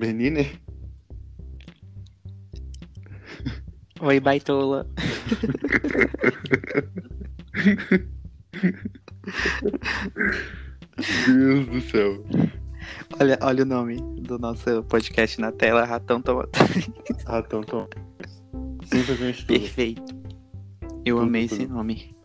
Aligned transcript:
Menine? 0.00 0.58
Oi, 4.00 4.18
baitola. 4.18 4.86
Deus 11.26 11.66
do 11.66 11.80
céu. 11.80 12.24
Olha, 13.20 13.38
olha 13.42 13.62
o 13.62 13.66
nome 13.66 13.96
do 14.22 14.38
nosso 14.38 14.82
podcast 14.84 15.40
na 15.40 15.52
tela, 15.52 15.84
Ratão 15.84 16.20
Tomate. 16.20 16.50
Ratão 17.26 17.62
Tom. 17.62 17.86
Simplesmente 18.84 19.46
tudo. 19.46 19.60
Perfeito. 19.60 20.20
Eu 21.04 21.16
Tudo, 21.16 21.26
amei 21.26 21.48
tudo. 21.48 21.60
esse 21.62 21.66
nome. 21.70 22.16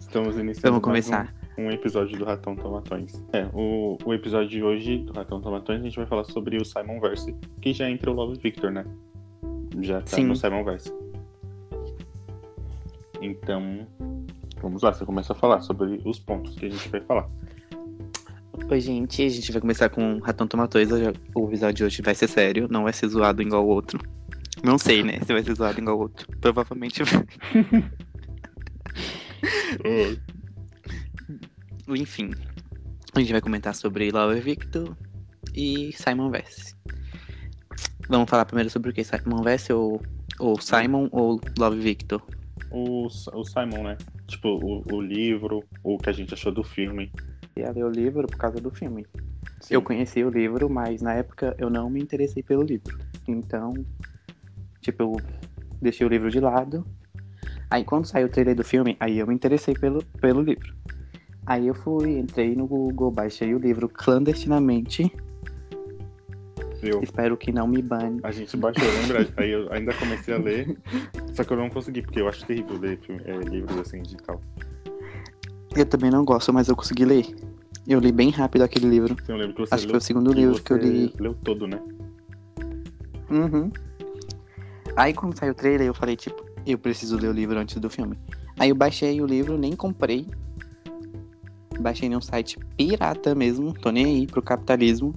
Estamos 0.00 0.36
iniciando 0.38 0.80
Vamos 0.80 0.82
começar. 0.84 1.34
Um, 1.58 1.70
episódio 1.70 2.16
do 2.16 2.24
Ratão 2.24 2.54
Tomatões. 2.54 3.22
É, 3.32 3.48
o, 3.52 3.98
o 4.04 4.14
episódio 4.14 4.48
de 4.48 4.62
hoje 4.62 4.98
do 4.98 5.12
Ratão 5.12 5.40
Tomatões 5.40 5.80
a 5.80 5.84
gente 5.84 5.96
vai 5.96 6.06
falar 6.06 6.24
sobre 6.24 6.56
o 6.56 6.64
Simon 6.64 7.00
Verse, 7.00 7.34
que 7.60 7.72
já 7.72 7.90
entra 7.90 8.10
o 8.10 8.14
Love 8.14 8.38
Victor, 8.40 8.70
né? 8.70 8.86
Já 9.80 10.00
tá 10.00 10.06
Sim. 10.06 10.24
no 10.24 10.36
Simon 10.36 10.62
Verse. 10.64 10.92
Então, 13.20 13.86
vamos 14.62 14.82
lá, 14.82 14.92
você 14.92 15.04
começa 15.04 15.32
a 15.32 15.36
falar 15.36 15.60
sobre 15.60 16.00
os 16.04 16.20
pontos 16.20 16.54
que 16.54 16.66
a 16.66 16.70
gente 16.70 16.88
vai 16.88 17.00
falar. 17.00 17.28
Oi, 18.70 18.80
gente. 18.80 19.22
A 19.22 19.28
gente 19.28 19.50
vai 19.50 19.60
começar 19.60 19.88
com 19.88 20.18
Ratão 20.18 20.46
Tomatões. 20.46 20.88
O 21.34 21.48
episódio 21.48 21.74
de 21.74 21.84
hoje 21.84 22.02
vai 22.02 22.14
ser 22.14 22.28
sério, 22.28 22.68
não 22.70 22.84
vai 22.84 22.92
ser 22.92 23.08
zoado 23.08 23.42
igual 23.42 23.64
o 23.64 23.68
outro. 23.68 23.98
Não 24.62 24.78
sei, 24.78 25.02
né? 25.02 25.18
Se 25.24 25.32
vai 25.32 25.42
ser 25.42 25.54
zoado 25.54 25.80
igual 25.80 25.96
o 25.96 26.00
outro. 26.02 26.26
Provavelmente 26.40 27.02
vai. 27.02 27.24
Enfim. 31.96 32.30
A 33.14 33.20
gente 33.20 33.32
vai 33.32 33.40
comentar 33.40 33.74
sobre 33.74 34.10
Love 34.10 34.40
Victor 34.40 34.96
e 35.54 35.90
Simon 35.92 36.30
Vess. 36.30 36.76
Vamos 38.08 38.28
falar 38.28 38.44
primeiro 38.44 38.70
sobre 38.70 38.90
o 38.90 38.92
que? 38.92 39.02
Simon 39.02 39.42
Vess 39.42 39.70
ou, 39.70 40.02
ou 40.38 40.60
Simon 40.60 41.08
ou 41.10 41.40
Love 41.58 41.80
Victor? 41.80 42.22
O, 42.70 43.06
o 43.06 43.44
Simon, 43.44 43.82
né? 43.84 43.96
Tipo, 44.26 44.48
o, 44.48 44.84
o 44.94 45.00
livro, 45.00 45.64
o 45.82 45.96
que 45.96 46.10
a 46.10 46.12
gente 46.12 46.34
achou 46.34 46.52
do 46.52 46.62
filme. 46.62 47.10
Eu 47.56 47.72
ler 47.72 47.84
o 47.84 47.90
livro 47.90 48.26
por 48.26 48.36
causa 48.36 48.60
do 48.60 48.70
filme. 48.70 49.06
Sim. 49.60 49.74
Eu 49.74 49.82
conheci 49.82 50.22
o 50.22 50.30
livro, 50.30 50.68
mas 50.68 51.00
na 51.00 51.14
época 51.14 51.56
eu 51.58 51.70
não 51.70 51.88
me 51.88 52.00
interessei 52.00 52.42
pelo 52.42 52.62
livro. 52.62 52.98
Então, 53.26 53.74
tipo, 54.80 55.02
eu 55.02 55.16
deixei 55.80 56.06
o 56.06 56.10
livro 56.10 56.30
de 56.30 56.38
lado. 56.38 56.86
Aí 57.70 57.84
quando 57.84 58.06
saiu 58.06 58.26
o 58.26 58.30
trailer 58.30 58.54
do 58.54 58.64
filme, 58.64 58.96
aí 59.00 59.18
eu 59.18 59.26
me 59.26 59.34
interessei 59.34 59.74
pelo, 59.74 60.04
pelo 60.20 60.42
livro. 60.42 60.74
Aí 61.48 61.66
eu 61.66 61.74
fui, 61.74 62.18
entrei 62.18 62.54
no 62.54 62.66
Google, 62.66 63.10
baixei 63.10 63.54
o 63.54 63.58
livro 63.58 63.88
clandestinamente. 63.88 65.10
Eu, 66.82 67.02
Espero 67.02 67.38
que 67.38 67.50
não 67.50 67.66
me 67.66 67.80
bane. 67.80 68.20
a 68.22 68.30
gente 68.30 68.54
baixou, 68.54 68.84
lembra? 69.00 69.26
Aí 69.34 69.50
eu 69.50 69.72
ainda 69.72 69.94
comecei 69.94 70.34
a 70.34 70.36
ler, 70.36 70.78
só 71.34 71.42
que 71.42 71.50
eu 71.50 71.56
não 71.56 71.70
consegui, 71.70 72.02
porque 72.02 72.20
eu 72.20 72.28
acho 72.28 72.44
terrível 72.44 72.78
ler 72.78 73.00
é, 73.24 73.32
livros 73.48 73.78
assim 73.78 74.02
digital. 74.02 74.38
Eu 75.74 75.86
também 75.86 76.10
não 76.10 76.22
gosto, 76.22 76.52
mas 76.52 76.68
eu 76.68 76.76
consegui 76.76 77.06
ler. 77.06 77.34
Eu 77.86 77.98
li 77.98 78.12
bem 78.12 78.28
rápido 78.28 78.60
aquele 78.62 78.86
livro. 78.86 79.16
Eu 79.26 79.36
lembro 79.36 79.54
que 79.54 79.60
você 79.62 79.74
Acho 79.74 79.86
que 79.86 79.92
leu, 79.92 79.94
foi 79.94 79.98
o 79.98 80.02
segundo 80.02 80.30
que 80.34 80.36
livro 80.36 80.62
que 80.62 80.72
eu 80.74 80.76
li. 80.76 81.14
leu 81.18 81.34
todo, 81.42 81.66
né? 81.66 81.80
Uhum. 83.30 83.72
Aí 84.94 85.14
quando 85.14 85.34
saiu 85.34 85.52
o 85.52 85.54
trailer, 85.54 85.86
eu 85.86 85.94
falei, 85.94 86.14
tipo, 86.14 86.44
eu 86.66 86.76
preciso 86.76 87.16
ler 87.16 87.28
o 87.28 87.32
livro 87.32 87.58
antes 87.58 87.76
do 87.80 87.88
filme. 87.88 88.18
Aí 88.58 88.68
eu 88.68 88.74
baixei 88.74 89.18
o 89.22 89.26
livro, 89.26 89.56
nem 89.56 89.74
comprei. 89.74 90.26
Baixei 91.80 92.08
num 92.08 92.20
site 92.20 92.58
pirata 92.76 93.34
mesmo, 93.34 93.72
tô 93.72 93.90
nem 93.90 94.04
aí 94.04 94.26
pro 94.26 94.42
capitalismo. 94.42 95.14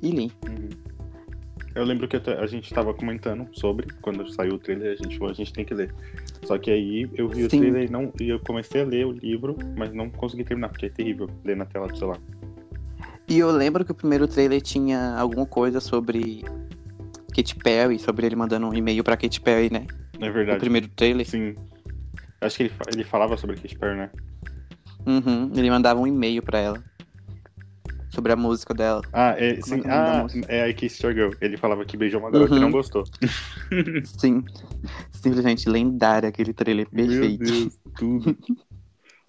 E 0.00 0.10
li. 0.10 0.32
Uhum. 0.48 0.68
Eu 1.74 1.84
lembro 1.84 2.06
que 2.06 2.16
a 2.16 2.46
gente 2.46 2.72
tava 2.74 2.92
comentando 2.92 3.48
sobre, 3.52 3.86
quando 4.02 4.30
saiu 4.30 4.54
o 4.54 4.58
trailer, 4.58 4.92
a 4.92 5.02
gente 5.02 5.16
falou, 5.16 5.32
a 5.32 5.34
gente 5.34 5.52
tem 5.52 5.64
que 5.64 5.72
ler. 5.72 5.94
Só 6.44 6.58
que 6.58 6.70
aí 6.70 7.08
eu 7.14 7.28
vi 7.28 7.44
o 7.44 7.50
Sim. 7.50 7.60
trailer 7.60 7.88
e, 7.88 7.90
não, 7.90 8.12
e 8.20 8.28
eu 8.28 8.38
comecei 8.40 8.82
a 8.82 8.84
ler 8.84 9.06
o 9.06 9.12
livro, 9.12 9.56
mas 9.76 9.92
não 9.94 10.10
consegui 10.10 10.44
terminar, 10.44 10.68
porque 10.68 10.86
é 10.86 10.88
terrível 10.90 11.30
ler 11.44 11.56
na 11.56 11.64
tela 11.64 11.88
do 11.88 11.96
celular. 11.96 12.20
E 13.26 13.38
eu 13.38 13.50
lembro 13.50 13.84
que 13.84 13.92
o 13.92 13.94
primeiro 13.94 14.28
trailer 14.28 14.60
tinha 14.60 15.14
alguma 15.16 15.46
coisa 15.46 15.80
sobre 15.80 16.44
Katy 17.34 17.56
Perry, 17.56 17.98
sobre 17.98 18.26
ele 18.26 18.36
mandando 18.36 18.66
um 18.68 18.74
e-mail 18.74 19.02
pra 19.02 19.16
Katy 19.16 19.40
Perry, 19.40 19.72
né? 19.72 19.86
É 20.20 20.28
O 20.28 20.32
verdade. 20.32 20.58
primeiro 20.58 20.88
trailer. 20.88 21.26
Sim. 21.26 21.54
Acho 22.40 22.56
que 22.58 22.62
ele, 22.64 22.72
ele 22.92 23.04
falava 23.04 23.36
sobre 23.38 23.56
Katy 23.56 23.78
Perry, 23.78 23.96
né? 23.96 24.10
Uhum. 25.06 25.50
Ele 25.54 25.70
mandava 25.70 26.00
um 26.00 26.06
e-mail 26.06 26.42
pra 26.42 26.58
ela. 26.58 26.82
Sobre 28.10 28.30
a 28.32 28.36
música 28.36 28.74
dela. 28.74 29.00
Ah, 29.12 29.34
é, 29.38 29.54
Como 29.54 29.66
sim. 29.66 29.80
é 29.80 29.82
que 29.82 29.88
é 30.52 30.62
ah, 30.62 30.68
é 30.68 30.72
Kiss 30.74 31.04
Your 31.04 31.14
Girl. 31.14 31.30
Ele 31.40 31.56
falava 31.56 31.84
que 31.84 31.96
beijou 31.96 32.20
uma 32.20 32.30
garota 32.30 32.52
e 32.52 32.56
Uhum. 32.56 32.60
não 32.64 32.70
gostou. 32.70 33.04
Sim. 34.04 34.44
Simplesmente 35.10 35.68
lendário 35.68 36.28
aquele 36.28 36.52
trailer 36.52 36.88
perfeito. 36.90 37.42
Meu 37.42 37.52
Deus, 37.52 37.78
tudo. 37.96 38.36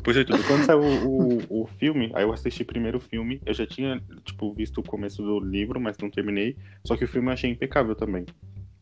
Pois 0.04 0.18
é, 0.18 0.26
tudo. 0.26 0.44
Quando 0.44 0.66
saiu 0.66 0.82
o, 0.82 1.38
o, 1.50 1.64
o 1.64 1.68
filme, 1.80 2.12
aí 2.14 2.24
eu 2.24 2.34
assisti 2.34 2.66
primeiro 2.66 2.98
o 2.98 3.02
filme. 3.02 3.42
Eu 3.46 3.54
já 3.54 3.66
tinha, 3.66 4.02
tipo, 4.26 4.54
visto 4.54 4.80
o 4.80 4.84
começo 4.84 5.24
do 5.24 5.40
livro, 5.40 5.80
mas 5.80 5.98
não 5.98 6.10
terminei. 6.10 6.58
Só 6.84 6.98
que 6.98 7.06
o 7.06 7.08
filme 7.08 7.30
eu 7.30 7.34
achei 7.34 7.50
impecável 7.50 7.96
também. 7.96 8.26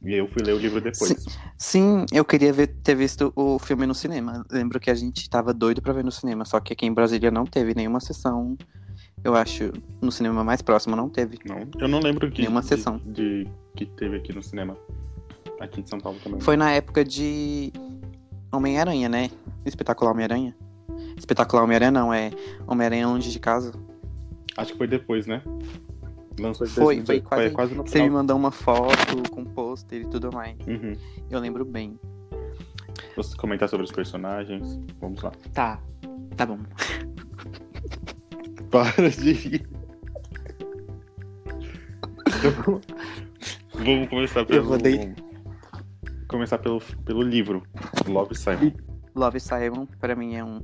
E 0.04 0.14
eu 0.16 0.28
fui 0.28 0.42
ler 0.44 0.54
o 0.54 0.58
livro 0.58 0.82
depois. 0.82 1.14
Sim, 1.58 2.06
eu 2.12 2.26
queria 2.26 2.52
ver- 2.52 2.68
ter 2.84 2.96
visto 2.96 3.32
o 3.36 3.60
filme 3.60 3.86
no 3.86 3.94
cinema. 3.94 4.44
Lembro 4.52 4.80
que 4.80 4.90
a 4.90 4.96
gente 4.96 5.30
tava 5.30 5.54
doido 5.54 5.82
pra 5.82 5.94
ver 5.94 6.04
no 6.04 6.12
cinema, 6.12 6.44
só 6.44 6.60
que 6.60 6.74
aqui 6.74 6.86
em 6.88 6.94
Brasília 6.94 7.30
não 7.30 7.46
teve 7.46 7.76
nenhuma 7.76 8.00
sessão. 8.00 8.58
Eu 9.24 9.36
acho, 9.36 9.72
no 10.02 10.12
cinema 10.12 10.44
mais 10.44 10.62
próximo 10.64 10.96
não 10.96 11.08
teve. 11.08 11.38
Não, 11.48 11.68
eu 11.80 11.88
não 11.88 12.00
lembro 12.00 12.32
que, 12.32 12.42
Nenhuma 12.42 12.62
de- 12.62 12.68
sessão. 12.68 13.00
De, 13.06 13.48
que 13.76 13.86
teve 13.86 14.18
aqui 14.18 14.34
no 14.34 14.42
cinema. 14.42 14.76
Aqui 15.60 15.82
em 15.82 15.86
São 15.86 16.00
Paulo 16.00 16.18
também. 16.24 16.40
Foi 16.42 16.58
na 16.58 16.72
época 16.72 17.06
de 17.06 17.72
Homem-Aranha, 18.52 19.08
né? 19.08 19.30
Espetacular 19.64 20.12
Homem-Aranha. 20.12 20.56
Espetacular 21.16 21.64
Homem-Aranha 21.64 21.92
não, 21.92 22.12
é 22.12 22.32
Homem-Aranha 22.66 23.08
longe 23.08 23.30
de 23.32 23.40
casa. 23.40 23.72
Acho 24.58 24.72
que 24.72 24.78
foi 24.80 24.88
depois, 24.88 25.28
né? 25.28 25.44
Lançou 26.40 26.66
em 26.66 26.70
Foi, 26.70 26.96
2018. 26.96 27.06
foi 27.06 27.22
quase- 27.22 27.52
quase 27.54 27.76
no 27.76 27.84
Você 27.88 28.02
me 28.02 28.10
mandou 28.10 28.38
uma 28.38 28.52
foto 28.52 29.30
com 29.32 29.44
pôster 29.46 30.02
e 30.02 30.06
tudo 30.06 30.32
mais. 30.32 30.56
Uhum. 30.68 30.94
Eu 31.30 31.40
lembro 31.40 31.64
bem. 31.66 32.00
Você 33.16 33.36
comentar 33.36 33.68
sobre 33.70 33.86
os 33.86 33.92
personagens. 33.92 34.80
Vamos 35.00 35.22
lá. 35.22 35.32
Tá, 35.54 35.82
tá 36.38 36.46
bom. 36.46 36.60
Para 38.72 39.10
de 39.10 39.34
rir. 39.34 39.68
Vamos 43.74 44.10
começar 44.10 44.46
pelo. 44.46 44.60
Eu 44.60 44.64
vou 44.66 44.78
dei- 44.78 45.14
Começar 46.28 46.58
pelo, 46.60 46.80
pelo 47.04 47.22
livro. 47.22 47.64
Love 48.08 48.36
Simon. 48.36 48.72
Love 49.14 49.40
Simon, 49.42 49.86
pra 50.00 50.16
mim, 50.16 50.36
é 50.36 50.44
um, 50.44 50.62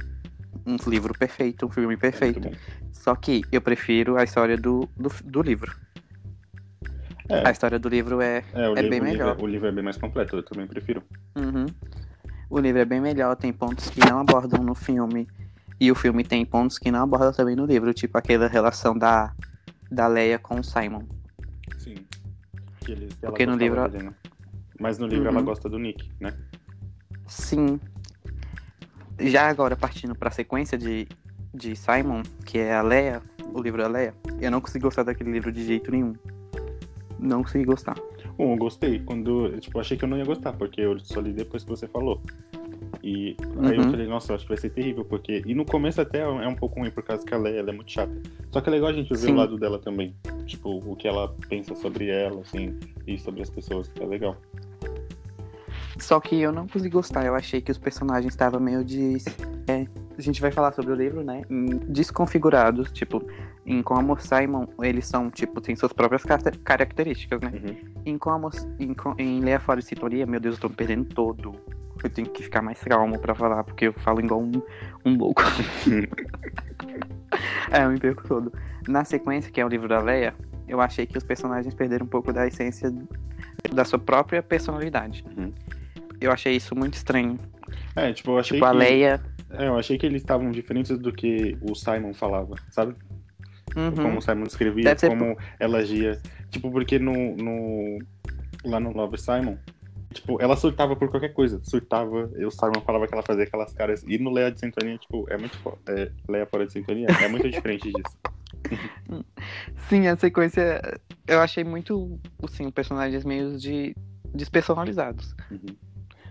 um 0.65 0.75
livro 0.89 1.13
perfeito, 1.17 1.65
um 1.65 1.69
filme 1.69 1.95
perfeito. 1.97 2.39
Muito 2.41 2.55
bom. 2.55 2.87
Só 2.91 3.15
que 3.15 3.41
eu 3.51 3.61
prefiro 3.61 4.17
a 4.17 4.23
história 4.23 4.57
do, 4.57 4.87
do, 4.97 5.09
do 5.23 5.41
livro. 5.41 5.73
É. 7.29 7.47
A 7.47 7.51
história 7.51 7.77
do 7.77 7.89
livro 7.89 8.21
é. 8.21 8.43
É, 8.53 8.63
É 8.63 8.67
livro, 8.67 8.75
bem 8.75 8.89
livro- 8.89 9.03
melhor. 9.05 9.37
o 9.41 9.47
livro 9.47 9.67
é 9.67 9.71
bem 9.71 9.83
mais 9.83 9.97
completo, 9.97 10.37
eu 10.37 10.43
também 10.43 10.65
prefiro. 10.67 11.03
Uhum. 11.35 11.65
O 12.49 12.59
livro 12.59 12.79
é 12.81 12.85
bem 12.85 13.01
melhor, 13.01 13.35
tem 13.35 13.51
pontos 13.51 13.89
que 13.89 13.99
não 13.99 14.19
abordam 14.19 14.63
no 14.63 14.73
filme. 14.73 15.27
E 15.79 15.91
o 15.91 15.95
filme 15.95 16.23
tem 16.23 16.45
pontos 16.45 16.79
que 16.79 16.89
não 16.89 17.03
abordam 17.03 17.31
também 17.33 17.55
no 17.55 17.65
livro, 17.65 17.93
tipo 17.93 18.17
aquela 18.17 18.47
relação 18.47 18.97
da, 18.97 19.33
da 19.91 20.07
Leia 20.07 20.39
com 20.39 20.59
o 20.59 20.63
Simon. 20.63 21.03
Sim. 21.77 21.95
Que 22.79 22.93
ele, 22.93 23.07
que 23.07 23.13
ela 23.21 23.31
Porque 23.31 23.45
no 23.45 23.55
livro- 23.57 23.87
dele, 23.89 24.05
né? 24.05 24.13
Mas 24.79 24.97
no 24.97 25.05
livro 25.07 25.27
ela 25.27 25.39
Uhum. 25.39 25.45
gosta 25.45 25.67
do 25.69 25.77
Nick, 25.77 26.09
né? 26.19 26.33
Sim. 27.27 27.79
Já 29.19 29.47
agora, 29.49 29.75
partindo 29.75 30.13
pra 30.15 30.29
sequência 30.31 30.77
de, 30.77 31.07
de 31.53 31.75
Simon, 31.75 32.21
que 32.45 32.57
é 32.59 32.73
a 32.73 32.81
Leia, 32.81 33.21
o 33.53 33.61
livro 33.61 33.81
da 33.81 33.87
Leia, 33.87 34.13
eu 34.39 34.51
não 34.51 34.61
consegui 34.61 34.83
gostar 34.83 35.03
daquele 35.03 35.31
livro 35.31 35.51
de 35.51 35.65
jeito 35.65 35.91
nenhum. 35.91 36.13
Não 37.19 37.41
consegui 37.41 37.65
gostar. 37.65 37.95
Bom, 38.37 38.53
eu 38.53 38.57
gostei. 38.57 38.99
Quando. 38.99 39.47
eu, 39.47 39.59
Tipo, 39.59 39.79
achei 39.79 39.97
que 39.97 40.03
eu 40.05 40.09
não 40.09 40.17
ia 40.17 40.25
gostar, 40.25 40.53
porque 40.53 40.81
eu 40.81 40.99
só 40.99 41.19
li 41.19 41.33
depois 41.33 41.63
que 41.63 41.69
você 41.69 41.87
falou. 41.87 42.21
E 43.03 43.35
aí 43.63 43.75
eu 43.75 43.83
Uhum. 43.83 43.89
falei, 43.91 44.07
nossa, 44.07 44.31
eu 44.31 44.35
acho 44.35 44.43
que 44.45 44.49
vai 44.49 44.57
ser 44.57 44.69
terrível, 44.69 45.03
porque. 45.03 45.41
E 45.45 45.55
no 45.55 45.65
começo 45.65 45.99
até 45.99 46.19
é 46.21 46.47
um 46.47 46.55
pouco 46.55 46.79
ruim, 46.79 46.91
por 46.91 47.01
causa 47.03 47.25
que 47.25 47.33
a 47.33 47.37
Leia 47.37 47.59
ela 47.59 47.69
é 47.71 47.73
muito 47.73 47.91
chata. 47.91 48.13
Só 48.51 48.61
que 48.61 48.69
é 48.69 48.71
legal 48.71 48.89
a 48.89 48.93
gente 48.93 49.09
ver 49.09 49.17
Sim. 49.17 49.31
o 49.31 49.35
lado 49.35 49.57
dela 49.57 49.79
também. 49.79 50.15
Tipo, 50.45 50.77
o 50.77 50.95
que 50.95 51.07
ela 51.07 51.33
pensa 51.49 51.73
sobre 51.75 52.07
ela, 52.09 52.41
assim, 52.41 52.77
e 53.07 53.17
sobre 53.17 53.41
as 53.41 53.49
pessoas. 53.49 53.91
É 53.99 54.05
legal. 54.05 54.37
Só 55.99 56.19
que 56.19 56.39
eu 56.39 56.51
não 56.51 56.67
consegui 56.67 56.89
gostar, 56.89 57.25
eu 57.25 57.35
achei 57.35 57.61
que 57.61 57.71
os 57.71 57.77
personagens 57.77 58.33
estavam 58.33 58.59
meio 58.59 58.83
de. 58.83 59.17
é, 59.67 59.85
a 60.17 60.21
gente 60.21 60.41
vai 60.41 60.51
falar 60.51 60.71
sobre 60.71 60.91
o 60.91 60.95
livro, 60.95 61.23
né? 61.23 61.41
Desconfigurados, 61.87 62.91
tipo, 62.91 63.23
em 63.65 63.81
como 63.81 64.17
Simon, 64.19 64.67
eles 64.81 65.07
são, 65.07 65.29
tipo, 65.29 65.59
tem 65.59 65.75
suas 65.75 65.93
próprias 65.93 66.23
caracter- 66.23 66.59
características, 66.59 67.41
né? 67.41 67.51
Uhum. 67.53 67.75
Em 68.05 68.17
como 68.17 68.49
em, 68.79 68.95
em 69.17 69.39
Leia 69.41 69.59
Fora 69.59 69.79
de 69.79 69.85
Sintonia, 69.85 70.25
meu 70.25 70.39
Deus, 70.39 70.55
eu 70.55 70.61
tô 70.61 70.69
me 70.69 70.75
perdendo 70.75 71.05
todo. 71.05 71.55
Eu 72.03 72.09
tenho 72.09 72.29
que 72.29 72.43
ficar 72.43 72.61
mais 72.61 72.79
calmo 72.83 73.19
pra 73.19 73.33
falar, 73.33 73.63
porque 73.63 73.87
eu 73.87 73.93
falo 73.93 74.19
igual 74.19 74.41
um, 74.41 74.51
um 75.03 75.17
louco. 75.17 75.41
é, 77.71 77.83
eu 77.83 77.89
me 77.89 77.99
perco 77.99 78.27
todo. 78.27 78.53
Na 78.87 79.03
sequência, 79.03 79.51
que 79.51 79.59
é 79.59 79.65
o 79.65 79.67
livro 79.67 79.87
da 79.87 79.99
Leia, 79.99 80.35
eu 80.67 80.79
achei 80.79 81.05
que 81.05 81.17
os 81.17 81.23
personagens 81.23 81.73
perderam 81.73 82.05
um 82.05 82.09
pouco 82.09 82.31
da 82.31 82.45
essência 82.45 82.93
da 83.73 83.83
sua 83.83 83.99
própria 83.99 84.43
personalidade. 84.43 85.25
Uhum. 85.35 85.51
Eu 86.19 86.31
achei 86.31 86.55
isso 86.55 86.75
muito 86.75 86.95
estranho. 86.95 87.37
É, 87.95 88.11
tipo, 88.13 88.31
eu 88.31 88.39
achei 88.39 88.57
Tipo, 88.57 88.65
a 88.65 88.71
que. 88.71 88.77
Leia. 88.77 89.21
É, 89.51 89.67
eu 89.67 89.77
achei 89.77 89.97
que 89.97 90.05
eles 90.05 90.21
estavam 90.21 90.51
diferentes 90.51 90.97
do 90.97 91.11
que 91.13 91.57
o 91.61 91.73
Simon 91.75 92.13
falava, 92.13 92.55
sabe? 92.69 92.95
Uhum. 93.75 93.91
Como 93.95 94.17
o 94.17 94.21
Simon 94.21 94.43
escrevia, 94.43 94.97
ser 94.97 95.09
como 95.09 95.37
ela 95.59 95.77
agia. 95.79 96.19
Tipo, 96.49 96.71
porque 96.71 96.97
no, 96.99 97.35
no. 97.35 97.99
Lá 98.65 98.79
no 98.79 98.91
Love 98.91 99.17
Simon, 99.17 99.57
tipo, 100.13 100.41
ela 100.41 100.55
surtava 100.57 100.95
por 100.95 101.09
qualquer 101.09 101.29
coisa. 101.33 101.61
Surtava, 101.63 102.29
e 102.37 102.43
o 102.45 102.51
Simon 102.51 102.81
falava 102.85 103.07
que 103.07 103.13
ela 103.13 103.23
fazia 103.23 103.43
aquelas 103.43 103.71
caras. 103.73 104.03
E 104.07 104.17
no 104.17 104.31
Leia 104.31 104.51
de 104.51 104.59
Sintonia, 104.59 104.97
tipo, 104.97 105.25
é 105.29 105.37
muito. 105.37 105.57
fo- 105.59 105.77
É, 105.87 106.11
Leia 106.27 106.45
fora 106.47 106.65
de 106.65 106.73
Sintonia 106.73 107.07
é 107.23 107.27
muito 107.27 107.47
diferente 107.49 107.91
disso. 107.91 108.17
Sim, 109.87 110.07
a 110.07 110.15
sequência. 110.15 110.81
Eu 111.27 111.39
achei 111.39 111.63
muito, 111.63 112.19
assim, 112.43 112.69
personagens 112.71 113.23
meio 113.23 113.57
de 113.57 113.95
despersonalizados. 114.33 115.35
Uhum. 115.51 115.75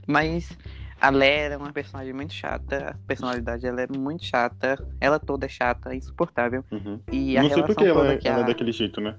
Mas 0.07 0.57
a 1.01 1.11
Leia 1.11 1.53
é 1.53 1.57
uma 1.57 1.73
personagem 1.73 2.13
muito 2.13 2.33
chata. 2.33 2.91
A 2.91 3.07
personalidade 3.07 3.63
dela 3.63 3.83
é 3.83 3.87
muito 3.87 4.25
chata. 4.25 4.79
Ela 5.01 5.19
toda 5.19 5.47
é 5.47 5.49
chata, 5.49 5.95
insuportável. 5.95 6.65
Uhum. 6.71 7.01
E 7.13 7.37
a 7.37 7.43
Não 7.43 7.49
sei 7.49 7.57
relação 7.57 7.75
porque 7.75 7.85
ela, 7.85 8.01
toda 8.01 8.15
é- 8.15 8.17
que 8.17 8.29
ela 8.29 8.39
a... 8.39 8.41
é 8.41 8.45
daquele 8.45 8.73
jeito, 8.73 9.01
né? 9.01 9.15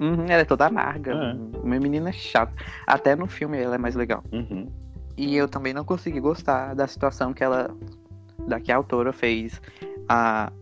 Uhum, 0.00 0.24
ela 0.28 0.42
é 0.42 0.44
toda 0.44 0.66
amarga. 0.66 1.12
É. 1.12 1.58
Uma 1.58 1.78
menina 1.78 2.12
chata. 2.12 2.52
Até 2.86 3.14
no 3.14 3.26
filme 3.26 3.58
ela 3.58 3.76
é 3.76 3.78
mais 3.78 3.94
legal. 3.94 4.22
Uhum. 4.32 4.68
E 5.16 5.36
eu 5.36 5.48
também 5.48 5.72
não 5.72 5.84
consegui 5.84 6.20
gostar 6.20 6.74
da 6.74 6.86
situação 6.86 7.32
que 7.32 7.42
ela. 7.42 7.74
Da 8.46 8.60
que 8.60 8.70
a 8.70 8.76
autora 8.76 9.12
fez 9.12 9.62
a, 10.08 10.52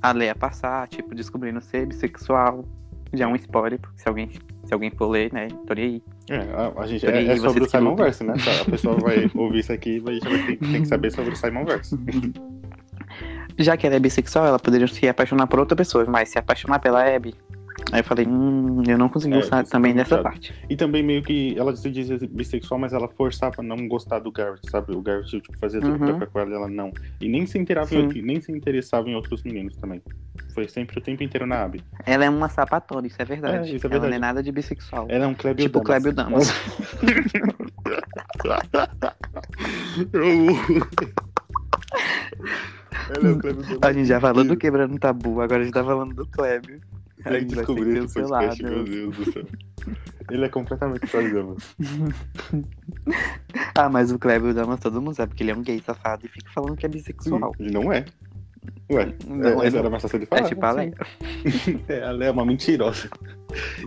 a 0.00 0.12
Leia 0.12 0.34
passar, 0.34 0.86
tipo, 0.88 1.14
descobrindo 1.14 1.60
ser 1.60 1.86
bissexual. 1.86 2.64
Já 3.12 3.24
é 3.24 3.28
um 3.28 3.36
spoiler, 3.36 3.80
porque 3.80 3.98
se 3.98 4.08
alguém, 4.08 4.30
se 4.66 4.74
alguém 4.74 4.90
for 4.90 5.08
ler, 5.08 5.32
né? 5.32 5.48
Tô 5.66 5.74
nem 5.74 5.84
aí. 5.84 6.02
É, 6.28 6.36
a, 6.36 6.72
a 6.82 6.86
gente, 6.86 7.06
é, 7.06 7.24
é 7.24 7.36
sobre 7.36 7.64
o 7.64 7.68
Simon. 7.68 7.96
Verse, 7.96 8.24
né? 8.24 8.34
A 8.60 8.70
pessoa 8.70 8.96
vai 8.96 9.30
ouvir 9.34 9.60
isso 9.60 9.72
aqui 9.72 9.96
e 9.96 10.00
vai, 10.00 10.18
já 10.18 10.28
vai 10.28 10.46
ter, 10.46 10.56
tem 10.58 10.82
que 10.82 10.88
saber 10.88 11.10
sobre 11.12 11.32
o 11.32 11.36
Simon 11.36 11.64
Verse. 11.64 11.96
Já 13.58 13.74
que 13.76 13.86
ela 13.86 13.96
é 13.96 13.98
bissexual, 13.98 14.46
ela 14.46 14.58
poderia 14.58 14.86
se 14.86 15.08
apaixonar 15.08 15.46
por 15.46 15.58
outra 15.58 15.74
pessoa, 15.74 16.04
mas 16.06 16.28
se 16.28 16.38
apaixonar 16.38 16.78
pela 16.78 17.02
Abby. 17.02 17.34
Aí 17.92 18.00
eu 18.00 18.04
falei, 18.04 18.26
hum, 18.26 18.82
eu 18.88 18.96
não 18.98 19.08
consegui 19.08 19.34
É, 19.34 19.36
gostar 19.38 19.62
isso 19.62 19.70
também 19.70 19.94
dessa 19.94 20.18
parte. 20.18 20.52
E 20.68 20.76
também 20.76 21.02
meio 21.02 21.22
que 21.22 21.56
ela 21.58 21.74
se 21.76 21.90
dizia 21.90 22.18
bissexual, 22.30 22.80
mas 22.80 22.92
ela 22.92 23.08
forçava 23.08 23.56
a 23.58 23.62
não 23.62 23.86
gostar 23.86 24.18
do 24.18 24.32
Garrett, 24.32 24.68
sabe? 24.70 24.92
O 24.94 25.00
Garrett 25.02 25.40
tipo, 25.40 25.56
fazia 25.58 25.80
tudo 25.80 25.98
pra 25.98 26.06
Uhum. 26.08 26.14
ficar 26.14 26.26
com 26.26 26.40
ela 26.40 26.50
e 26.50 26.54
ela 26.54 26.68
não. 26.68 26.92
E 27.20 27.28
nem 27.28 27.46
se 27.46 27.58
inteirava 27.58 27.88
Sim. 27.88 28.08
em, 28.14 28.22
nem 28.22 28.40
se 28.40 28.50
interessava 28.50 29.08
em 29.08 29.14
outros 29.14 29.42
meninos 29.42 29.76
também. 29.76 30.02
Foi 30.54 30.66
sempre 30.68 30.98
o 30.98 31.02
tempo 31.02 31.22
inteiro 31.22 31.46
na 31.46 31.62
Abby. 31.64 31.82
Ela 32.04 32.24
é 32.24 32.30
uma 32.30 32.48
sapatona, 32.48 33.06
isso 33.06 33.20
é 33.20 33.24
verdade. 33.24 33.72
É, 33.72 33.76
isso 33.76 33.86
é 33.86 33.90
ela 33.90 34.00
verdade. 34.00 34.10
não 34.10 34.16
é 34.16 34.18
nada 34.18 34.42
de 34.42 34.50
bissexual. 34.50 35.06
Ela 35.08 35.24
é 35.24 35.28
um 35.28 35.34
Clébio 35.34 35.66
tipo 35.66 35.80
Damas. 35.80 36.02
Clébio 36.02 36.12
Damas. 36.12 36.52
Ela 43.14 43.28
é 43.28 43.32
um 43.32 43.38
Clébio 43.38 43.62
Damas. 43.62 43.78
A 43.82 43.92
gente 43.92 44.06
já 44.06 44.20
falou 44.20 44.44
do 44.44 44.56
quebrando 44.56 44.98
tabu, 44.98 45.40
agora 45.40 45.60
a 45.60 45.64
gente 45.64 45.74
tá 45.74 45.84
falando 45.84 46.14
do 46.14 46.26
Clébio. 46.26 46.80
A 47.26 47.30
Tem 47.30 47.40
gente 47.40 47.48
que 47.50 47.54
vai 47.56 47.64
ser 47.66 47.74
descobrir 47.74 48.04
esse 48.04 48.14
podcast, 48.22 48.62
meu 48.62 48.84
Deus 48.84 49.16
do 49.16 49.32
céu. 49.32 49.44
Ele 50.30 50.44
é 50.44 50.48
completamente 50.48 51.06
Clébio 51.06 51.34
Damas. 51.34 51.76
Ah, 53.78 53.88
mas 53.88 54.10
o 54.10 54.18
Clébio 54.18 54.54
Damas 54.54 54.80
todo 54.80 55.00
mundo 55.02 55.14
sabe 55.14 55.34
que 55.34 55.42
ele 55.42 55.50
é 55.50 55.54
um 55.54 55.62
gay 55.62 55.80
safado 55.84 56.24
e 56.24 56.28
fica 56.28 56.50
falando 56.52 56.76
que 56.76 56.86
é 56.86 56.88
bissexual. 56.88 57.52
E 57.60 57.70
não 57.70 57.92
é. 57.92 58.04
Ué, 58.90 59.14
Não, 59.26 59.62
é, 59.62 59.66
é- 59.68 59.76
era 59.76 59.90
mais 59.90 60.02
fácil 60.02 60.18
de 60.18 60.24
É 60.24 60.28
falar. 60.28 60.48
tipo 60.48 60.64
a 60.64 60.70
Leia. 60.72 60.94
É, 61.88 62.02
a 62.04 62.10
Leia 62.10 62.28
é 62.30 62.32
uma 62.32 62.44
mentirosa. 62.44 63.08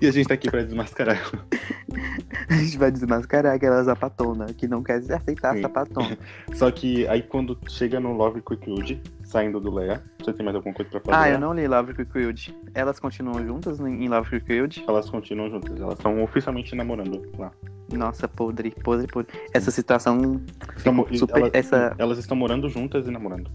E 0.01 0.07
a 0.07 0.11
gente 0.11 0.27
tá 0.27 0.33
aqui 0.35 0.49
pra 0.49 0.61
desmascarar 0.63 1.17
ela. 1.17 1.45
A 2.49 2.53
gente 2.55 2.77
vai 2.79 2.91
desmascarar 2.91 3.55
aquela 3.55 3.83
sapatona 3.83 4.47
que 4.47 4.67
não 4.67 4.81
quer 4.81 5.01
aceitar 5.13 5.53
Sim. 5.55 5.61
sapatona. 5.61 6.17
Só 6.53 6.71
que 6.71 7.07
aí 7.07 7.21
quando 7.21 7.57
chega 7.67 7.99
no 7.99 8.11
Love 8.13 8.41
Quickwood, 8.41 8.99
saindo 9.29 9.59
do 9.59 9.71
Leia, 9.71 10.01
você 10.19 10.33
tem 10.33 10.43
mais 10.43 10.55
alguma 10.55 10.73
coisa 10.73 10.89
pra 10.89 10.99
falar? 11.01 11.21
Ah, 11.21 11.29
eu 11.29 11.39
não 11.39 11.53
li 11.53 11.67
Love 11.67 11.93
Quickwood. 11.93 12.55
Elas 12.73 12.99
continuam 12.99 13.45
juntas 13.45 13.79
em 13.79 14.07
Love 14.09 14.27
Quickwood? 14.31 14.83
Elas 14.87 15.07
continuam 15.07 15.51
juntas, 15.51 15.79
elas 15.79 15.93
estão 15.93 16.23
oficialmente 16.23 16.75
namorando 16.75 17.21
lá. 17.37 17.51
Nossa, 17.93 18.27
podre, 18.27 18.71
podre, 18.83 19.05
podre. 19.07 19.31
Essa 19.53 19.69
situação 19.69 20.41
Estão- 20.75 21.05
super. 21.13 21.37
elas, 21.37 21.51
Essa... 21.53 21.95
elas 21.99 22.17
estão 22.17 22.35
morando 22.35 22.67
juntas 22.69 23.07
e 23.07 23.11
namorando. 23.11 23.51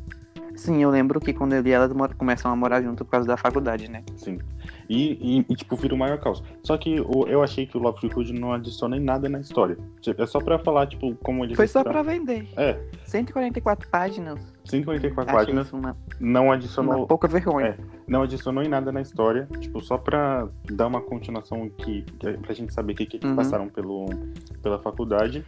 Sim, 0.57 0.83
eu 0.83 0.89
lembro 0.91 1.19
que 1.21 1.33
quando 1.33 1.53
eu 1.53 1.63
li 1.63 1.73
elas 1.73 1.93
mor- 1.93 2.15
começam 2.15 2.51
a 2.51 2.57
morar 2.57 2.81
junto 2.81 3.05
por 3.05 3.11
causa 3.11 3.27
da 3.27 3.37
faculdade, 3.37 3.91
né? 3.91 4.03
Sim. 4.17 4.39
E, 4.89 5.39
e, 5.41 5.47
e, 5.49 5.57
tipo, 5.57 5.75
vira 5.77 5.95
o 5.95 5.99
maior 5.99 6.19
caos. 6.21 6.43
Só 6.63 6.77
que 6.77 7.01
o- 7.01 7.27
eu 7.27 7.43
achei 7.43 7.67
que 7.67 7.77
o 7.77 7.81
Love 7.81 7.99
Quickwood 8.01 8.33
não 8.33 8.53
adiciona 8.53 8.97
em 8.97 9.01
nada 9.01 9.29
na 9.29 9.41
história. 9.41 9.77
Tipo, 10.01 10.23
É 10.23 10.27
só 10.27 10.39
pra 10.41 10.59
falar, 10.59 10.87
tipo, 10.87 11.15
como 11.17 11.45
eles 11.45 11.57
Foi 11.57 11.67
só 11.67 11.83
pra 11.83 12.03
vender. 12.03 12.49
É, 12.57 12.79
144 13.05 13.89
páginas. 13.89 14.39
144 14.65 15.35
Achei 15.35 15.45
páginas, 15.47 15.73
uma, 15.73 15.97
não 16.21 16.45
uma 16.47 16.55
adicionou 16.55 17.07
pouca 17.07 17.27
vergonha. 17.29 17.67
É. 17.69 17.77
não 18.07 18.23
adicionou 18.23 18.63
em 18.63 18.69
nada 18.69 18.91
na 18.93 19.01
história, 19.03 19.47
tipo, 19.61 19.83
só 19.83 19.99
pra 19.99 20.49
dar 20.73 20.87
uma 20.87 21.01
continuação 21.01 21.69
que, 21.69 22.03
que 22.03 22.33
pra 22.39 22.55
gente 22.55 22.73
saber 22.73 22.93
o 22.93 22.97
que, 22.97 23.07
que 23.07 23.17
eles 23.17 23.29
Uhum. 23.29 23.37
passaram 23.37 23.69
pelo, 23.69 24.07
pela 24.63 24.79
faculdade. 24.79 25.45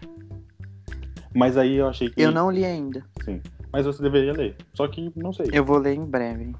Mas 1.34 1.56
aí 1.56 1.76
eu 1.76 1.86
achei 1.86 2.08
que. 2.10 2.20
Eu 2.20 2.32
não 2.32 2.50
li 2.50 2.64
ainda. 2.64 3.04
Sim. 3.24 3.40
Mas 3.72 3.86
você 3.86 4.02
deveria 4.02 4.32
ler. 4.32 4.56
Só 4.74 4.86
que 4.88 5.12
não 5.16 5.32
sei. 5.32 5.46
Eu 5.52 5.64
vou 5.64 5.78
ler 5.78 5.94
em 5.94 6.04
breve. 6.04 6.54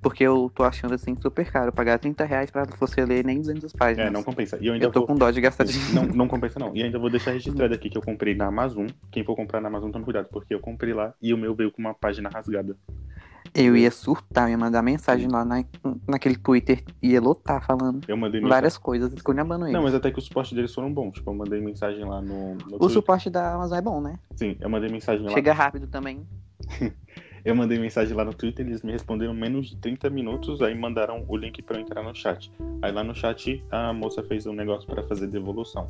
Porque 0.00 0.24
eu 0.24 0.50
tô 0.52 0.64
achando 0.64 0.94
assim 0.94 1.16
super 1.20 1.48
caro. 1.50 1.72
Pagar 1.72 1.96
30 1.96 2.24
reais 2.24 2.50
pra 2.50 2.64
você 2.80 3.04
ler 3.04 3.24
nem 3.24 3.38
200 3.40 3.72
páginas. 3.72 4.08
É, 4.08 4.10
não 4.10 4.22
compensa. 4.24 4.58
E 4.60 4.66
eu 4.66 4.74
ainda 4.74 4.86
Eu 4.86 4.90
tô 4.90 5.00
vou. 5.00 5.06
com 5.06 5.14
dó 5.14 5.30
de 5.30 5.40
gastar 5.40 5.62
dinheiro. 5.64 5.94
Não, 5.94 6.04
não 6.06 6.28
compensa, 6.28 6.58
não. 6.58 6.74
E 6.74 6.82
ainda 6.82 6.98
vou 6.98 7.08
deixar 7.08 7.30
registrado 7.30 7.72
aqui 7.72 7.88
que 7.88 7.96
eu 7.96 8.02
comprei 8.02 8.34
na 8.34 8.46
Amazon. 8.46 8.88
Quem 9.12 9.24
for 9.24 9.36
comprar 9.36 9.60
na 9.60 9.68
Amazon, 9.68 9.92
tome 9.92 10.04
cuidado, 10.04 10.26
porque 10.32 10.52
eu 10.52 10.58
comprei 10.58 10.92
lá 10.92 11.14
e 11.22 11.32
o 11.32 11.38
meu 11.38 11.54
veio 11.54 11.70
com 11.70 11.80
uma 11.80 11.94
página 11.94 12.28
rasgada. 12.28 12.76
Eu 13.54 13.76
ia 13.76 13.90
surtar, 13.90 14.50
ia 14.50 14.56
mandar 14.58 14.82
mensagem 14.82 15.28
lá 15.28 15.44
na, 15.44 15.62
naquele 16.08 16.36
Twitter. 16.36 16.82
Ia 17.02 17.20
lotar 17.20 17.64
falando 17.64 18.00
Eu 18.08 18.16
mandei 18.16 18.40
mensagem. 18.40 18.48
várias 18.48 18.78
coisas, 18.78 19.12
esculhambando 19.12 19.66
ele. 19.66 19.72
Não, 19.74 19.82
mas 19.82 19.94
até 19.94 20.10
que 20.10 20.18
os 20.18 20.24
suportes 20.24 20.52
deles 20.52 20.74
foram 20.74 20.92
bons. 20.92 21.12
Tipo, 21.12 21.30
eu 21.30 21.34
mandei 21.34 21.60
mensagem 21.60 22.04
lá 22.04 22.20
no. 22.20 22.54
no 22.54 22.78
O 22.80 22.88
suporte 22.88 23.28
da 23.30 23.54
Amazon 23.54 23.78
é 23.78 23.82
bom, 23.82 24.00
né? 24.00 24.18
Sim, 24.34 24.56
eu 24.58 24.70
mandei 24.70 24.90
mensagem 24.90 25.24
lá. 25.24 25.32
Chega 25.32 25.52
rápido 25.52 25.86
também. 25.86 26.26
Eu 27.44 27.56
mandei 27.56 27.76
mensagem 27.76 28.16
lá 28.16 28.24
no 28.24 28.32
Twitter, 28.32 28.64
eles 28.64 28.82
me 28.84 28.92
responderam 28.92 29.34
menos 29.34 29.66
de 29.70 29.76
30 29.76 30.08
minutos, 30.10 30.62
aí 30.62 30.78
mandaram 30.78 31.24
o 31.26 31.36
link 31.36 31.60
pra 31.60 31.76
eu 31.76 31.80
entrar 31.82 32.00
no 32.00 32.14
chat. 32.14 32.52
Aí 32.80 32.92
lá 32.92 33.02
no 33.02 33.16
chat 33.16 33.60
a 33.68 33.92
moça 33.92 34.22
fez 34.22 34.46
um 34.46 34.52
negócio 34.52 34.86
pra 34.86 35.02
fazer 35.02 35.26
devolução. 35.26 35.88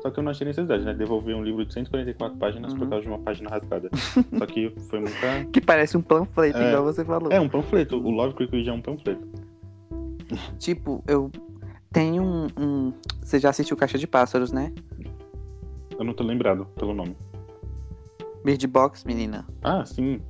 Só 0.00 0.10
que 0.10 0.20
eu 0.20 0.22
não 0.22 0.30
achei 0.30 0.46
necessidade, 0.46 0.84
né? 0.84 0.94
Devolver 0.94 1.34
um 1.36 1.42
livro 1.42 1.64
de 1.66 1.72
144 1.74 2.38
páginas 2.38 2.72
por 2.72 2.84
Uhum. 2.84 2.88
causa 2.90 3.02
de 3.02 3.08
uma 3.08 3.18
página 3.18 3.50
rasgada. 3.50 3.90
Só 4.38 4.46
que 4.46 4.72
foi 4.88 5.00
muita. 5.00 5.44
Que 5.52 5.60
parece 5.60 5.96
um 5.96 6.02
panfleto, 6.02 6.58
É. 6.58 6.68
igual 6.68 6.84
você 6.84 7.04
falou. 7.04 7.32
É 7.32 7.40
um 7.40 7.48
panfleto. 7.48 7.96
O 7.96 8.10
Love 8.10 8.34
Quick 8.36 8.68
é 8.68 8.72
um 8.72 8.80
panfleto. 8.80 9.26
Tipo, 10.58 11.02
eu 11.08 11.30
tenho 11.92 12.22
um, 12.22 12.46
um- 12.56 12.92
Você 13.20 13.40
já 13.40 13.50
assistiu 13.50 13.76
Caixa 13.76 13.98
de 13.98 14.06
Pássaros, 14.06 14.52
né? 14.52 14.72
Eu 15.98 16.04
não 16.04 16.14
tô 16.14 16.22
lembrado 16.24 16.64
pelo 16.76 16.94
nome. 16.94 17.16
Bird 18.44 18.66
Box, 18.66 19.04
menina. 19.04 19.46
Ah, 19.62 19.84
sim. 19.84 20.20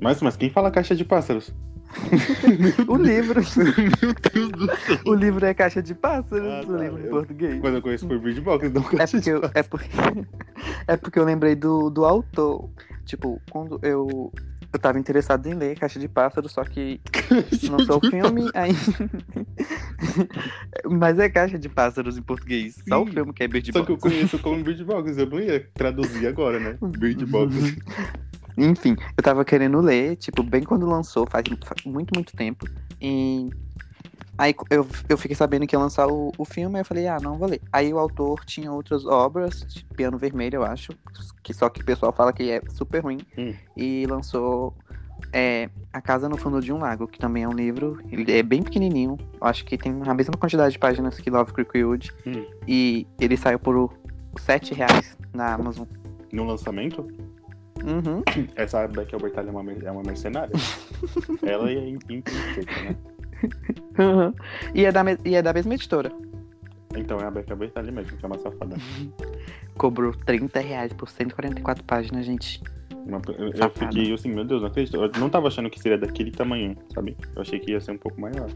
Mas, 0.00 0.20
mas 0.22 0.36
quem 0.36 0.50
fala 0.50 0.70
caixa 0.70 0.94
de 0.94 1.04
pássaros? 1.04 1.54
O 2.86 2.96
livro. 2.96 3.40
Meu 4.00 4.14
Deus 4.32 4.50
do 4.52 4.76
céu. 4.76 4.98
o 5.06 5.12
livro 5.14 5.44
é 5.44 5.52
Caixa 5.52 5.82
de 5.82 5.92
Pássaros, 5.94 6.46
Ah, 6.46 6.60
o 6.64 6.76
tá. 6.76 6.82
livro 6.84 7.00
em 7.00 7.04
Eu- 7.04 7.10
português. 7.10 7.60
Mas 7.60 7.74
eu 7.74 7.82
conheço 7.82 8.06
por 8.06 8.18
Bird 8.20 8.40
Box, 8.40 8.64
então 8.66 8.82
É 8.92 8.96
caixa 8.96 9.16
porque, 9.18 9.20
de 9.20 9.30
eu, 9.30 9.50
é, 9.52 9.62
porque, 9.64 9.88
é 10.86 10.96
porque 10.96 11.18
eu 11.18 11.24
lembrei 11.24 11.54
do, 11.56 11.90
do 11.90 12.04
autor. 12.04 12.70
Tipo, 13.04 13.40
quando 13.50 13.80
eu, 13.82 14.32
eu 14.72 14.78
tava 14.78 15.00
interessado 15.00 15.46
em 15.48 15.54
ler 15.54 15.76
Caixa 15.78 15.98
de 15.98 16.06
Pássaros, 16.06 16.52
só 16.52 16.62
que 16.62 17.00
lançou 17.68 17.98
o 18.00 18.08
filme, 18.08 18.48
aí. 18.54 18.70
Mas 20.88 21.18
é 21.18 21.28
Caixa 21.28 21.58
de 21.58 21.68
Pássaros 21.68 22.16
em 22.16 22.22
português. 22.22 22.82
Só 22.88 23.02
o 23.02 23.06
Sim. 23.06 23.12
filme 23.12 23.32
que 23.32 23.42
é 23.42 23.48
Bird 23.48 23.72
Só 23.72 23.84
que 23.84 23.92
eu 23.92 23.96
Box. 23.96 24.02
conheço 24.02 24.38
como 24.38 24.62
Bird 24.62 24.84
Box, 24.84 25.18
eu 25.18 25.26
não 25.26 25.40
ia 25.40 25.68
traduzir 25.74 26.26
agora, 26.26 26.58
né? 26.58 26.78
Bird 26.98 27.24
Box. 27.26 27.54
Enfim, 28.56 28.96
eu 29.16 29.22
tava 29.22 29.44
querendo 29.44 29.80
ler, 29.80 30.16
tipo, 30.16 30.42
bem 30.42 30.62
quando 30.62 30.86
lançou, 30.86 31.26
faz, 31.26 31.44
faz 31.64 31.84
muito, 31.84 32.12
muito 32.14 32.36
tempo. 32.36 32.66
E 33.00 33.48
aí 34.36 34.54
eu, 34.68 34.86
eu 35.08 35.16
fiquei 35.16 35.34
sabendo 35.34 35.66
que 35.66 35.74
ia 35.74 35.80
lançar 35.80 36.06
o, 36.08 36.32
o 36.36 36.44
filme, 36.44 36.76
aí 36.76 36.80
eu 36.82 36.84
falei, 36.84 37.06
ah, 37.06 37.18
não 37.20 37.38
vou 37.38 37.48
ler. 37.48 37.60
Aí 37.72 37.92
o 37.92 37.98
autor 37.98 38.44
tinha 38.44 38.70
outras 38.70 39.06
obras, 39.06 39.64
tipo, 39.68 39.94
Piano 39.94 40.18
Vermelho, 40.18 40.56
eu 40.56 40.64
acho, 40.64 40.92
que 41.42 41.54
só 41.54 41.68
que 41.68 41.80
o 41.80 41.84
pessoal 41.84 42.12
fala 42.12 42.32
que 42.32 42.50
é 42.50 42.60
super 42.68 43.02
ruim. 43.02 43.20
Hum. 43.38 43.54
E 43.76 44.06
lançou 44.06 44.74
é, 45.32 45.68
A 45.92 46.00
Casa 46.00 46.28
no 46.28 46.36
Fundo 46.36 46.60
de 46.60 46.72
um 46.72 46.78
Lago, 46.78 47.06
que 47.06 47.18
também 47.18 47.44
é 47.44 47.48
um 47.48 47.52
livro, 47.52 47.98
ele 48.10 48.30
é 48.32 48.42
bem 48.42 48.62
pequenininho, 48.62 49.16
eu 49.40 49.46
acho 49.46 49.64
que 49.64 49.76
tem 49.76 49.92
a 50.06 50.14
mesma 50.14 50.34
quantidade 50.34 50.72
de 50.72 50.78
páginas 50.78 51.18
que 51.18 51.30
Love 51.30 51.52
Creekwood. 51.52 52.12
Hum. 52.26 52.44
E 52.66 53.06
ele 53.20 53.36
saiu 53.36 53.58
por 53.58 53.92
7 54.38 54.74
reais 54.74 55.16
na 55.32 55.54
Amazon. 55.54 55.86
No 56.32 56.44
lançamento, 56.44 57.06
Uhum. 57.84 58.22
essa 58.56 58.86
Becky 58.86 59.14
Albertalli 59.14 59.48
é 59.48 59.52
uma, 59.52 59.72
é 59.72 59.90
uma 59.90 60.02
mercenária. 60.02 60.52
Ela 61.42 61.70
é 61.70 61.88
imperfeita, 61.88 62.72
né? 62.82 62.96
Uhum. 63.98 64.34
E, 64.74 64.84
é 64.84 64.92
da, 64.92 65.02
e 65.24 65.34
é 65.34 65.42
da 65.42 65.52
mesma 65.52 65.74
editora. 65.74 66.12
Então 66.96 67.18
é 67.18 67.24
a 67.24 67.30
Becca 67.30 67.54
Bertalli 67.54 67.92
mesmo, 67.92 68.16
que 68.16 68.24
é 68.24 68.26
uma 68.26 68.38
safada. 68.38 68.76
Cobrou 69.76 70.12
30 70.12 70.60
reais 70.60 70.92
por 70.92 71.08
144 71.08 71.84
páginas, 71.84 72.26
gente. 72.26 72.60
Uma- 73.06 73.20
eu, 73.38 73.50
eu 73.50 73.70
fiquei 73.70 74.12
assim, 74.12 74.30
meu 74.30 74.44
Deus, 74.44 74.60
não 74.62 74.68
acredito. 74.68 74.96
Eu 74.96 75.10
não 75.18 75.28
tava 75.28 75.48
achando 75.48 75.70
que 75.70 75.80
seria 75.80 75.98
daquele 75.98 76.30
tamanho, 76.30 76.76
sabe? 76.94 77.16
Eu 77.34 77.42
achei 77.42 77.58
que 77.58 77.72
ia 77.72 77.80
ser 77.80 77.92
um 77.92 77.98
pouco 77.98 78.20
maior. 78.20 78.48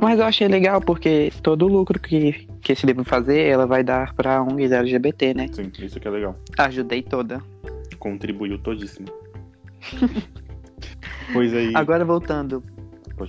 Mas 0.00 0.18
eu 0.18 0.26
achei 0.26 0.46
legal 0.46 0.80
porque 0.80 1.32
todo 1.42 1.64
o 1.64 1.68
lucro 1.68 1.98
que, 1.98 2.46
que 2.60 2.72
esse 2.72 2.84
livro 2.84 3.04
fazer, 3.04 3.46
ela 3.46 3.66
vai 3.66 3.82
dar 3.82 4.12
pra 4.14 4.42
ONGs 4.42 4.72
LGBT, 4.72 5.34
né? 5.34 5.48
Sim, 5.52 5.70
isso 5.78 5.98
que 5.98 6.06
é 6.06 6.10
legal. 6.10 6.36
Ajudei 6.58 7.02
toda. 7.02 7.42
Contribuiu 7.98 8.58
todíssimo. 8.58 9.08
pois 11.32 11.54
aí. 11.54 11.72
Agora 11.74 12.04
voltando 12.04 12.62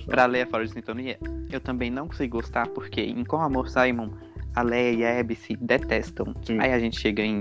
pra 0.06 0.26
Leia 0.26 0.46
Fora 0.46 0.66
de 0.66 0.72
Sintonia, 0.72 1.18
eu 1.50 1.60
também 1.60 1.90
não 1.90 2.06
consigo 2.06 2.36
gostar 2.36 2.66
porque 2.68 3.00
em 3.00 3.24
Com 3.24 3.38
Amor 3.38 3.68
Simon, 3.68 4.10
a 4.54 4.62
Leia 4.62 4.92
e 4.92 5.04
a 5.04 5.20
Abby 5.20 5.36
se 5.36 5.56
detestam. 5.56 6.34
Sim. 6.42 6.58
Aí 6.60 6.72
a 6.72 6.78
gente 6.78 7.00
chega 7.00 7.22
em 7.22 7.40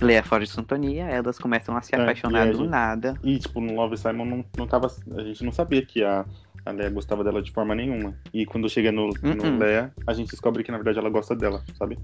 Leia 0.00 0.22
Fora 0.22 0.44
de 0.44 0.50
Sintonia, 0.50 1.04
elas 1.04 1.38
começam 1.38 1.76
a 1.76 1.80
se 1.82 1.94
É, 1.94 2.00
apaixonar 2.00 2.46
do 2.46 2.58
gente- 2.58 2.68
nada. 2.68 3.14
E, 3.22 3.38
tipo, 3.38 3.60
no 3.60 3.74
Love 3.74 3.96
Simon 3.96 4.24
não, 4.24 4.44
não 4.56 4.66
tava. 4.66 4.88
A 5.16 5.22
gente 5.22 5.44
não 5.44 5.52
sabia 5.52 5.84
que 5.84 6.02
a, 6.04 6.24
a 6.64 6.70
Leia 6.70 6.90
gostava 6.90 7.24
dela 7.24 7.42
de 7.42 7.50
forma 7.50 7.74
nenhuma. 7.74 8.14
E 8.32 8.44
quando 8.46 8.68
chega 8.68 8.92
no, 8.92 9.08
no 9.22 9.30
Uh-uh. 9.44 9.58
Leia, 9.58 9.92
a 10.06 10.12
gente 10.12 10.30
descobre 10.30 10.62
que 10.62 10.70
na 10.70 10.78
verdade 10.78 10.98
ela 10.98 11.10
gosta 11.10 11.34
dela, 11.34 11.62
sabe? 11.76 11.98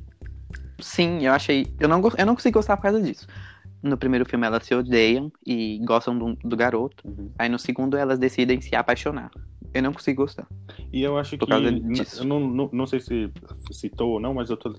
Sim, 0.81 1.25
eu 1.25 1.33
achei. 1.33 1.73
Eu 1.79 1.89
não, 1.89 2.03
eu 2.19 2.27
não 2.27 2.35
consigo 2.35 2.59
gostar 2.59 2.77
por 2.77 2.83
causa 2.83 3.01
disso. 3.01 3.27
No 3.85 3.99
primeiro 3.99 4.25
filme 4.25 4.47
elas 4.47 4.65
se 4.65 4.75
odeiam 4.75 5.31
e 5.47 5.79
gostam 5.85 6.19
do, 6.19 6.35
do 6.43 6.57
garoto. 6.57 7.05
Aí 7.39 7.51
no 7.51 7.59
segundo 7.59 7.99
elas 7.99 8.19
decidem 8.19 8.59
se 8.59 8.75
apaixonar. 8.75 9.31
Eu 9.75 9.83
não 9.83 9.93
consigo 9.93 10.23
gostar. 10.23 10.47
E 10.91 11.03
eu 11.03 11.19
acho 11.19 11.37
Por 11.37 11.47
que. 11.47 11.53
causa 11.53 11.71
disso. 11.71 12.23
Eu 12.23 12.25
não, 12.27 12.41
não, 12.41 12.71
não 12.73 12.87
sei 12.87 13.01
se 13.01 13.31
citou 13.73 14.13
ou 14.13 14.21
não, 14.21 14.33
mas 14.33 14.49
eu 14.49 14.57
tô, 14.57 14.73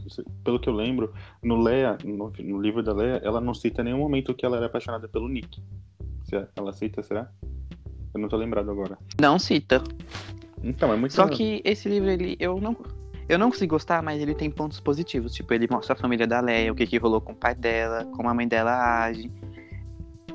pelo 0.43 0.59
que 0.59 0.67
eu 0.67 0.73
lembro, 0.73 1.13
no 1.43 1.61
Leia, 1.61 1.97
no, 2.03 2.31
no 2.39 2.61
livro 2.61 2.81
da 2.81 2.93
Leia, 2.93 3.21
ela 3.23 3.39
não 3.39 3.53
cita 3.53 3.81
em 3.81 3.85
nenhum 3.85 3.99
momento 3.99 4.33
que 4.33 4.43
ela 4.45 4.57
era 4.57 4.65
apaixonada 4.65 5.07
pelo 5.07 5.27
Nick. 5.27 5.61
Se 6.23 6.47
ela 6.55 6.73
cita, 6.73 7.03
será? 7.03 7.29
Eu 8.13 8.21
não 8.21 8.27
tô 8.27 8.37
lembrado 8.37 8.71
agora. 8.71 8.97
Não 9.21 9.37
cita. 9.37 9.83
Então, 10.63 10.91
é 10.91 10.95
muito 10.95 11.13
Só 11.13 11.27
que 11.27 11.61
esse 11.63 11.87
livro, 11.87 12.09
ele, 12.09 12.37
eu 12.39 12.59
não. 12.59 12.75
Eu 13.27 13.39
não 13.39 13.49
consigo 13.49 13.75
gostar, 13.75 14.03
mas 14.03 14.21
ele 14.21 14.35
tem 14.35 14.49
pontos 14.51 14.79
positivos. 14.79 15.33
Tipo, 15.33 15.53
ele 15.53 15.67
mostra 15.69 15.93
a 15.93 15.97
família 15.97 16.27
da 16.27 16.39
Leia, 16.39 16.71
o 16.71 16.75
que, 16.75 16.85
que 16.85 16.97
rolou 16.97 17.19
com 17.19 17.31
o 17.33 17.35
pai 17.35 17.55
dela, 17.55 18.05
como 18.15 18.29
a 18.29 18.33
mãe 18.33 18.47
dela 18.47 19.03
age. 19.03 19.31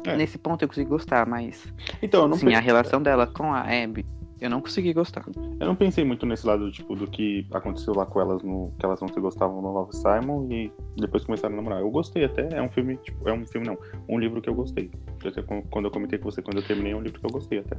É. 0.04 0.16
Nesse 0.16 0.38
ponto 0.38 0.62
eu 0.62 0.68
consigo 0.68 0.90
gostar, 0.90 1.26
mas 1.26 1.72
Então, 2.02 2.22
eu 2.22 2.28
não, 2.28 2.36
sim, 2.36 2.46
pensei, 2.46 2.58
a 2.58 2.60
relação 2.62 3.02
dela 3.02 3.26
com 3.26 3.52
a 3.52 3.60
Abby, 3.60 4.04
eu 4.40 4.48
não 4.48 4.62
consegui 4.62 4.94
gostar. 4.94 5.22
eu 5.60 5.66
não 5.66 5.76
pensei 5.76 6.02
muito 6.04 6.24
nesse 6.24 6.46
lado, 6.46 6.72
tipo, 6.72 6.96
do 6.96 7.06
que 7.06 7.46
aconteceu 7.52 7.92
lá 7.94 8.06
com 8.06 8.18
elas, 8.18 8.42
no, 8.42 8.72
que 8.78 8.86
elas 8.86 8.98
não 9.00 9.08
se 9.08 9.20
gostavam 9.20 9.60
no 9.60 9.70
Love 9.70 9.94
Simon 9.94 10.48
e 10.50 10.72
depois 10.96 11.22
começaram 11.24 11.52
a 11.52 11.56
namorar. 11.58 11.80
Eu 11.80 11.90
gostei 11.90 12.24
até, 12.24 12.48
é 12.56 12.62
um 12.62 12.70
filme, 12.70 12.96
tipo, 12.96 13.28
é 13.28 13.32
um 13.34 13.46
filme 13.46 13.66
não, 13.66 13.76
um 14.08 14.18
livro 14.18 14.40
que 14.40 14.48
eu 14.48 14.54
gostei. 14.54 14.90
Até 15.24 15.42
quando- 15.42 15.64
quando 15.68 15.84
eu 15.84 15.90
comentei 15.90 16.18
com 16.18 16.30
você, 16.30 16.40
quando 16.40 16.56
eu 16.56 16.62
terminei, 16.66 16.92
é 16.92 16.96
um 16.96 17.02
livro 17.02 17.20
que 17.20 17.26
eu 17.26 17.30
gostei 17.30 17.58
até. 17.58 17.76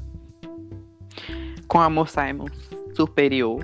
Com 1.68 1.80
Amor 1.82 2.08
Simon 2.08 2.46
superior. 2.96 3.60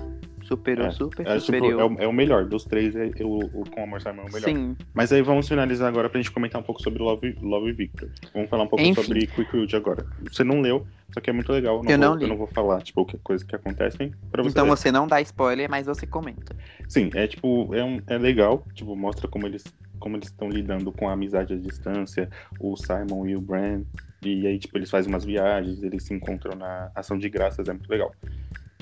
Superou 0.48 0.86
É, 0.86 0.90
super 0.90 1.26
É, 1.26 1.34
tipo, 1.34 1.40
superior. 1.46 1.80
é, 1.80 1.84
o, 1.84 2.02
é 2.04 2.06
o 2.08 2.12
melhor 2.12 2.46
dos 2.46 2.64
três, 2.64 2.96
é, 2.96 3.10
o, 3.22 3.64
Com 3.70 3.82
Amor 3.84 4.00
Simon 4.00 4.22
é 4.22 4.24
o 4.24 4.32
melhor. 4.32 4.40
Sim. 4.48 4.76
Mas 4.94 5.12
aí 5.12 5.20
vamos 5.20 5.46
finalizar 5.48 5.88
agora 5.88 6.08
pra 6.08 6.18
gente 6.20 6.30
comentar 6.30 6.60
um 6.60 6.64
pouco 6.64 6.82
sobre 6.82 7.02
Love, 7.02 7.36
Love 7.42 7.72
Victor. 7.72 8.08
Vamos 8.32 8.48
falar 8.48 8.64
um 8.64 8.68
pouco 8.68 8.82
Enfim. 8.84 9.02
sobre 9.02 9.26
Quickwood 9.26 9.76
agora. 9.76 10.06
Você 10.30 10.42
não 10.42 10.60
leu, 10.60 10.86
só 11.12 11.20
que 11.20 11.28
é 11.28 11.32
muito 11.32 11.52
legal. 11.52 11.76
Eu 11.76 11.82
vou, 11.82 11.98
não 11.98 12.14
li. 12.14 12.22
Eu 12.22 12.28
não 12.28 12.36
vou 12.36 12.46
falar, 12.46 12.80
tipo, 12.82 13.04
que 13.04 13.18
coisas 13.18 13.46
que 13.46 13.54
acontecem 13.54 14.12
pra 14.30 14.42
você 14.42 14.50
Então 14.50 14.64
ler. 14.64 14.70
você 14.70 14.90
não 14.90 15.06
dá 15.06 15.20
spoiler, 15.20 15.68
mas 15.70 15.86
você 15.86 16.06
comenta. 16.06 16.56
Sim, 16.88 17.10
é 17.14 17.26
tipo, 17.26 17.74
é, 17.74 17.84
um, 17.84 18.00
é 18.06 18.16
legal, 18.16 18.64
tipo, 18.74 18.96
mostra 18.96 19.28
como 19.28 19.46
eles 19.46 19.64
como 20.00 20.16
eles 20.16 20.28
estão 20.28 20.48
lidando 20.48 20.92
com 20.92 21.08
a 21.08 21.12
amizade 21.12 21.52
à 21.54 21.56
distância, 21.56 22.30
o 22.60 22.76
Simon 22.76 23.26
e 23.26 23.34
o 23.34 23.40
Bran. 23.40 23.82
E 24.22 24.46
aí, 24.46 24.56
tipo, 24.56 24.78
eles 24.78 24.88
fazem 24.88 25.12
umas 25.12 25.24
viagens, 25.24 25.82
eles 25.82 26.04
se 26.04 26.14
encontram 26.14 26.56
na 26.56 26.88
ação 26.94 27.18
de 27.18 27.28
graças, 27.28 27.68
é 27.68 27.72
muito 27.72 27.90
legal. 27.90 28.14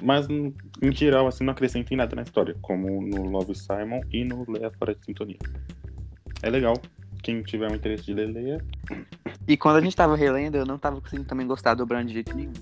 Mas, 0.03 0.29
em 0.29 0.53
geral, 0.93 1.27
assim, 1.27 1.45
não 1.45 1.53
acrescenta 1.53 1.95
em 1.95 1.97
nada 1.97 2.15
na 2.15 2.23
história, 2.23 2.55
como 2.61 3.01
no 3.01 3.23
Love 3.31 3.55
Simon 3.55 4.01
e 4.13 4.25
no 4.25 4.45
Leia 4.51 4.71
Fora 4.79 4.95
de 4.95 5.05
Sintonia. 5.05 5.39
É 6.43 6.51
legal. 6.51 6.75
Quem 7.23 7.43
tiver 7.43 7.71
um 7.71 7.75
interesse 7.75 8.05
de 8.05 8.15
ler, 8.15 8.27
leia. 8.27 8.65
E 9.49 9.57
quando 9.57 9.77
a 9.77 9.81
gente 9.81 9.97
tava 9.97 10.15
relendo, 10.17 10.57
eu 10.57 10.67
não 10.67 10.79
tava 10.79 11.01
conseguindo 11.01 11.27
também 11.27 11.47
gostar 11.47 11.75
do 11.75 11.87
Bran 11.87 12.05
de 12.05 12.13
jeito 12.13 12.37
nenhum. 12.37 12.53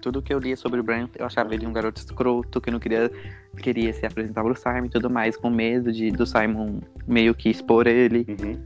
Tudo 0.00 0.22
que 0.22 0.32
eu 0.32 0.38
lia 0.38 0.56
sobre 0.56 0.80
o 0.80 0.82
Bran, 0.82 1.08
eu 1.18 1.26
achava 1.26 1.52
ele 1.54 1.66
um 1.66 1.72
garoto 1.72 1.98
escroto, 1.98 2.60
que 2.60 2.70
não 2.70 2.78
queria, 2.78 3.10
queria 3.56 3.92
se 3.92 4.06
apresentar 4.06 4.42
pro 4.42 4.54
Simon 4.54 4.84
e 4.84 4.88
tudo 4.90 5.10
mais, 5.10 5.36
com 5.36 5.50
medo 5.50 5.92
de, 5.92 6.10
do 6.10 6.26
Simon 6.26 6.80
meio 7.06 7.34
que 7.34 7.48
expor 7.48 7.86
ele. 7.86 8.24
Uhum. 8.28 8.62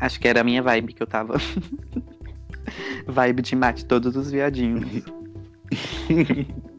Acho 0.00 0.18
que 0.18 0.26
era 0.26 0.40
a 0.40 0.44
minha 0.44 0.62
vibe 0.62 0.94
que 0.94 1.02
eu 1.02 1.06
tava. 1.06 1.36
vibe 3.06 3.42
de 3.42 3.54
mate 3.54 3.84
todos 3.84 4.16
os 4.16 4.30
viadinhos. 4.30 5.04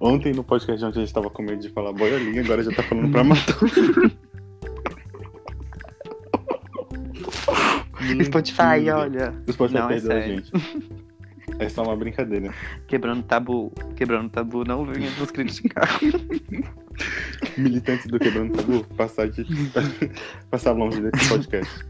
Ontem 0.00 0.32
no 0.32 0.44
podcast 0.44 0.84
onde 0.84 0.98
a 0.98 1.00
gente 1.02 1.14
tava 1.14 1.30
com 1.30 1.42
medo 1.42 1.60
de 1.62 1.70
falar 1.70 1.92
boiolinha, 1.92 2.42
agora 2.42 2.62
já 2.62 2.70
tá 2.72 2.82
falando 2.82 3.10
pra 3.10 3.24
matar. 3.24 3.56
Spotify, 8.24 8.90
olha. 8.94 9.34
O 9.46 9.52
Spotify 9.52 9.78
Não, 9.78 9.90
é 9.90 9.94
perdeu 9.94 10.10
a 10.10 10.14
sério. 10.20 10.36
gente. 10.36 10.52
É 11.58 11.68
só 11.68 11.82
uma 11.82 11.96
brincadeira. 11.96 12.52
Quebrando 12.86 13.22
tabu. 13.22 13.72
Quebrando 13.96 14.28
tabu, 14.30 14.64
não 14.64 14.84
venha 14.84 15.10
nos 15.18 15.30
criticar. 15.30 15.88
Militantes 17.56 18.06
do 18.06 18.18
Quebrando 18.18 18.54
Tabu, 18.56 18.84
passar, 18.96 19.28
de... 19.28 19.44
passar 20.50 20.72
longe 20.72 21.00
desse 21.00 21.28
podcast. 21.28 21.84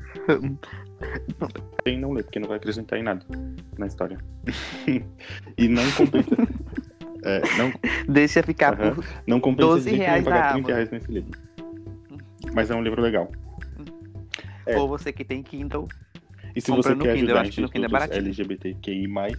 Quem 1.85 1.99
não 1.99 2.13
lê, 2.13 2.23
porque 2.23 2.39
não 2.39 2.49
vai 2.49 2.59
acrescentar 2.59 2.99
em 2.99 3.03
nada 3.03 3.25
na 3.79 3.87
história. 3.87 4.19
e 5.59 5.69
não 5.69 5.89
compensa. 5.93 6.37
É, 7.25 7.41
não, 7.57 7.73
Deixa 8.13 8.43
ficar 8.43 8.75
Aham. 8.81 8.95
por. 8.97 9.05
não 9.27 9.41
compensa 9.41 9.69
12 9.69 9.85
de 9.85 9.97
jeito 9.97 9.99
nenhum 10.01 10.11
reais 10.11 10.25
pagar 10.25 10.37
na 10.37 10.43
30 10.53 10.57
Amazon. 10.59 10.75
reais 10.75 10.91
nesse 10.91 11.13
livro. 11.13 11.41
Mas 12.55 12.71
é 12.71 12.75
um 12.75 12.83
livro 12.83 13.01
legal. 13.03 13.31
É. 14.67 14.77
Ou 14.79 14.89
você 14.89 15.13
que 15.13 15.25
tem 15.25 15.43
Kindle. 15.43 15.89
E 16.55 16.61
se 16.61 16.71
você 16.71 16.95
no 16.95 17.03
quer 17.05 17.15
Kindle, 17.17 17.31
eu 17.35 17.37
ajudar 17.37 17.41
acho 17.43 17.51
que 17.53 17.61
no 17.61 17.69
Kindle 17.69 17.99
é 17.99 18.05
institutos 18.05 18.43
baratinho. 18.43 19.09
LGBTQI+, 19.09 19.37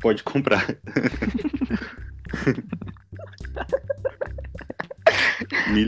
pode 0.00 0.22
comprar. 0.22 0.66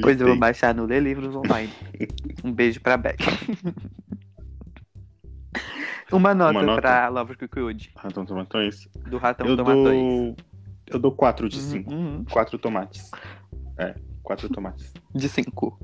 Pois 0.02 0.20
eu 0.20 0.26
vou 0.28 0.36
baixar 0.36 0.74
no 0.74 0.84
Lê 0.86 0.98
Livros 1.00 1.34
Online. 1.34 1.72
Um 2.44 2.52
beijo 2.52 2.80
pra 2.80 2.96
Beck. 2.96 3.18
Uma 6.10 6.34
nota, 6.34 6.52
Uma 6.52 6.62
nota? 6.62 6.80
pra 6.82 7.08
Love 7.08 7.36
Cookwood, 7.36 7.90
Ratão 7.96 8.26
Tomatões. 8.26 8.88
do 9.08 9.16
Ratão 9.18 9.46
Eu 9.46 9.56
Tomatões. 9.56 9.84
dou... 9.86 10.36
Eu 10.92 10.98
dou 10.98 11.12
4 11.12 11.48
de 11.48 11.60
5. 11.60 11.90
Uhum, 11.90 11.98
uhum. 11.98 12.24
4 12.30 12.58
tomates. 12.58 13.10
É, 13.78 13.94
4 14.22 14.48
tomates. 14.48 14.92
De 15.14 15.28
5. 15.28 15.78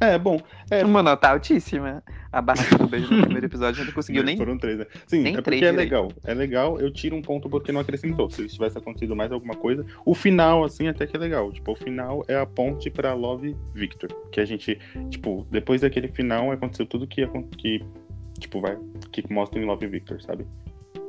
É, 0.00 0.18
bom. 0.18 0.38
É, 0.70 0.84
Uma 0.84 1.02
nota 1.02 1.28
altíssima. 1.28 2.02
A 2.30 2.42
barraca 2.42 2.76
do 2.76 2.86
beijo 2.86 3.14
no 3.14 3.22
primeiro 3.22 3.46
episódio 3.46 3.82
não 3.84 3.92
conseguiu 3.92 4.22
nem. 4.22 4.36
Foram 4.36 4.58
três, 4.58 4.78
né? 4.78 4.86
Sim, 5.06 5.22
nem 5.22 5.36
é 5.36 5.40
três 5.40 5.60
porque 5.60 5.64
é 5.64 5.72
legal. 5.72 6.12
É 6.22 6.34
legal, 6.34 6.78
eu 6.78 6.92
tiro 6.92 7.16
um 7.16 7.22
ponto 7.22 7.48
porque 7.48 7.72
não 7.72 7.80
acrescentou. 7.80 8.28
Se 8.28 8.46
tivesse 8.46 8.76
acontecido 8.76 9.16
mais 9.16 9.32
alguma 9.32 9.54
coisa. 9.54 9.86
O 10.04 10.14
final, 10.14 10.64
assim, 10.64 10.86
até 10.86 11.06
que 11.06 11.16
é 11.16 11.20
legal. 11.20 11.50
Tipo, 11.50 11.72
o 11.72 11.76
final 11.76 12.22
é 12.28 12.36
a 12.36 12.44
ponte 12.44 12.90
pra 12.90 13.14
Love 13.14 13.56
Victor. 13.72 14.10
Que 14.30 14.40
a 14.40 14.44
gente, 14.44 14.78
tipo, 15.08 15.46
depois 15.50 15.80
daquele 15.80 16.08
final 16.08 16.52
aconteceu 16.52 16.84
tudo 16.84 17.06
que, 17.06 17.26
que 17.56 17.82
tipo, 18.38 18.60
vai. 18.60 18.76
Que 19.10 19.24
mostra 19.32 19.58
em 19.58 19.64
Love 19.64 19.86
Victor, 19.86 20.20
sabe? 20.20 20.46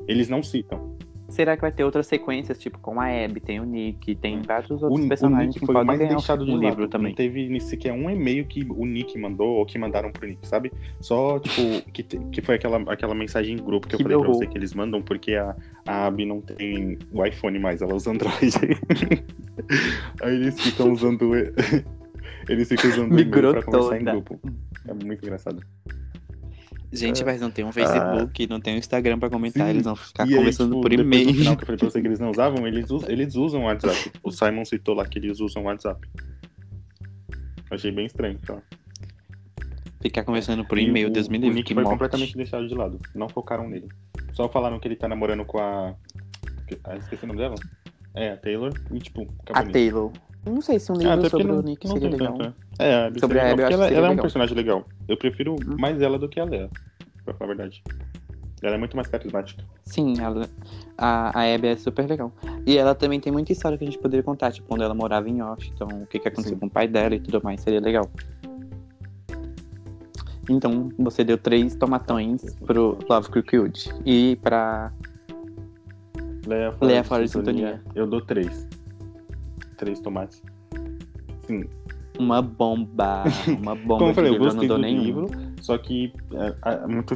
Eles 0.07 0.29
não 0.29 0.41
citam. 0.41 0.97
Será 1.29 1.55
que 1.55 1.61
vai 1.61 1.71
ter 1.71 1.83
outras 1.83 2.07
sequências, 2.07 2.57
tipo 2.57 2.79
com 2.79 3.01
a 3.01 3.07
Abby, 3.07 3.41
tem 3.41 3.59
o 3.59 3.65
Nick, 3.65 4.15
tem 4.15 4.41
vários 4.41 4.69
O, 4.81 4.85
outros 4.85 5.05
o 5.05 5.07
personagens 5.09 5.47
Nick 5.47 5.59
que 5.59 5.65
foi 5.65 5.73
o 5.73 5.77
podem 5.77 5.87
mais 5.87 5.99
ganhar 5.99 6.11
deixado 6.11 6.45
de 6.45 6.51
um 6.51 6.55
lado. 6.55 6.65
livro 6.65 6.87
também. 6.87 7.09
Não 7.09 7.15
teve 7.15 7.49
nem 7.49 7.59
sequer 7.59 7.91
um 7.91 8.09
e-mail 8.09 8.45
que 8.45 8.65
o 8.69 8.85
Nick 8.85 9.17
mandou 9.19 9.57
ou 9.57 9.65
que 9.65 9.77
mandaram 9.77 10.11
pro 10.11 10.27
Nick, 10.27 10.47
sabe? 10.47 10.71
Só, 11.01 11.39
tipo, 11.39 11.61
que, 11.91 12.03
que 12.03 12.41
foi 12.41 12.55
aquela, 12.55 12.77
aquela 12.91 13.13
mensagem 13.13 13.55
em 13.55 13.63
grupo 13.63 13.87
que 13.87 13.95
eu 13.95 13.97
Que 13.97 14.03
falei 14.03 14.17
pra 14.17 14.27
você 14.27 14.47
que 14.47 14.57
eles 14.57 14.73
mandam, 14.73 15.01
porque 15.01 15.35
a, 15.35 15.55
a 15.85 16.05
Abby 16.07 16.25
não 16.25 16.39
tem 16.41 16.97
o 17.11 17.25
iPhone 17.25 17.59
mais, 17.59 17.81
ela 17.81 17.93
usa 17.93 18.11
Android. 18.11 18.33
Aí 20.21 20.33
eles 20.35 20.59
ficam 20.59 20.91
usando. 20.91 21.31
Eles 22.49 22.69
ficam 22.69 22.89
usando 22.89 23.11
o 23.11 23.13
Migrou 23.13 23.51
pra 23.51 23.61
conversar 23.63 23.99
em 24.01 24.05
grupo. 24.05 24.39
É 24.87 24.93
muito 24.93 25.21
engraçado. 25.25 25.61
Gente, 26.91 27.21
É. 27.21 27.25
mas 27.25 27.41
não 27.41 27.51
tem 27.51 27.65
um 27.65 27.71
Facebook, 27.71 28.47
não 28.47 28.59
tem 28.61 28.75
um 28.75 28.77
Instagram 28.77 29.19
pra 29.19 29.29
comentar, 29.29 29.65
Sim. 29.65 29.69
eles 29.71 29.83
vão 29.83 29.95
ficar 29.95 30.25
E 30.25 30.31
aí, 30.31 30.37
conversando 30.37 30.69
tipo, 30.69 30.81
por 30.81 30.93
e-mail. 30.93 31.27
No 31.27 31.33
final 31.33 31.57
que 31.57 31.63
eu 31.63 31.65
falei 31.65 31.77
pra 31.79 31.89
você 31.89 32.01
que 32.01 32.07
eles 32.07 32.19
não 32.19 32.31
usavam, 32.31 32.65
eles, 32.65 32.89
us- 32.89 33.03
eles 33.09 33.35
usam 33.35 33.61
o 33.61 33.65
WhatsApp. 33.65 34.11
O 34.23 34.31
Simon 34.31 34.63
citou 34.63 34.95
lá 34.95 35.05
que 35.05 35.19
eles 35.19 35.39
usam 35.41 35.63
o 35.63 35.65
WhatsApp. 35.65 36.07
Achei 37.69 37.91
bem 37.91 38.05
estranho, 38.05 38.39
então. 38.41 38.61
Ficar 40.01 40.23
conversando 40.23 40.63
por 40.65 40.77
e-mail, 40.77 41.09
o- 41.09 41.11
Deus 41.11 41.27
me 41.27 41.37
O 41.37 41.41
livre, 41.41 41.55
Nick 41.55 41.67
que 41.67 41.73
foi 41.73 41.83
morte. 41.83 41.93
completamente 41.95 42.37
deixado 42.37 42.67
de 42.67 42.73
lado. 42.73 42.99
Não 43.13 43.27
focaram 43.27 43.67
nele. 43.67 43.89
Só 44.31 44.47
falaram 44.47 44.79
que 44.79 44.87
ele 44.87 44.95
tá 44.95 45.07
namorando 45.09 45.43
com 45.43 45.57
a. 45.59 45.93
Ah, 46.85 46.95
esqueci 46.97 47.25
o 47.25 47.27
nome 47.27 47.39
dela. 47.39 47.55
É, 48.17 48.31
a 48.31 48.37
Taylor 48.37 48.73
e, 48.91 48.99
tipo, 48.99 49.21
A 49.21 49.23
acabou 49.43 49.61
nisso. 49.63 49.71
Taylor. 49.73 50.11
Não 50.45 50.61
sei 50.61 50.79
se 50.79 50.91
um 50.91 50.95
livro 50.95 51.09
Ah, 51.09 51.13
até 51.13 51.21
porque 51.29 51.37
sobre 51.43 51.51
não- 51.53 51.59
o 51.59 51.63
Nick 51.63 51.87
seria 51.87 52.09
legal. 52.09 52.37
tanto, 52.37 52.55
é. 52.79 52.89
É, 52.89 53.07
a 53.07 53.19
Sobre 53.19 53.39
a 53.39 53.51
Abby, 53.51 53.61
ela, 53.61 53.71
seria 53.71 53.97
ela 53.97 54.07
é 54.07 54.09
um 54.09 54.09
legal. 54.11 54.23
personagem 54.23 54.55
legal. 54.55 54.85
Eu 55.07 55.17
prefiro 55.17 55.53
Hum. 55.53 55.75
mais 55.77 56.01
ela 56.01 56.17
do 56.17 56.27
que 56.29 56.39
a 56.39 56.45
Lea, 56.45 56.69
pra 57.25 57.33
falar 57.33 57.51
a 57.51 57.55
verdade. 57.55 57.83
Ela 58.63 58.75
é 58.75 58.77
muito 58.79 58.95
mais 58.95 59.07
carismática. 59.07 59.63
Sim, 59.83 60.15
ela, 60.19 60.49
a, 60.97 61.37
a 61.39 61.53
Abby 61.53 61.67
é 61.67 61.75
super 61.75 62.07
legal. 62.09 62.31
E 62.65 62.75
ela 62.77 62.95
também 62.95 63.19
tem 63.19 63.31
muita 63.31 63.51
história 63.51 63.77
que 63.77 63.83
a 63.83 63.87
gente 63.87 63.99
poderia 63.99 64.23
contar, 64.23 64.51
tipo, 64.51 64.67
quando 64.67 64.83
ela 64.83 64.95
morava 64.95 65.29
em 65.29 65.41
Washington, 65.41 65.87
o 66.03 66.07
que, 66.07 66.17
que 66.17 66.27
aconteceu 66.27 66.53
Sim. 66.55 66.59
com 66.61 66.65
o 66.65 66.69
pai 66.69 66.87
dela 66.87 67.13
e 67.13 67.19
tudo 67.19 67.39
mais, 67.43 67.61
seria 67.61 67.79
legal. 67.79 68.09
Então, 70.49 70.89
você 70.97 71.23
deu 71.23 71.37
três 71.37 71.75
tomatões 71.75 72.41
pro 72.65 72.97
Love 73.09 73.29
Cricket 73.29 73.87
e 74.05 74.37
pra 74.41 74.91
Leia 76.47 76.71
fora, 76.71 76.85
Leia 76.85 77.03
fora 77.03 77.23
de 77.25 77.31
sintonia. 77.31 77.81
Eu 77.95 78.07
dou 78.07 78.21
três. 78.21 78.67
Três 79.77 79.99
tomates. 79.99 80.41
Sim. 81.45 81.65
uma 82.19 82.41
bomba. 82.41 83.23
Uma 83.59 83.75
bomba. 83.77 83.97
Como 83.99 84.09
eu 84.11 84.13
falei, 84.15 84.33
eu 84.33 84.39
gostei 84.39 84.61
não 84.67 84.67
dou 84.67 84.77
do 84.77 84.81
nenhum. 84.81 85.03
livro, 85.03 85.27
só 85.61 85.77
que 85.77 86.11
é, 86.33 86.71
é 86.83 86.87
muito, 86.87 87.13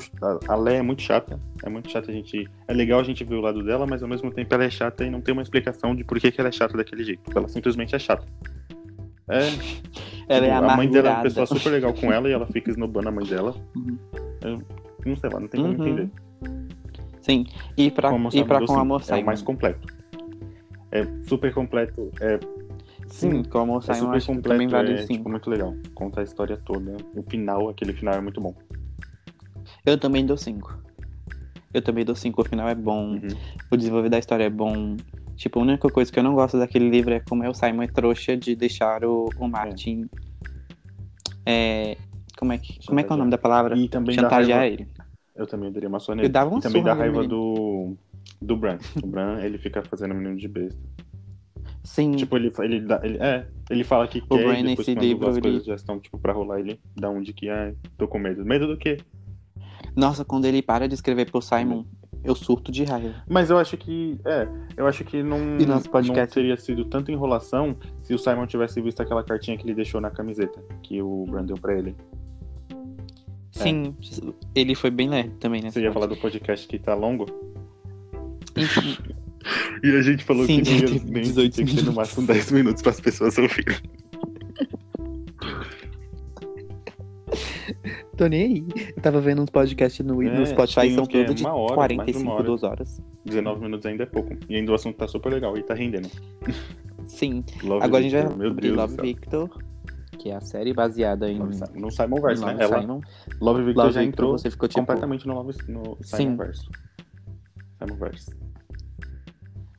a, 0.47 0.55
Leia 0.55 0.77
é 0.77 0.81
muito 0.81 1.01
chata. 1.01 1.39
É 1.63 1.69
muito 1.69 1.89
chata 1.89 2.11
a 2.11 2.13
gente. 2.13 2.47
É 2.67 2.73
legal 2.73 2.99
a 2.99 3.03
gente 3.03 3.23
ver 3.23 3.35
o 3.35 3.41
lado 3.41 3.63
dela, 3.63 3.85
mas 3.87 4.03
ao 4.03 4.09
mesmo 4.09 4.31
tempo 4.31 4.53
ela 4.53 4.63
é 4.63 4.69
chata 4.69 5.03
e 5.03 5.09
não 5.09 5.21
tem 5.21 5.33
uma 5.33 5.41
explicação 5.41 5.95
de 5.95 6.03
por 6.03 6.19
que, 6.19 6.31
que 6.31 6.39
ela 6.39 6.49
é 6.49 6.51
chata 6.51 6.77
daquele 6.77 7.03
jeito. 7.03 7.21
Ela 7.35 7.47
simplesmente 7.47 7.95
é 7.95 7.99
chata. 7.99 8.25
É, 9.27 9.39
Ela 10.27 10.45
é 10.45 10.53
tipo, 10.55 10.69
a 10.71 10.75
mãe 10.75 10.89
dela 10.89 11.07
é 11.07 11.11
uma 11.11 11.19
amargurada. 11.19 11.23
pessoa 11.23 11.45
super 11.45 11.69
legal 11.71 11.93
com 11.93 12.11
ela 12.11 12.27
e 12.29 12.33
ela 12.33 12.45
fica 12.47 12.69
esnobando 12.71 13.09
a 13.09 13.11
mãe 13.11 13.25
dela. 13.25 13.55
Uhum. 13.75 13.97
Eu 14.43 14.61
não 15.05 15.15
sei 15.15 15.29
lá, 15.31 15.39
não 15.39 15.47
tem 15.47 15.61
como 15.61 15.73
Uhum. 15.77 15.87
entender. 15.87 16.09
Sim. 17.21 17.45
E 17.77 17.89
pra, 17.91 18.09
Como 18.09 18.29
e 18.33 18.43
pra 18.43 18.65
com 18.65 18.77
Amor 18.77 19.01
É 19.01 19.03
Simon. 19.03 19.21
o 19.21 19.25
mais 19.25 19.41
completo. 19.41 19.87
É 20.91 21.05
super 21.27 21.53
completo. 21.53 22.11
É, 22.19 22.39
Sim, 23.07 23.43
com 23.43 23.59
Amor 23.59 23.83
é 23.87 23.93
Simon 23.93 23.99
super 23.99 24.17
acho 24.17 24.25
que 24.25 24.33
completo. 24.33 24.49
também 24.49 24.67
vale 24.67 24.93
é 24.93 24.97
sim. 25.05 25.15
tipo, 25.17 25.29
muito 25.29 25.49
legal. 25.49 25.75
Conta 25.93 26.21
a 26.21 26.23
história 26.23 26.57
toda. 26.57 26.97
O 27.15 27.23
final, 27.29 27.69
aquele 27.69 27.93
final 27.93 28.15
é 28.15 28.21
muito 28.21 28.41
bom. 28.41 28.53
Eu 29.85 29.97
também 29.97 30.25
dou 30.25 30.37
cinco. 30.37 30.77
Eu 31.73 31.81
também 31.81 32.03
dou 32.03 32.15
cinco. 32.15 32.41
O 32.41 32.45
final 32.45 32.67
é 32.67 32.75
bom. 32.75 33.11
Uhum. 33.13 33.27
O 33.71 33.77
desenvolver 33.77 34.09
da 34.09 34.19
história 34.19 34.45
é 34.45 34.49
bom. 34.49 34.97
Tipo, 35.35 35.59
a 35.59 35.61
única 35.63 35.89
coisa 35.89 36.11
que 36.11 36.19
eu 36.19 36.23
não 36.23 36.35
gosto 36.35 36.57
daquele 36.59 36.89
livro 36.89 37.13
é 37.13 37.19
como 37.19 37.43
é 37.43 37.49
o 37.49 37.53
Simon 37.53 37.83
é 37.83 37.87
trouxa 37.87 38.35
de 38.35 38.55
deixar 38.55 39.03
o, 39.05 39.29
o 39.37 39.47
Martin. 39.47 40.09
É. 41.45 41.97
Como 42.37 42.53
é 42.53 42.57
que, 42.57 42.85
como 42.85 42.99
é, 42.99 43.03
que 43.03 43.11
é 43.11 43.15
o 43.15 43.17
nome 43.17 43.29
da 43.29 43.37
palavra? 43.37 43.77
E 43.77 43.87
também 43.87 44.15
Chantagear 44.15 44.65
ele. 44.65 44.87
Eu 45.41 45.47
também 45.47 45.71
daria 45.71 45.89
uma 45.89 45.99
só 45.99 46.13
Eu 46.13 46.29
dava 46.29 46.49
uma 46.51 46.59
E 46.59 46.61
também 46.61 46.81
surra 46.81 46.93
dá 46.93 46.99
raiva 46.99 47.27
do. 47.27 47.95
Do 48.39 48.55
Bran. 48.55 48.77
O 49.03 49.07
Bran, 49.07 49.39
ele 49.41 49.57
fica 49.57 49.81
fazendo 49.83 50.13
menino 50.13 50.37
de 50.37 50.47
besta. 50.47 50.79
Sim. 51.83 52.11
Tipo, 52.11 52.37
ele, 52.37 52.53
ele, 52.59 52.79
dá, 52.81 52.99
ele, 53.03 53.17
é, 53.19 53.47
ele 53.69 53.83
fala 53.83 54.07
que 54.07 54.19
O 54.19 54.37
quer 54.37 54.45
Bran 54.45 54.59
e 54.59 54.63
depois 54.63 54.87
quando 54.87 54.99
livro, 55.01 55.27
as 55.27 55.35
ele- 55.37 55.41
coisas 55.41 55.65
já 55.65 55.75
estão, 55.75 55.99
tipo, 55.99 56.19
pra 56.19 56.31
rolar, 56.31 56.59
ele 56.59 56.79
dá 56.95 57.09
um 57.09 57.21
de 57.21 57.33
que, 57.33 57.49
ai, 57.49 57.75
tô 57.97 58.07
com 58.07 58.19
medo. 58.19 58.45
Medo 58.45 58.67
do 58.67 58.77
quê? 58.77 58.97
Nossa, 59.95 60.23
quando 60.23 60.45
ele 60.45 60.61
para 60.61 60.87
de 60.87 60.93
escrever 60.93 61.29
pro 61.31 61.41
Simon, 61.41 61.83
eu 62.23 62.35
surto 62.35 62.71
de 62.71 62.83
raiva. 62.83 63.15
Mas 63.27 63.49
eu 63.49 63.57
acho 63.57 63.75
que, 63.77 64.17
é, 64.25 64.47
eu 64.77 64.85
acho 64.85 65.03
que 65.03 65.23
não, 65.23 65.37
E 65.59 65.65
não 65.65 65.81
teria 66.27 66.55
sido 66.55 66.85
tanta 66.85 67.11
enrolação 67.11 67.75
se 68.03 68.13
o 68.13 68.17
Simon 68.19 68.45
tivesse 68.45 68.79
visto 68.79 69.01
aquela 69.01 69.23
cartinha 69.23 69.57
que 69.57 69.65
ele 69.65 69.73
deixou 69.73 69.99
na 69.99 70.11
camiseta, 70.11 70.61
que 70.83 71.01
o 71.01 71.25
Bran 71.25 71.45
deu 71.45 71.57
pra 71.57 71.75
ele. 71.77 71.95
Sim, 73.51 73.95
ele 74.55 74.75
foi 74.75 74.89
bem 74.89 75.09
leve 75.09 75.29
também, 75.39 75.61
né? 75.61 75.71
Você 75.71 75.81
ia 75.81 75.91
falar 75.91 76.07
do 76.07 76.17
podcast 76.17 76.67
que 76.67 76.79
tá 76.79 76.93
longo? 76.93 77.25
Enfim, 78.55 78.97
E 79.83 79.95
a 79.95 80.01
gente 80.01 80.23
falou 80.23 80.45
Sim, 80.45 80.61
que 80.61 80.69
não 80.69 80.77
ia 80.77 80.85
teve 80.85 81.11
nem 81.11 81.23
18 81.23 81.53
tinha 81.53 81.65
que 81.65 81.75
ter 81.75 81.83
no 81.83 81.93
máximo 81.93 82.27
10 82.27 82.51
minutos 82.51 82.81
para 82.81 82.91
as 82.91 82.99
pessoas 82.99 83.37
ouvirem. 83.37 83.77
tô 88.15 88.27
nem 88.27 88.43
aí. 88.43 88.63
Eu 88.95 89.01
tava 89.01 89.19
vendo 89.19 89.41
uns 89.41 89.49
podcasts 89.49 90.05
no, 90.05 90.21
É, 90.21 90.37
no 90.37 90.45
Spotify, 90.45 90.93
são 90.93 91.05
é 91.05 91.07
todos 91.07 91.35
de 91.35 91.45
hora, 91.45 91.75
mais 91.75 91.93
45, 91.93 92.19
uma 92.19 92.33
hora. 92.35 92.43
2 92.43 92.63
horas. 92.63 93.01
19 93.25 93.61
minutos 93.61 93.85
ainda 93.85 94.03
é 94.03 94.05
pouco. 94.05 94.35
E 94.47 94.55
ainda 94.55 94.71
o 94.71 94.75
assunto 94.75 94.95
tá 94.95 95.07
super 95.07 95.33
legal 95.33 95.57
e 95.57 95.63
tá 95.63 95.73
rendendo. 95.73 96.09
Sim. 97.05 97.43
Love 97.63 97.83
Agora 97.83 97.99
a 97.99 98.03
gente 98.03 98.11
vai 98.11 98.21
Victor, 98.21 98.37
meu 98.37 98.53
Deus 98.53 98.77
Love 98.77 98.93
do 98.93 98.95
céu. 98.95 99.05
Victor, 99.05 99.49
que 100.21 100.29
é 100.29 100.35
a 100.35 100.41
série 100.41 100.71
baseada 100.71 101.29
em. 101.29 101.39
No 101.39 101.89
Simon 101.89 102.21
Verse, 102.21 102.45
né? 102.45 102.51
Love 102.51 102.63
Ela, 102.63 102.81
Simon. 102.81 103.01
Love 103.41 103.63
Victor 103.63 103.83
Love 103.85 103.95
já 103.95 104.03
entrou 104.03 104.31
você 104.37 104.51
ficou 104.51 104.69
tipo... 104.69 104.79
completamente 104.79 105.27
no, 105.27 105.33
Love, 105.33 105.57
no 105.67 105.97
Sim. 106.01 106.17
Simon 106.17 106.37
Verse. 106.37 106.69
Simon 107.79 107.95
Verse. 107.95 108.35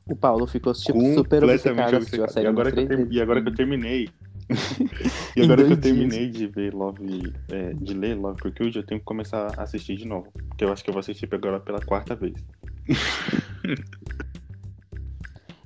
O 0.05 0.15
Paulo 0.17 0.45
ficou 0.45 0.73
tipo, 0.73 0.99
super 1.15 1.45
obcecado, 1.45 1.95
assistiu 1.95 2.23
a 2.23 2.25
obcecado. 2.25 2.33
série 2.33 2.45
E 2.45 2.49
agora, 2.49 2.71
que 2.73 2.79
eu 2.81 2.87
ter- 2.87 3.07
e 3.09 3.21
agora 3.21 3.41
que 3.41 3.47
eu 3.49 3.55
terminei. 3.55 4.09
e 5.37 5.41
agora 5.41 5.63
que 5.63 5.71
eu 5.71 5.79
terminei 5.79 6.29
de 6.29 6.45
ver 6.47 6.73
Love. 6.73 7.33
é, 7.49 7.73
de 7.73 7.93
ler 7.93 8.17
Love 8.17 8.41
Cookie, 8.41 8.75
eu 8.75 8.83
tenho 8.85 8.99
que 8.99 9.05
começar 9.05 9.53
a 9.57 9.63
assistir 9.63 9.95
de 9.95 10.05
novo. 10.05 10.29
Porque 10.49 10.65
eu 10.65 10.73
acho 10.73 10.83
que 10.83 10.89
eu 10.89 10.93
vou 10.93 10.99
assistir 10.99 11.29
agora 11.33 11.61
pela 11.61 11.79
quarta 11.79 12.15
vez. 12.15 12.33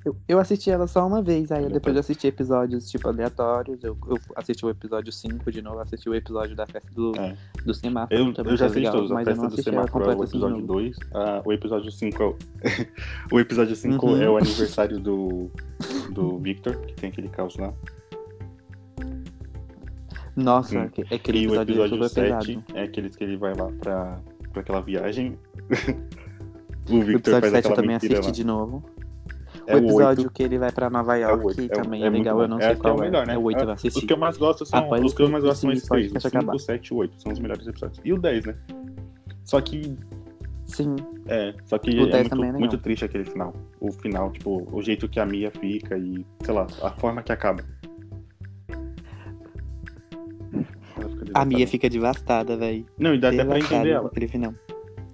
Eu, 0.07 0.15
eu 0.27 0.39
assisti 0.39 0.71
ela 0.71 0.87
só 0.87 1.05
uma 1.05 1.21
vez, 1.21 1.51
aí 1.51 1.67
Depois- 1.67 1.93
eu 1.95 1.99
assisti 1.99 2.27
episódios, 2.27 2.89
tipo, 2.89 3.09
aleatórios. 3.09 3.83
Eu, 3.83 3.97
eu 4.07 4.17
assisti 4.35 4.65
o 4.65 4.69
episódio 4.69 5.11
5 5.11 5.51
de 5.51 5.61
novo, 5.61 5.79
assisti 5.79 6.07
o 6.09 6.15
episódio 6.15 6.55
da 6.55 6.65
festa 6.65 6.89
do, 6.93 7.11
É. 7.17 7.35
do 7.65 7.73
semáforo. 7.73 8.17
Eu, 8.17 8.25
eu 8.45 8.55
já 8.57 8.65
é 8.65 8.67
assisti 8.67 8.79
legal, 8.85 8.93
todos. 8.93 9.11
A 9.11 9.23
festa 9.25 9.47
do 9.49 9.61
semáforo 9.61 10.05
é 10.05 10.07
o 10.15 10.23
assim 10.23 10.31
episódio 10.37 10.55
novo. 10.61 10.67
2. 10.73 10.97
ah, 11.13 11.41
o 11.45 11.51
episódio 11.51 11.91
5 11.91 12.23
é 12.23 12.25
o. 12.25 12.35
o 13.35 13.39
episódio 13.39 13.75
5 13.75 14.05
Uhum. 14.05 14.21
é 14.21 14.29
o 14.29 14.37
aniversário 14.37 14.97
do, 14.99 15.51
do 16.11 16.37
Victor, 16.39 16.77
que 16.77 16.93
tem 16.93 17.09
aquele 17.09 17.27
caos 17.27 17.57
lá. 17.57 17.73
Nossa, 20.35 20.83
aque- 20.83 21.01
aquele 21.13 21.39
E 21.39 21.47
o 21.47 21.55
episódio, 21.55 21.73
é 21.81 21.85
episódio 21.85 22.07
super 22.07 22.09
7 22.29 22.47
pesado. 22.55 22.63
é 22.75 22.83
aqueles 22.83 23.15
que 23.15 23.23
ele 23.23 23.37
vai 23.37 23.53
lá 23.55 23.71
pra, 23.79 24.19
pra 24.53 24.61
aquela 24.61 24.81
viagem. 24.81 25.37
o 26.89 26.95
O 26.95 27.01
Victor 27.01 27.15
episódio 27.33 27.41
faz 27.51 27.51
7 27.65 27.69
eu 27.69 27.75
também 27.75 27.95
assisti 27.95 28.15
lá. 28.15 28.31
de 28.31 28.43
novo. 28.45 28.83
É 29.67 29.75
o 29.75 29.79
episódio 29.79 30.23
8. 30.23 30.33
que 30.33 30.43
ele 30.43 30.57
vai 30.57 30.71
pra 30.71 30.89
Nova 30.89 31.17
É 31.17 31.27
o 31.27 31.41
York 31.41 31.61
é 31.61 31.65
o- 31.65 31.69
também 31.83 32.03
é 32.03 32.07
é, 32.07 32.09
legal, 32.09 32.41
eu 32.41 32.47
não 32.47 32.57
É, 32.57 32.61
sei 32.61 32.69
que 32.71 32.79
é 32.79 32.81
qual 32.81 32.95
o 32.95 32.99
melhor, 33.01 33.27
né? 33.27 33.33
É 33.33 33.37
o 33.37 33.43
8 33.43 33.59
eu 33.59 33.63
Os 33.65 33.69
assisti. 33.73 34.05
que 34.07 34.13
eu 34.13 34.17
mais 34.17 34.37
gosto 34.37 34.65
são. 34.65 34.79
Após 34.79 35.03
os 35.03 35.13
que 35.13 35.21
eu 35.21 35.29
mais 35.29 35.43
gosto 35.43 35.59
são 35.61 35.69
esse 35.71 35.79
esses 35.79 35.89
três. 35.89 36.05
O 36.05 36.09
podcast 36.13 36.29
5, 36.29 36.37
acabar. 36.37 36.55
o 36.55 36.59
7 36.59 36.87
e 36.87 36.93
o 36.93 36.97
8. 36.97 37.21
São 37.21 37.31
os 37.33 37.39
melhores 37.39 37.67
episódios. 37.67 37.99
E 38.03 38.13
o 38.13 38.17
10, 38.17 38.45
né? 38.45 38.55
Só 39.43 39.59
que. 39.61 39.95
Sim, 40.65 40.95
É, 41.27 41.53
só 41.65 41.77
que 41.77 41.89
O 41.91 42.07
é 42.07 42.09
10 42.09 42.29
muito, 42.29 42.43
é 42.55 42.59
muito 42.59 42.77
triste 42.77 43.03
aquele 43.05 43.23
final. 43.25 43.53
O 43.79 43.91
final, 43.91 44.31
tipo, 44.31 44.67
o 44.71 44.81
jeito 44.81 45.07
que 45.09 45.19
a 45.19 45.25
Mia 45.25 45.51
fica 45.51 45.97
e, 45.97 46.25
sei 46.43 46.53
lá, 46.53 46.65
a 46.81 46.91
forma 46.91 47.21
que 47.21 47.31
acaba. 47.31 47.63
A 51.33 51.45
Mia 51.45 51.57
devastada. 51.57 51.67
fica 51.67 51.89
devastada, 51.89 52.57
velho. 52.57 52.85
Não, 52.97 53.13
e 53.13 53.19
dá 53.19 53.27
até 53.29 53.43
pra 53.43 53.53
Devastada 53.55 53.75
entender 53.81 53.93
ela. 53.95 54.07
aquele 54.07 54.27
final. 54.27 54.53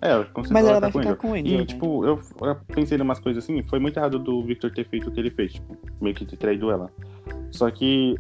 É, 0.04 0.10
ela 0.10 0.26
conseguiu 0.26 0.54
Mas 0.54 0.66
ela 0.68 0.76
tá 0.76 0.80
vai 0.82 0.92
com 0.92 1.00
ficar 1.00 1.16
com 1.16 1.30
o 1.30 1.34
Angel, 1.34 1.46
E, 1.46 1.58
né? 1.60 1.66
tipo, 1.66 2.06
eu, 2.06 2.20
eu 2.42 2.56
pensei 2.76 2.98
em 2.98 3.02
umas 3.02 3.20
coisas 3.20 3.42
assim, 3.42 3.63
foi 3.63 3.80
muito 3.80 3.96
errado 3.98 4.20
do 4.20 4.44
Victor 4.44 4.70
ter 4.72 4.86
feito 4.86 5.10
o 5.10 5.12
que 5.13 5.20
ele 5.20 5.32
fez, 5.32 5.54
tipo, 5.54 5.78
meio 6.02 6.13
que 6.13 6.26
ter 6.26 6.36
traído 6.36 6.70
ela. 6.70 6.92
Só 7.52 7.72
que, 7.72 8.16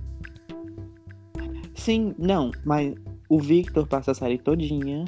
Sim, 1.75 2.15
não, 2.17 2.51
mas 2.63 2.95
o 3.27 3.39
Victor 3.39 3.85
passa 3.85 4.11
a 4.11 4.13
série 4.13 4.37
todinha 4.37 5.03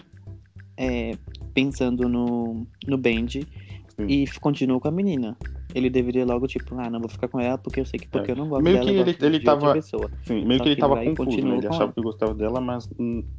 é, 0.75 1.13
pensando 1.53 2.09
no, 2.09 2.67
no 2.85 2.97
Benji 2.97 3.47
e 4.09 4.25
continua 4.41 4.79
com 4.79 4.87
a 4.89 4.91
menina. 4.91 5.37
Ele 5.73 5.89
deveria 5.89 6.25
logo, 6.25 6.47
tipo, 6.47 6.77
ah, 6.79 6.89
não 6.89 6.99
vou 6.99 7.07
ficar 7.09 7.27
com 7.29 7.39
ela 7.39 7.57
porque 7.57 7.79
eu 7.79 7.85
sei 7.85 7.99
que 7.99 8.07
porque 8.07 8.31
eu 8.31 8.35
não 8.35 8.49
gosto 8.49 8.63
Meio 8.63 8.77
dela, 8.77 8.91
que 8.91 8.97
eu 8.97 9.01
ele- 9.01 9.17
ele 9.21 9.39
tava- 9.41 9.73
pessoa. 9.73 10.09
assim, 10.23 10.43
meio 10.45 10.57
Só 10.57 10.63
que 10.63 10.69
ele 10.69 10.75
que 10.75 10.81
tava 10.81 11.03
confuso, 11.05 11.41
né? 11.47 11.57
Ele 11.57 11.61
com 11.67 11.73
achava 11.73 11.83
ela. 11.83 11.93
que 11.93 12.01
gostava 12.01 12.33
dela, 12.33 12.59
mas 12.61 12.89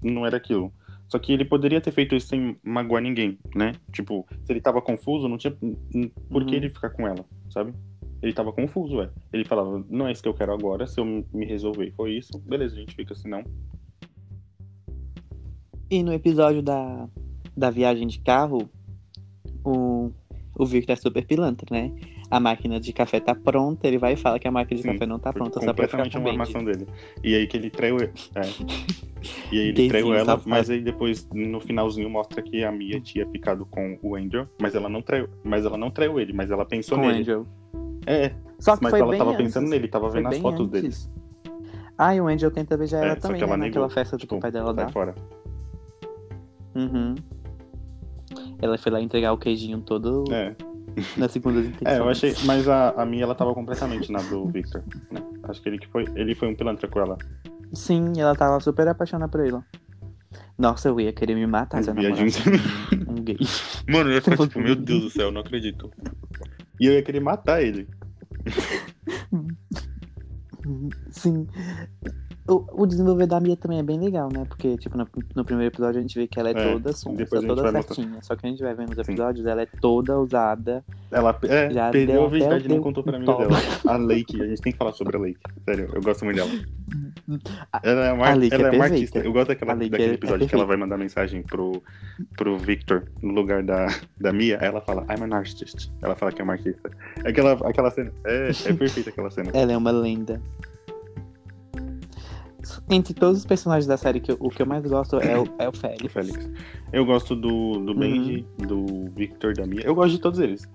não 0.03 0.25
era 0.25 0.37
aquilo. 0.39 0.73
Só 1.09 1.19
que 1.19 1.33
ele 1.33 1.45
poderia 1.45 1.81
ter 1.81 1.93
feito 1.93 2.15
isso 2.17 2.29
sem 2.29 2.57
magoar 2.65 3.03
ninguém, 3.03 3.39
né? 3.55 3.73
Tipo, 3.93 4.27
se 4.45 4.53
ele 4.53 4.61
tava 4.61 4.83
confuso, 4.83 5.29
não 5.29 5.39
tinha 5.39 5.53
por 6.29 6.45
que 6.45 6.51
Uhum. 6.51 6.57
ele 6.57 6.71
ficar 6.71 6.91
com 6.91 7.07
ela, 7.07 7.25
sabe? 7.51 7.73
Ele 8.23 8.33
tava 8.33 8.53
confuso, 8.53 8.97
ué. 8.97 9.11
Ele 9.33 9.45
falava, 9.45 9.85
não 9.89 10.09
é 10.09 10.13
isso 10.13 10.23
que 10.23 10.29
eu 10.29 10.35
quero 10.35 10.53
agora, 10.53 10.87
se 10.87 10.99
eu 10.99 11.05
me 11.05 11.47
resolver 11.47 11.93
foi 11.93 12.17
isso, 12.17 12.39
beleza, 12.41 12.75
a 12.75 12.79
gente 12.81 12.95
fica 12.97 13.13
assim, 13.13 13.29
não. 13.29 13.45
E 15.89 16.03
no 16.03 16.13
episódio 16.13 16.63
da, 16.63 17.09
da 17.57 17.71
viagem 17.71 18.07
de 18.09 18.19
carro, 18.21 18.69
o, 19.65 20.11
o 20.59 20.67
Victor 20.67 20.95
é 20.95 20.97
super 20.97 21.25
pilantra, 21.25 21.67
né? 21.71 21.93
A 22.29 22.41
máquina 22.41 22.81
de 22.81 22.93
café 22.93 23.21
tá 23.21 23.35
pronta, 23.35 23.87
ele 23.87 23.99
vai 23.99 24.15
e 24.15 24.17
fala 24.17 24.39
que 24.39 24.49
a 24.49 24.51
máquina 24.51 24.77
de 24.77 24.83
Sim, 24.83 24.93
café 24.93 25.07
não 25.07 25.19
tá 25.19 25.33
pronta 25.33 25.61
só 25.61 25.73
pra 25.73 25.87
ficar 25.87 26.11
com 26.11 26.19
uma 26.19 26.31
armação 26.31 26.65
dele. 26.65 26.87
E 27.23 27.35
aí 27.37 27.47
que 27.47 27.57
ele 27.57 27.71
traiu 27.71 27.97
ele. 27.99 28.13
É. 28.35 28.41
E 29.51 29.59
aí 29.59 29.69
ele 29.69 29.73
Gayzinho, 29.73 29.89
traiu 29.89 30.15
ela, 30.15 30.25
safado. 30.25 30.49
mas 30.49 30.71
aí 30.71 30.81
depois, 30.81 31.29
no 31.35 31.59
finalzinho, 31.61 32.09
mostra 32.09 32.41
que 32.41 32.63
a 32.63 32.71
Mia 32.71 33.01
tinha 33.01 33.27
ficado 33.29 33.67
com 33.67 33.99
o 34.01 34.15
Angel, 34.15 34.47
mas 34.61 34.75
ela 34.77 34.89
não 34.89 35.03
traiu, 35.03 35.29
mas 35.43 35.65
ela 35.65 35.77
não 35.77 35.91
traiu 35.91 36.21
ele, 36.21 36.33
mas 36.33 36.49
ela 36.51 36.65
pensou 36.65 36.97
Com 36.97 37.05
o 37.05 37.07
nele. 37.09 37.21
Angel. 37.23 37.47
É, 38.07 38.33
Só 38.61 38.77
que 38.77 38.85
mas 38.85 38.91
foi 38.91 39.01
ela 39.01 39.11
bem 39.11 39.19
tava 39.19 39.31
antes. 39.33 39.43
pensando 39.43 39.69
nele, 39.69 39.89
tava 39.89 40.09
Foi 40.11 40.21
vendo 40.23 40.33
as 40.33 40.39
fotos 40.39 40.61
antes. 40.69 40.71
deles. 40.71 41.11
Ah, 41.99 42.15
e 42.15 42.21
o 42.21 42.29
Angel 42.29 42.53
tenta 42.53 42.77
beijar 42.77 43.03
É, 43.03 43.07
ela 43.07 43.15
só 43.17 43.21
também, 43.23 43.43
ela 43.43 43.57
né? 43.57 43.67
Naquela 43.67 43.87
negou. 43.87 43.95
festa 43.95 44.17
do 44.17 44.21
Tipo, 44.21 44.35
que 44.35 44.39
o 44.39 44.41
pai 44.43 44.53
dela 44.53 44.73
sai 44.75 44.85
dá. 44.85 44.93
fora. 44.93 45.15
Uhum. 46.77 47.15
Ela 48.61 48.79
foi 48.79 48.93
lá 48.93 49.01
entregar 49.01 49.33
o 49.33 49.39
queijinho 49.39 49.81
todo 49.81 50.25
É. 50.33 50.55
nas 51.17 51.33
segundas 51.33 51.65
intenções. 51.65 51.99
É, 51.99 52.01
eu 52.01 52.09
achei. 52.09 52.35
Mas 52.45 52.69
a, 52.69 52.91
a 52.91 53.05
minha, 53.05 53.25
ela 53.25 53.35
tava 53.35 53.55
completamente 53.55 54.11
na 54.11 54.21
do 54.21 54.47
Victor. 54.47 54.83
Né? 55.11 55.21
Acho 55.45 55.63
que 55.63 55.69
ele 55.69 55.79
que 55.79 55.87
foi. 55.89 56.05
Ele 56.15 56.35
foi 56.35 56.49
um 56.49 56.55
pilantra 56.55 56.89
com 56.89 57.01
ela. 57.01 57.19
Sim, 57.73 58.13
ela 58.19 58.35
tava 58.35 58.61
super 58.61 58.89
apaixonada 58.89 59.31
por 59.31 59.45
ele. 59.45 59.59
Nossa, 60.59 60.89
eu 60.89 60.99
ia 61.01 61.13
querer 61.13 61.35
me 61.35 61.47
matar 61.47 61.83
se 61.83 61.91
eu 61.91 61.95
Um 61.95 63.13
um 63.13 63.23
gay. 63.23 63.37
Mano, 63.89 64.11
eu 64.11 64.15
ia 64.15 64.23
ficar 64.23 64.37
tipo, 64.39 64.59
meu 64.61 64.75
Deus 64.75 65.03
do 65.03 65.11
céu, 65.11 65.31
não 65.31 65.41
acredito. 65.41 65.91
E 66.81 66.87
eu 66.87 66.95
ia 66.95 67.03
querer 67.03 67.21
matar 67.21 67.63
ele. 67.63 67.87
Sim. 71.11 71.47
O, 72.49 72.83
o 72.83 72.87
desenvolver 72.87 73.27
da 73.27 73.41
Mia 73.41 73.57
também 73.57 73.79
é 73.81 73.83
bem 73.83 73.99
legal, 73.99 74.29
né? 74.33 74.45
Porque, 74.49 74.77
tipo, 74.77 74.97
no, 74.97 75.07
no 75.35 75.45
primeiro 75.45 75.73
episódio 75.75 75.99
a 75.99 76.03
gente 76.03 76.17
vê 76.17 76.29
que 76.29 76.39
ela 76.39 76.51
é, 76.51 76.53
É, 76.53 76.73
toda 76.73 76.93
sonsa, 76.93 77.17
a 77.17 77.19
gente 77.19 77.29
toda 77.29 77.63
vai 77.63 77.73
mostrar. 77.73 77.95
certinha. 77.95 78.19
Só 78.23 78.37
que 78.37 78.47
a 78.47 78.51
gente 78.51 78.63
vai 78.63 78.73
vendo 78.75 78.89
nos 78.95 79.05
Sim. 79.05 79.13
episódios, 79.13 79.47
ela 79.47 79.63
é 79.63 79.67
toda 79.81 80.19
usada. 80.19 80.85
Ela 81.11 81.37
é, 81.43 81.71
Já 81.71 81.91
perdeu 81.91 82.15
deu 82.17 82.25
a 82.25 82.29
verdade 82.29 82.65
e 82.67 82.69
não 82.69 82.81
contou 82.81 83.03
pra 83.03 83.19
toma. 83.21 83.39
dela. 83.49 83.59
A 83.87 83.97
Lake, 83.97 84.41
a 84.41 84.47
gente 84.47 84.63
tem 84.63 84.73
que 84.73 84.79
falar 84.79 84.93
sobre 84.93 85.17
a 85.17 85.21
Lake. 85.21 85.41
Sério, 85.65 85.91
eu 85.93 86.01
gosto 86.03 86.25
muito 86.25 86.37
dela. 86.37 86.51
Ela 87.83 88.07
é 88.07 88.13
uma, 88.13 88.29
A 88.29 88.35
Lake 88.35 88.55
ela 88.55 88.69
é 88.69 88.73
é 88.75 88.77
uma 88.77 88.85
artista. 88.85 89.19
Eu 89.19 89.33
gosto 89.33 89.49
daquela, 89.49 89.73
A 89.73 89.75
daquele 89.75 90.03
é- 90.03 90.07
é 90.07 90.13
episódio 90.15 90.47
que 90.49 90.55
ela 90.55 90.65
vai 90.65 90.77
mandar 90.77 90.97
mensagem 90.97 91.43
pro, 91.43 91.83
pro 92.37 92.57
Victor 92.57 93.05
no 93.21 93.33
lugar 93.33 93.63
da, 93.65 93.87
da 94.21 94.33
Mia. 94.33 94.59
Aí 94.61 94.69
ela 94.69 94.81
fala, 94.81 95.05
I'm 95.11 95.25
an 95.25 95.35
artist. 95.37 95.91
Ela 96.01 96.15
fala 96.15 96.31
que 96.31 96.41
é 96.41 96.45
uma 96.45 96.53
artista. 96.53 96.91
Aquela, 97.25 97.53
aquela 97.69 97.91
cena. 97.91 98.13
É, 98.25 98.51
é 98.67 98.73
perfeita 98.73 99.11
aquela 99.11 99.31
cena. 99.31 99.51
Ela 99.53 99.73
é 99.73 99.77
uma 99.77 99.91
lenda. 99.91 100.41
Entre 102.91 103.13
todos 103.15 103.39
os 103.39 103.45
personagens 103.47 103.87
da 103.87 103.97
série, 103.97 104.21
que 104.21 104.31
eu- 104.33 104.37
o 104.41 104.49
que 104.51 104.63
eu 104.63 104.67
mais 104.67 104.85
gosto 104.85 105.17
é 105.19 105.39
o, 105.39 105.47
é 105.59 105.69
o 105.69 105.73
Félix. 105.73 106.13
Félix. 106.13 106.51
Eu 106.93 107.05
gosto 107.05 107.35
do, 107.37 107.79
do 107.79 107.95
Benji, 107.95 108.47
do 108.59 109.11
Victor, 109.15 109.55
da 109.55 109.67
Mia. 109.67 109.83
Eu 109.85 109.95
gosto 109.95 110.13
de 110.13 110.21
todos 110.21 110.39
eles. 110.41 110.69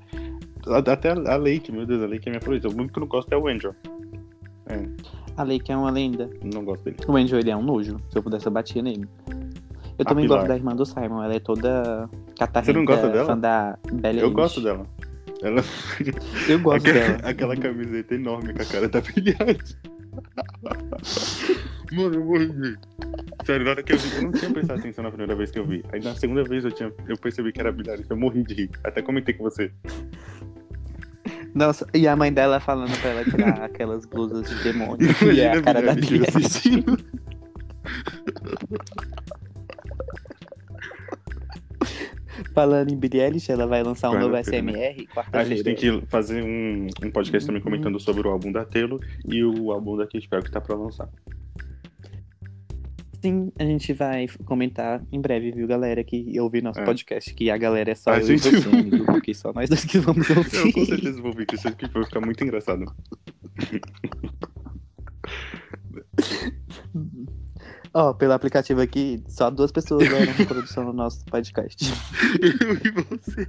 Até 0.67 1.09
a, 1.11 1.33
a 1.33 1.37
Lake, 1.37 1.71
meu 1.71 1.85
Deus, 1.85 2.03
a 2.03 2.07
Lake 2.07 2.27
é 2.27 2.31
minha 2.31 2.41
favorita. 2.41 2.67
O 2.67 2.71
único 2.71 2.93
que 2.93 2.99
eu 2.99 3.01
não 3.01 3.07
gosto 3.07 3.31
é 3.33 3.37
o 3.37 3.47
Andrew. 3.47 3.73
É, 4.67 4.85
A 5.35 5.43
Lake 5.43 5.71
é 5.71 5.75
uma 5.77 5.89
lenda. 5.89 6.29
não 6.53 6.63
gosto 6.63 6.83
dele. 6.85 6.97
O 7.07 7.15
Angel, 7.15 7.39
ele 7.39 7.49
é 7.49 7.55
um 7.57 7.63
nojo. 7.63 7.97
Se 8.09 8.17
eu 8.17 8.23
pudesse, 8.23 8.45
eu 8.45 8.51
batia 8.51 8.81
nele. 8.81 9.07
Eu 9.97 10.03
A 10.05 10.05
também 10.05 10.25
Pilar. 10.25 10.39
gosto 10.39 10.47
da 10.49 10.55
irmã 10.55 10.75
do 10.75 10.85
Simon. 10.85 11.23
Ela 11.23 11.33
é 11.35 11.39
toda 11.39 12.09
catarrenta, 12.37 12.71
Você 12.71 12.77
não 12.77 12.85
gosta 12.85 13.09
dela? 13.09 13.25
fã 13.25 13.37
da 13.37 13.77
Eu 13.91 14.09
Eilish. 14.09 14.29
gosto 14.33 14.61
dela. 14.61 14.85
Ela... 15.41 15.63
Eu 16.47 16.59
gosto 16.59 16.87
aquela, 16.87 16.99
dela. 17.17 17.19
aquela 17.29 17.57
camiseta 17.57 18.13
enorme 18.15 18.53
com 18.53 18.61
a 18.61 18.65
cara 18.65 18.87
da 18.87 19.01
brilhante. 19.01 19.75
Mano, 21.91 22.15
eu 22.15 22.25
morri. 22.25 22.47
de 22.47 22.53
rir. 22.69 22.79
Sério, 23.45 23.65
na 23.65 23.71
hora 23.71 23.83
que 23.83 23.93
eu 23.93 23.97
vi, 23.97 24.15
eu 24.15 24.21
não 24.23 24.31
tinha 24.31 24.51
prestado 24.51 24.79
atenção 24.79 25.03
na 25.03 25.09
primeira 25.09 25.35
vez 25.35 25.51
que 25.51 25.59
eu 25.59 25.65
vi. 25.65 25.83
Aí 25.91 26.01
na 26.01 26.15
segunda 26.15 26.43
vez 26.43 26.63
eu, 26.63 26.71
tinha, 26.71 26.91
eu 27.07 27.17
percebi 27.17 27.51
que 27.51 27.59
era 27.59 27.71
brilhante. 27.71 28.05
Eu 28.09 28.17
morri 28.17 28.43
de 28.43 28.53
rir. 28.53 28.69
Até 28.83 29.01
comentei 29.01 29.33
com 29.33 29.43
você. 29.43 29.71
Nossa, 31.53 31.85
e 31.93 32.07
a 32.07 32.15
mãe 32.15 32.31
dela 32.31 32.59
falando 32.61 32.97
pra 33.01 33.09
ela 33.09 33.25
tirar 33.25 33.61
aquelas 33.65 34.05
blusas 34.05 34.47
de 34.49 34.63
demônio. 34.63 35.05
e 35.33 35.41
é 35.41 35.53
Imagina 35.53 35.59
a 35.59 35.61
cara 35.61 35.81
da 35.81 35.93
Billie 35.95 36.25
assistindo. 36.27 36.97
Falando 42.53 42.91
em 42.91 42.97
Billie 42.97 43.21
Eilish, 43.21 43.51
ela 43.51 43.67
vai 43.67 43.83
lançar 43.83 44.09
um 44.09 44.19
novo 44.19 44.33
Quarta-feira? 44.33 44.71
SMR 44.71 45.07
A 45.11 45.13
quarta-feira. 45.15 45.45
gente 45.49 45.63
tem 45.63 45.75
que 45.75 46.05
fazer 46.07 46.41
um, 46.43 46.87
um 47.03 47.11
podcast 47.11 47.45
também 47.45 47.61
comentando 47.61 47.99
sobre 47.99 48.27
o 48.27 48.31
álbum 48.31 48.51
da 48.51 48.65
Telo 48.65 48.99
e 49.25 49.43
o 49.43 49.71
álbum 49.71 49.97
da 49.97 50.05
Katy 50.05 50.27
Perry 50.27 50.43
que 50.43 50.51
tá 50.51 50.61
pra 50.61 50.75
lançar. 50.75 51.09
Sim, 53.21 53.51
a 53.59 53.63
gente 53.63 53.93
vai 53.93 54.27
comentar 54.45 55.03
em 55.11 55.21
breve, 55.21 55.51
viu, 55.51 55.67
galera, 55.67 56.03
que 56.03 56.39
ouvir 56.39 56.63
nosso 56.63 56.79
É. 56.79 56.83
podcast, 56.85 57.33
que 57.35 57.51
a 57.51 57.57
galera 57.57 57.91
é 57.91 57.95
só 57.95 58.11
A 58.11 58.19
eu 58.19 58.25
gente- 58.25 58.47
e 58.47 58.51
você, 58.51 59.03
porque 59.05 59.33
só 59.33 59.53
nós 59.53 59.69
dois 59.69 59.85
que 59.85 59.99
vamos 59.99 60.27
ouvir. 60.29 60.55
Eu 60.55 60.73
com 60.73 60.85
certeza 60.85 61.21
vou 61.21 61.31
ver 61.33 61.45
que 61.45 61.55
isso 61.55 61.67
aqui 61.67 61.87
vai 61.87 62.03
ficar 62.03 62.19
muito 62.21 62.43
engraçado. 62.43 62.85
Ó, 67.93 68.13
pelo 68.13 68.33
aplicativo 68.33 68.81
aqui, 68.81 69.21
só 69.27 69.49
duas 69.49 69.71
pessoas 69.71 70.07
deram 70.07 70.31
reprodução 70.33 70.85
no 70.85 70.93
nosso 70.93 71.25
podcast. 71.25 71.85
Eu 72.41 72.73
e 72.73 72.91
você. 73.19 73.47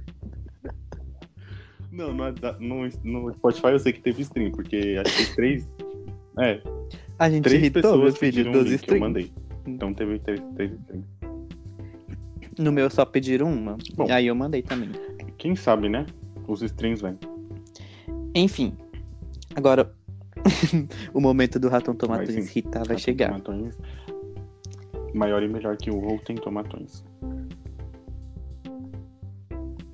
Não, 1.91 2.13
no, 2.13 2.31
no, 2.59 2.89
no 3.03 3.33
Spotify 3.33 3.67
eu 3.67 3.79
sei 3.79 3.93
que 3.93 4.01
teve 4.01 4.21
stream, 4.23 4.51
porque 4.51 4.99
acho 5.03 5.15
que 5.29 5.35
três. 5.35 5.69
É, 6.39 6.61
A 7.19 7.29
gente 7.29 7.43
três 7.43 7.61
irritou 7.61 7.81
pessoas 7.83 8.01
meus 8.01 8.17
pedidos 8.17 8.47
um 8.49 8.51
dos 8.51 8.71
link 8.71 8.81
que 8.81 8.91
eu 8.91 8.95
streams. 8.97 8.99
mandei. 9.07 9.31
Então 9.65 9.93
teve 9.93 10.19
três, 10.19 10.41
três. 10.55 10.71
No 12.57 12.71
meu 12.71 12.89
só 12.89 13.05
pediram 13.05 13.51
uma. 13.51 13.77
Bom. 13.95 14.07
Aí 14.11 14.27
eu 14.27 14.35
mandei 14.35 14.61
também. 14.61 14.91
Quem 15.37 15.55
sabe, 15.55 15.89
né? 15.89 16.05
Os 16.47 16.61
streams 16.61 17.01
vêm. 17.01 17.17
Enfim. 18.35 18.75
Agora, 19.55 19.93
o 21.13 21.19
momento 21.21 21.59
do 21.59 21.69
Ratão 21.69 21.95
Tomatões 21.95 22.29
sim. 22.33 22.39
irritar 22.41 22.83
vai 22.85 22.97
chegar. 22.97 23.29
Tomatões. 23.41 23.77
Maior 25.13 25.41
e 25.43 25.47
melhor 25.47 25.77
que 25.77 25.89
o 25.91 25.99
Rotten 25.99 26.35
Tomatões. 26.35 27.03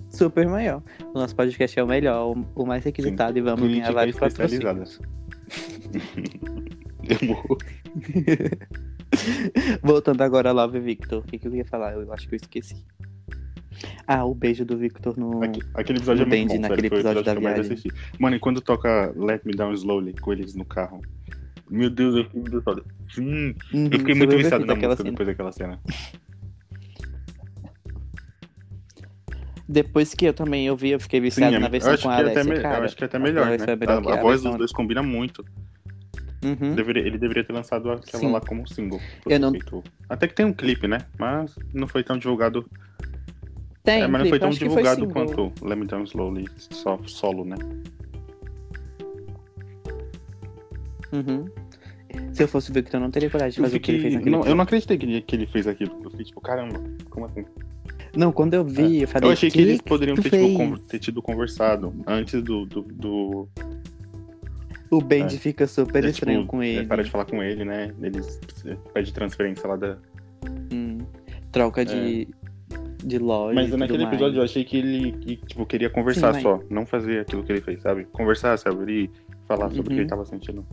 Super 0.09 0.47
maior. 0.47 0.81
O 1.13 1.19
nosso 1.19 1.35
podcast 1.35 1.79
é 1.79 1.83
o 1.83 1.87
melhor, 1.87 2.35
o- 2.55 2.65
mais 2.65 2.83
requisitado 2.83 3.37
e 3.37 3.41
vamos 3.41 3.61
ganhar 3.61 3.93
Crítica 3.93 3.93
vários 3.93 4.17
patrocínios. 4.19 4.99
eu 7.21 7.27
morro. 7.27 7.57
Voltando 9.83 10.21
agora 10.21 10.49
a 10.49 10.53
Love 10.53 10.79
Victor. 10.79 11.19
O 11.19 11.23
que, 11.23 11.37
que 11.37 11.47
eu 11.47 11.55
ia 11.55 11.65
falar? 11.65 11.93
Eu 11.93 12.11
acho 12.13 12.27
que 12.27 12.35
eu 12.35 12.37
esqueci. 12.37 12.85
Ah, 14.05 14.25
o 14.25 14.33
beijo 14.33 14.65
do 14.65 14.77
Victor 14.77 15.17
no. 15.17 15.43
Aque- 15.43 15.61
Aquele 15.73 15.99
episódio 15.99 16.23
é 16.23 16.25
No 16.25 16.29
muito 16.29 16.39
Bendy, 16.49 16.55
bom, 16.61 16.61
naquele 16.69 16.87
episódio 16.87 17.19
episódio 17.21 17.41
da 17.43 17.53
viagem. 17.53 17.77
Mano, 18.19 18.35
e 18.35 18.39
quando 18.39 18.59
toca 18.61 19.13
Let 19.15 19.41
Me 19.45 19.53
Down 19.53 19.73
Slowly 19.73 20.13
com 20.19 20.33
eles 20.33 20.53
no 20.55 20.65
carro. 20.65 21.01
Meu 21.69 21.89
Deus, 21.89 22.15
eu 22.15 22.23
fiquei 22.25 22.41
muito 22.41 22.61
foda. 22.63 22.83
Sim, 23.13 23.55
Uhum, 23.71 23.89
eu 23.91 23.99
fiquei 23.99 24.15
muito 24.15 24.35
viciado 24.35 24.65
na 24.65 24.73
música 24.73 24.95
cena. 24.97 25.09
depois 25.11 25.27
daquela 25.27 25.51
cena. 25.51 25.79
Depois 29.67 30.15
que 30.15 30.25
eu 30.25 30.33
também 30.33 30.65
eu 30.65 30.75
vi, 30.75 30.89
eu 30.89 30.99
fiquei 30.99 31.19
viciado 31.19 31.53
Sim, 31.55 31.61
na 31.61 31.67
versão 31.67 31.95
com 31.97 32.09
a 32.09 32.15
é 32.15 32.19
Alessia, 32.21 32.43
me- 32.43 32.59
eu 32.59 32.83
acho 32.83 32.97
que 32.97 33.03
é 33.03 33.05
até 33.05 33.19
melhor, 33.19 33.45
né? 33.45 33.55
é 33.55 33.91
A, 33.91 34.13
a 34.19 34.21
voz 34.21 34.41
dos 34.41 34.57
dois 34.57 34.71
combina 34.71 35.03
muito. 35.03 35.45
Uhum. 36.43 36.73
Deveria- 36.75 37.05
ele 37.05 37.17
deveria 37.17 37.43
ter 37.43 37.51
lançado 37.51 37.91
aquela 37.91 38.19
Sim. 38.23 38.31
lá 38.31 38.39
como 38.39 38.67
single. 38.67 38.99
Eu 39.27 39.39
não- 39.39 39.51
Até 40.07 40.27
que 40.27 40.33
tem 40.33 40.45
um 40.45 40.53
clipe, 40.53 40.87
né? 40.87 40.99
Mas 41.17 41.53
não 41.73 41.87
foi 41.87 42.03
tão 42.03 42.17
divulgado. 42.17 42.65
Tem, 43.83 44.03
é, 44.03 44.07
mas 44.07 44.11
não 44.11 44.19
clipe, 44.19 44.29
foi 44.29 44.39
tão 44.39 44.49
que 44.49 44.59
divulgado 44.59 45.01
single. 45.01 45.13
quanto 45.13 45.65
Let 45.65 45.77
Me 45.77 45.85
Down 45.85 46.03
Slowly 46.03 46.45
só, 46.57 46.97
solo, 47.05 47.43
né? 47.43 47.55
Uhum. 51.11 51.45
Se 52.33 52.43
eu 52.43 52.47
fosse 52.47 52.71
o 52.71 52.73
Victor, 52.73 52.95
eu 52.99 53.03
não 53.03 53.11
teria 53.11 53.29
coragem 53.29 53.55
de 53.55 53.61
fazer 53.61 53.77
o 53.77 53.79
que 53.79 53.91
ele 53.91 53.97
fiquei... 53.97 54.11
fez 54.11 54.13
naquele 54.25 54.35
não, 54.35 54.45
eu 54.45 54.55
não 54.55 54.63
acreditei 54.63 54.97
que 54.97 55.05
ele, 55.05 55.21
que 55.21 55.35
ele 55.35 55.45
fez 55.45 55.67
aquilo. 55.67 55.99
Eu 56.03 56.09
fiquei 56.09 56.25
tipo, 56.25 56.41
caramba, 56.41 56.81
como 57.09 57.25
assim? 57.25 57.45
Não, 58.15 58.31
quando 58.31 58.53
eu 58.55 58.63
vi, 58.65 59.01
eu 59.01 59.07
falei. 59.07 59.29
Eu 59.29 59.33
achei 59.33 59.51
que, 59.51 59.61
eles 59.61 59.81
poderiam 59.81 60.15
ter, 60.15 60.29
tipo, 60.31 60.79
ter 60.79 60.99
tido 60.99 61.21
conversado 61.21 61.93
antes 62.07 62.41
do. 62.41 62.65
do, 62.65 62.81
do 62.81 63.47
O 64.91 65.01
Benji 65.01 65.35
É. 65.35 65.39
fica 65.39 65.67
super 65.67 66.03
é, 66.03 66.09
estranho 66.09 66.39
tipo, 66.41 66.51
com 66.51 66.63
é, 66.63 66.67
ele. 66.67 66.87
Para 66.87 67.03
de 67.03 67.11
falar 67.11 67.25
com 67.25 67.41
ele, 67.43 67.63
né? 67.63 67.93
Eles 68.01 68.39
é, 68.65 68.75
pede 68.93 69.13
transferência 69.13 69.67
lá 69.67 69.75
da. 69.75 69.97
Hum, 70.73 70.99
troca 71.51 71.85
de, 71.85 72.27
de 73.03 73.17
loja. 73.19 73.51
É. 73.51 73.55
Mas 73.63 73.73
e 73.73 73.77
naquele 73.77 74.03
mais. 74.03 74.13
episódio 74.13 74.39
eu 74.39 74.43
achei 74.43 74.63
que 74.63 74.77
ele 74.77 75.11
que, 75.11 75.35
tipo, 75.37 75.65
queria 75.65 75.89
conversar 75.89 76.33
Sim, 76.33 76.43
mas- 76.43 76.43
só, 76.43 76.59
não 76.69 76.85
fazer 76.85 77.19
aquilo 77.19 77.43
que 77.43 77.51
ele 77.51 77.61
fez, 77.61 77.81
sabe? 77.81 78.05
Conversar, 78.05 78.57
se 78.57 78.67
abrir, 78.67 79.11
falar 79.47 79.69
sobre 79.69 79.81
o 79.81 79.83
que 79.83 79.93
Uhum. 79.93 79.99
ele 79.99 80.07
tava 80.09 80.25
sentindo. 80.25 80.65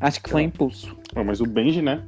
Acho 0.00 0.22
que 0.22 0.30
foi 0.30 0.42
impulso. 0.42 0.96
Mas 1.24 1.40
o 1.40 1.44
Benji, 1.46 1.82
né? 1.82 2.02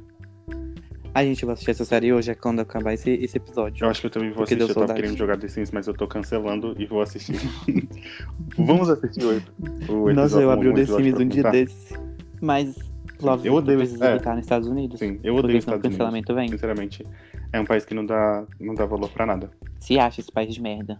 A 1.15 1.23
gente 1.23 1.45
vai 1.45 1.53
assistir 1.53 1.71
essa 1.71 1.85
série 1.85 2.11
hoje, 2.11 2.31
é 2.31 2.35
quando 2.35 2.59
acabar 2.61 2.91
esse, 2.93 3.11
esse 3.11 3.37
episódio. 3.37 3.85
Eu 3.85 3.89
acho 3.89 4.01
que 4.01 4.07
eu 4.07 4.11
também 4.11 4.31
vou 4.31 4.43
assistir. 4.43 4.59
Eu 4.61 4.67
tava 4.67 4.79
saudade. 4.79 5.01
querendo 5.01 5.17
jogar 5.17 5.37
The 5.37 5.47
Sims, 5.47 5.69
mas 5.71 5.85
eu 5.87 5.93
tô 5.93 6.07
cancelando 6.07 6.75
e 6.79 6.85
vou 6.87 7.01
assistir. 7.01 7.35
Vamos 8.57 8.89
assistir 8.89 9.23
hoje. 9.23 9.45
O 9.87 10.11
Nossa, 10.11 10.41
eu 10.41 10.49
episódio- 10.49 10.51
abri 10.51 10.67
o 10.69 10.73
The 10.73 10.81
episódio 10.81 11.05
Sims 11.05 11.19
um 11.19 11.27
dia 11.27 11.43
desse. 11.51 11.93
Mas 12.41 12.75
Love 13.21 13.47
Eu 13.47 13.53
odeio 13.53 13.77
precisa 13.77 14.05
é. 14.07 14.15
nos 14.15 14.39
Estados 14.39 14.67
Unidos. 14.67 14.99
Sim, 14.99 15.19
eu 15.23 15.35
odeio 15.35 15.57
os 15.59 15.63
Estados 15.63 15.81
Unidos. 15.81 15.97
cancelamento 15.97 16.33
vem. 16.33 16.49
Sinceramente, 16.49 17.05
é 17.53 17.59
um 17.59 17.65
país 17.65 17.85
que 17.85 17.93
não 17.93 18.05
dá, 18.05 18.43
não 18.59 18.73
dá 18.73 18.85
valor 18.85 19.09
pra 19.09 19.25
nada. 19.25 19.51
Se 19.79 19.99
acha 19.99 20.19
esse 20.19 20.31
país 20.31 20.53
de 20.53 20.61
merda. 20.61 20.99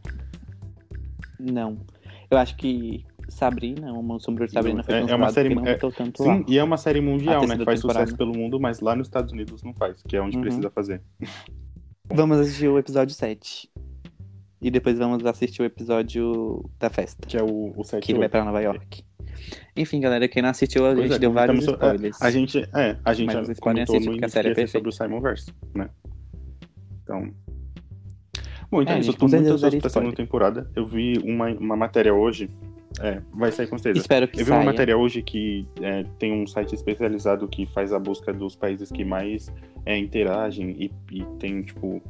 Não. 1.39 1.77
Eu 2.29 2.37
acho 2.37 2.55
que 2.55 3.03
Sabrina, 3.33 3.91
o 3.93 4.19
Sombrio 4.19 4.47
de 4.47 4.53
Sabrina 4.53 4.83
foi 4.83 4.93
É- 4.95 4.99
é 5.11 5.15
uma 5.15 5.29
série- 5.31 5.53
não 5.55 5.65
é- 5.65 5.75
tanto 5.75 6.23
lá. 6.23 6.37
Sim, 6.37 6.45
e 6.47 6.57
é 6.57 6.63
uma 6.63 6.77
série 6.77 7.01
mundial, 7.01 7.43
A 7.43 7.47
né? 7.47 7.57
Que 7.57 7.65
faz 7.65 7.81
temporada. 7.81 8.05
sucesso 8.05 8.17
pelo 8.17 8.33
mundo, 8.37 8.59
mas 8.59 8.79
lá 8.79 8.95
nos 8.95 9.07
Estados 9.07 9.31
Unidos 9.33 9.61
não 9.63 9.73
faz, 9.73 10.01
que 10.03 10.15
é 10.15 10.21
onde 10.21 10.35
Uhum. 10.37 10.43
precisa 10.43 10.69
fazer. 10.69 11.01
Vamos 12.13 12.39
assistir 12.39 12.67
o 12.67 12.77
episódio 12.77 13.13
7. 13.15 13.69
E 14.61 14.71
depois 14.71 14.97
vamos 14.97 15.25
assistir 15.25 15.61
o 15.61 15.65
episódio 15.65 16.69
da 16.79 16.89
festa. 16.89 17.27
Que 17.27 17.35
é 17.37 17.43
o, 17.43 17.73
o 17.75 17.83
7 17.83 18.05
Que 18.05 18.11
ele 18.13 18.19
vai 18.19 18.29
pra 18.29 18.45
Nova 18.45 18.61
York. 18.61 19.03
Enfim, 19.75 19.99
galera, 19.99 20.25
quem 20.27 20.41
não 20.41 20.49
assistiu, 20.49 20.85
a 20.85 20.93
Pois 20.93 21.03
gente 21.07 21.15
é, 21.15 21.19
deu 21.19 21.33
vários 21.33 21.65
so- 21.65 21.71
spoilers. 21.71 22.21
A 22.21 22.31
gente, 22.31 22.59
é, 22.73 22.97
a 23.03 23.13
gente 23.13 23.33
Mas 23.35 23.47
já 23.47 23.55
comentou 23.55 23.95
assistir, 23.97 24.19
no 24.19 24.25
a 24.25 24.29
série 24.29 24.49
é 24.51 24.55
ser 24.55 24.67
sobre 24.69 24.87
o 24.89 24.91
Simon 24.91 25.19
Verse, 25.19 25.51
né? 25.75 25.89
Então. 27.03 27.29
Bom, 28.71 28.81
então 28.81 28.93
É, 28.95 28.97
é, 28.97 28.99
isso, 29.01 29.13
tô 29.13 29.27
muito 29.27 29.35
ansioso 29.35 29.77
pra 29.79 29.89
segunda 29.89 30.15
temporada. 30.15 30.71
Eu 30.75 30.85
vi 30.87 31.17
uma, 31.23 31.47
uma 31.49 31.75
matéria 31.75 32.13
hoje. 32.13 32.49
É, 33.01 33.21
vai 33.33 33.51
sair 33.51 33.67
com 33.67 33.77
certeza. 33.77 34.03
Espero 34.03 34.27
que 34.27 34.39
Eu 34.41 34.45
vi 34.45 34.51
uma 34.51 34.57
saia. 34.57 34.65
matéria 34.71 34.97
hoje 34.97 35.21
que 35.21 35.67
é, 35.81 36.05
tem 36.19 36.31
um 36.31 36.45
site 36.45 36.75
especializado 36.75 37.47
que 37.47 37.65
faz 37.67 37.91
a 37.91 37.99
busca 37.99 38.31
dos 38.33 38.55
países 38.55 38.91
que 38.91 39.03
mais 39.03 39.51
é, 39.85 39.97
interagem 39.97 40.75
e, 40.79 40.91
e 41.11 41.23
tem, 41.39 41.61
tipo, 41.63 42.01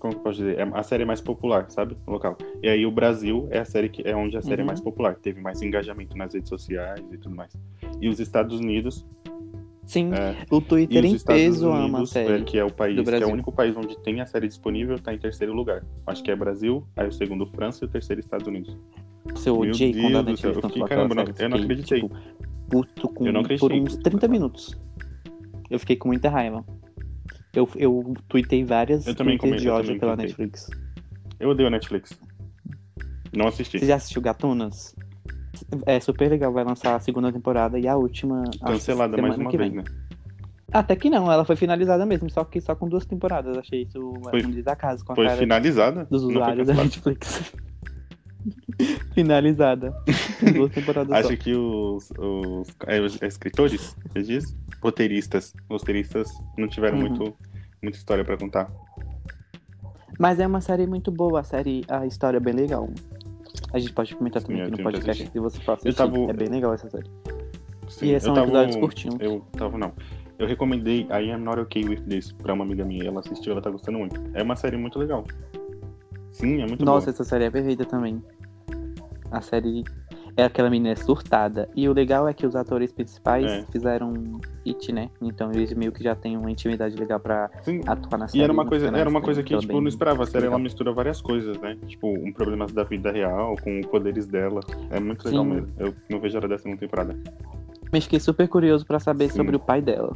como 0.00 0.12
que 0.14 0.18
eu 0.18 0.22
posso 0.24 0.38
dizer? 0.38 0.58
É 0.58 0.68
a 0.72 0.82
série 0.82 1.04
mais 1.04 1.20
popular, 1.20 1.66
sabe? 1.70 1.96
No 2.06 2.14
local. 2.14 2.36
E 2.62 2.68
aí 2.68 2.84
o 2.84 2.90
Brasil 2.90 3.46
é 3.50 3.60
a 3.60 3.64
série 3.64 3.88
que 3.88 4.02
é 4.06 4.16
onde 4.16 4.36
a 4.36 4.42
série 4.42 4.60
é 4.60 4.64
Uhum. 4.64 4.66
mais 4.66 4.80
popular, 4.80 5.14
teve 5.14 5.40
mais 5.40 5.62
engajamento 5.62 6.16
nas 6.16 6.34
redes 6.34 6.48
sociais 6.48 7.00
e 7.12 7.16
tudo 7.18 7.36
mais. 7.36 7.52
E 8.00 8.08
os 8.08 8.18
Estados 8.18 8.58
Unidos, 8.58 9.06
Sim, 9.84 10.12
é, 10.12 10.36
o 10.50 10.60
Twitter 10.60 11.04
em 11.04 11.14
Estados 11.14 11.42
peso 11.42 11.68
ama 11.68 11.78
a 11.82 11.86
Unidos, 11.86 12.10
série. 12.10 12.32
é, 12.34 12.42
que 12.42 12.58
é 12.58 12.64
o 12.64 12.70
país, 12.72 13.00
que 13.08 13.14
é 13.14 13.26
o 13.26 13.30
único 13.32 13.52
país 13.52 13.76
onde 13.76 13.96
tem 13.98 14.20
a 14.20 14.26
série 14.26 14.48
disponível, 14.48 14.98
tá 14.98 15.12
em 15.14 15.18
terceiro 15.18 15.52
lugar. 15.52 15.84
Acho 16.06 16.22
que 16.22 16.30
é 16.30 16.36
Brasil, 16.36 16.84
aí 16.96 17.06
o 17.06 17.12
segundo 17.12 17.46
França 17.46 17.84
e 17.84 17.86
o 17.86 17.90
terceiro 17.90 18.18
Estados 18.20 18.46
Unidos. 18.46 18.76
Eu 19.46 19.60
Meu 19.60 19.70
odiei 19.70 19.92
quando 19.94 20.18
a 20.18 20.22
Netflix 20.22 20.56
eu 20.56 20.60
caramba, 20.62 20.84
aquela 20.84 21.08
não- 21.08 21.26
série. 21.26 21.44
eu 21.44 21.48
não 21.48 21.56
acreditei. 21.58 22.00
tipo, 22.02 22.16
puto 22.68 23.08
com, 23.08 23.26
Eu 23.26 23.32
não 23.32 23.40
acreditei. 23.40 23.68
por 23.80 23.86
uns 23.86 23.96
30 23.98 24.28
minutos. 24.28 24.78
Eu 25.70 25.78
fiquei 25.78 25.96
com 25.96 26.08
muita 26.08 26.28
raiva. 26.28 26.64
Eu, 27.54 27.68
eu 27.76 28.14
tuitei 28.28 28.64
várias 28.64 29.06
Eu 29.06 29.14
também 29.14 29.36
tweets 29.38 29.62
de 29.62 29.68
comentei, 29.68 29.88
eu 29.88 29.92
ódio 29.92 30.00
pela 30.00 30.16
tuitei. 30.16 30.26
Netflix. 30.46 30.70
Eu 31.38 31.50
odeio 31.50 31.68
a 31.68 31.70
Netflix. 31.70 32.18
Não 33.36 33.46
assisti. 33.48 33.78
Você 33.78 33.86
já 33.86 33.96
assistiu 33.96 34.20
Gatunas? 34.22 34.94
É 35.86 36.00
super 36.00 36.28
legal, 36.30 36.52
vai 36.52 36.64
lançar 36.64 36.96
a 36.96 37.00
segunda 37.00 37.32
temporada 37.32 37.78
e 37.78 37.86
a 37.86 37.96
última. 37.96 38.42
Cancelada 38.64 39.16
mais 39.20 39.36
uma 39.36 39.50
vez, 39.50 39.60
vem. 39.72 39.78
né? 39.78 39.84
Até 40.72 40.96
que 40.96 41.10
não, 41.10 41.30
ela 41.30 41.44
foi 41.44 41.54
finalizada 41.56 42.04
mesmo, 42.06 42.28
só 42.30 42.44
que 42.44 42.60
só 42.60 42.74
com 42.74 42.88
duas 42.88 43.04
temporadas. 43.04 43.56
Achei 43.58 43.82
isso 43.82 44.12
Foi- 44.30 44.44
um 44.44 44.50
desacaso 44.50 45.04
com 45.04 45.12
a 45.12 45.14
Foi 45.16 45.28
finalizada? 45.30 46.06
dos 46.10 46.22
usuários 46.24 46.66
da. 46.66 46.74
Netflix. 46.74 47.52
finalizada. 49.14 49.94
Duas 50.54 50.72
temporadas 50.72 51.08
só. 51.08 51.28
Acho 51.28 51.36
que 51.36 51.54
os, 51.54 52.10
os, 52.18 52.68
é, 52.86 53.00
os 53.00 53.20
escritores, 53.22 53.96
você 54.12 54.22
diz? 54.22 54.56
Roteiristas. 54.82 55.54
Roteiristas 55.70 56.28
não 56.58 56.68
tiveram 56.68 56.98
Uhum. 56.98 57.08
muito, 57.08 57.34
muita 57.82 57.98
história 57.98 58.24
pra 58.24 58.36
contar. 58.36 58.70
Mas 60.18 60.38
é 60.38 60.46
uma 60.46 60.60
série 60.60 60.86
muito 60.86 61.10
boa, 61.10 61.40
a 61.40 61.44
série, 61.44 61.84
a 61.88 62.06
história 62.06 62.36
é 62.36 62.40
bem 62.40 62.54
legal. 62.54 62.88
A 63.72 63.78
gente 63.78 63.92
pode 63.92 64.14
comentar 64.14 64.42
Sim, 64.42 64.48
também 64.48 64.62
aqui 64.62 64.70
no 64.72 64.82
podcast 64.82 65.30
se 65.30 65.38
você 65.38 65.60
for 65.60 65.72
assistir. 65.72 65.96
tava- 65.96 66.16
É 66.30 66.32
bem 66.32 66.48
legal 66.48 66.74
essa 66.74 66.88
série. 66.90 67.08
Sim, 67.88 68.06
E 68.06 68.12
eu 68.12 68.20
são 68.20 68.34
tava- 68.34 68.46
episódios 68.46 68.76
curtinhos. 68.76 69.16
Eu 69.20 69.40
tava, 69.52 69.78
não. 69.78 69.92
Eu 70.38 70.46
recomendei 70.46 71.06
I 71.10 71.30
Am 71.30 71.42
Not 71.42 71.60
Okay 71.60 71.84
With 71.88 72.00
This 72.08 72.32
pra 72.32 72.52
uma 72.54 72.64
amiga 72.64 72.84
minha. 72.84 73.04
Ela 73.04 73.20
assistiu, 73.20 73.52
ela 73.52 73.62
tá 73.62 73.70
gostando 73.70 73.98
muito. 73.98 74.20
É 74.34 74.42
uma 74.42 74.56
série 74.56 74.76
muito 74.76 74.98
legal. 74.98 75.24
Sim, 76.32 76.62
é 76.62 76.66
muito 76.66 76.84
Nossa, 76.84 77.06
boa. 77.06 77.14
essa 77.14 77.24
série 77.24 77.44
é 77.44 77.50
perfeita 77.50 77.84
também. 77.84 78.22
A 79.30 79.40
série 79.40 79.84
é 80.36 80.44
aquela 80.44 80.70
menina 80.70 80.96
surtada. 80.96 81.68
E 81.76 81.88
o 81.88 81.92
legal 81.92 82.26
é 82.26 82.32
que 82.34 82.46
os 82.46 82.56
atores 82.56 82.92
principais 82.92 83.44
É. 83.50 83.64
fizeram 83.70 84.40
it, 84.66 84.92
né? 84.92 85.10
Então 85.20 85.50
eles 85.52 85.72
meio 85.74 85.92
que 85.92 86.02
já 86.02 86.14
têm 86.14 86.36
uma 86.36 86.50
intimidade 86.50 86.96
legal 86.96 87.20
pra 87.20 87.50
Sim. 87.62 87.80
atuar 87.86 88.18
na 88.18 88.28
série. 88.28 88.40
E 88.40 88.44
era 88.44 88.52
uma 88.52 88.62
não 88.62 88.68
coisa, 88.68 88.86
fica 88.86 88.98
era 88.98 89.08
uma 89.08 89.14
nada 89.20 89.24
coisa 89.24 89.42
que, 89.42 89.56
tipo, 89.58 89.80
não 89.80 89.88
esperava. 89.88 90.22
A 90.22 90.26
série, 90.26 90.46
ela 90.46 90.58
mistura 90.58 90.92
várias 90.92 91.20
coisas, 91.20 91.58
né? 91.60 91.76
Tipo, 91.86 92.08
um 92.08 92.32
problema 92.32 92.66
da 92.66 92.84
vida 92.84 93.10
real 93.10 93.54
com 93.62 93.80
poderes 93.82 94.26
dela. 94.26 94.60
É 94.90 94.98
muito 95.00 95.24
legal 95.26 95.44
Sim. 95.44 95.50
mesmo. 95.50 95.68
Eu 95.78 95.94
não 96.10 96.20
vejo 96.20 96.36
a 96.36 96.38
hora 96.40 96.48
da 96.48 96.58
segunda 96.58 96.78
temporada. 96.80 97.16
Mas 97.92 98.04
fiquei 98.04 98.20
super 98.20 98.48
curioso 98.48 98.86
pra 98.86 98.98
saber 98.98 99.28
Sim. 99.30 99.36
sobre 99.36 99.54
o 99.56 99.60
pai 99.60 99.82
dela. 99.82 100.14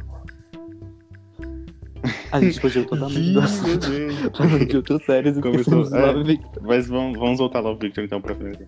A 2.31 2.39
gente 2.41 2.59
fugiu 2.59 2.85
totalmente 2.85 3.23
Sim, 3.27 3.33
do 3.33 3.39
assunto. 3.39 3.87
De 4.67 4.75
outras 4.77 5.03
séries 5.05 5.37
e 5.37 5.41
Começou- 5.41 5.95
é. 5.95 6.05
Love 6.11 6.23
Victor. 6.23 6.63
Mas 6.63 6.87
vamos, 6.87 7.17
vamos 7.17 7.37
voltar 7.39 7.59
lá 7.61 7.69
ao 7.69 7.77
Victor 7.77 8.03
então 8.03 8.21
pra 8.21 8.35
frente. 8.35 8.65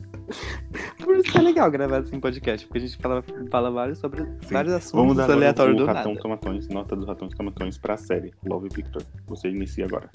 Por 1.04 1.17
isso 1.17 1.32
que 1.32 1.38
é 1.38 1.41
legal 1.41 1.69
gravar 1.69 1.98
assim 2.00 2.19
podcast, 2.19 2.65
porque 2.67 2.78
a 2.80 2.82
gente 2.88 2.98
fala, 2.98 3.24
fala 3.52 3.72
vários 3.72 4.00
sobre 4.00 4.26
vários 4.50 4.74
assuntos 4.74 5.00
Vamos 5.00 5.17
dar 5.17 5.30
aleatórios 5.32 5.76
do 5.78 5.86
Ratão 5.86 6.12
nada. 6.12 6.22
Tomatões, 6.22 6.67
nota 6.69 6.95
do 6.95 7.06
Ratão 7.06 7.28
Tomatões 7.30 7.78
pra 7.78 7.98
série 7.98 8.34
Love 8.45 8.69
Victor. 8.74 9.04
Você 9.28 9.50
inicia 9.50 9.86
agora. 9.86 10.10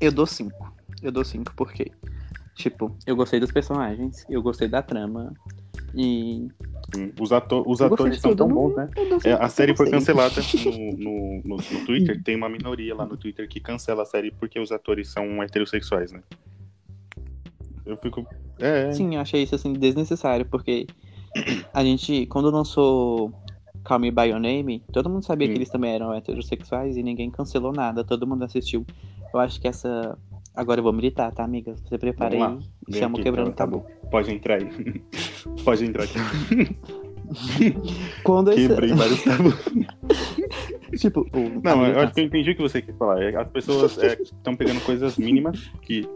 Eu 0.00 0.12
dou 0.12 0.26
5. 0.26 0.74
Eu 1.02 1.10
dou 1.12 1.24
5 1.24 1.52
porque, 1.56 1.90
tipo, 2.54 2.96
eu 3.06 3.16
gostei 3.16 3.40
dos 3.40 3.50
personagens, 3.52 4.24
eu 4.28 4.42
gostei 4.42 4.68
da 4.68 4.82
trama 4.82 5.32
e. 5.94 6.48
Os, 7.20 7.32
ato 7.32 7.62
os 7.66 7.82
atores 7.82 8.20
são 8.20 8.34
tão 8.34 8.48
bons, 8.48 8.74
né? 8.74 8.88
É, 9.24 9.32
a 9.32 9.48
série 9.48 9.76
foi 9.76 9.90
cancelada 9.90 10.40
no, 10.64 10.72
no, 10.72 11.42
no, 11.44 11.56
no 11.56 11.56
Twitter. 11.84 12.22
Tem 12.22 12.34
uma 12.34 12.48
minoria 12.48 12.94
lá 12.94 13.04
no 13.04 13.16
Twitter 13.16 13.46
que 13.48 13.60
cancela 13.60 14.02
a 14.02 14.06
série 14.06 14.30
porque 14.30 14.58
os 14.58 14.72
atores 14.72 15.08
são 15.08 15.42
heterossexuais, 15.42 16.12
né? 16.12 16.22
Eu 17.84 17.96
fico. 17.96 18.26
É, 18.58 18.92
Sim, 18.92 19.14
eu 19.14 19.20
achei 19.20 19.42
isso 19.42 19.54
assim 19.54 19.72
desnecessário, 19.72 20.46
porque 20.46 20.86
a 21.72 21.84
gente, 21.84 22.26
quando 22.26 22.50
lançou 22.50 23.32
Call 23.84 23.98
Me 23.98 24.10
By 24.10 24.26
Your 24.26 24.40
Name, 24.40 24.82
todo 24.92 25.08
mundo 25.08 25.24
sabia 25.24 25.46
Sim. 25.46 25.52
que 25.52 25.58
eles 25.58 25.70
também 25.70 25.94
eram 25.94 26.12
heterossexuais 26.12 26.96
e 26.96 27.02
ninguém 27.02 27.30
cancelou 27.30 27.72
nada, 27.72 28.04
todo 28.04 28.26
mundo 28.26 28.44
assistiu. 28.44 28.84
Eu 29.32 29.40
acho 29.40 29.60
que 29.60 29.68
essa. 29.68 30.18
Agora 30.58 30.80
eu 30.80 30.82
vou 30.82 30.92
militar, 30.92 31.30
tá, 31.30 31.44
amiga? 31.44 31.76
Você 31.84 31.96
prepara 31.96 32.34
aí 32.34 32.58
e 32.88 32.96
chama 32.96 33.16
o 33.16 33.22
quebrando 33.22 33.50
tá 33.50 33.64
tabu. 33.64 33.86
Pode 34.10 34.34
entrar 34.34 34.56
aí. 34.56 34.68
Pode 35.64 35.84
entrar 35.84 36.02
aqui. 36.02 36.18
Quando 38.24 38.50
esse- 38.50 38.66
Quebrei 38.66 38.92
vários 38.92 39.22
tabus. 39.22 39.54
Tipo, 40.98 41.20
o- 41.20 41.60
Não, 41.62 41.86
eu 41.86 42.00
acho 42.00 42.14
que 42.14 42.20
eu 42.20 42.24
entendi 42.24 42.50
o 42.50 42.56
que 42.56 42.62
você 42.62 42.82
quer 42.82 42.96
falar. 42.96 43.22
É, 43.22 43.36
As 43.36 43.48
pessoas 43.50 43.96
estão 43.98 44.56
pegando 44.56 44.80
coisas 44.80 45.16
mínimas 45.16 45.70
que. 45.82 46.08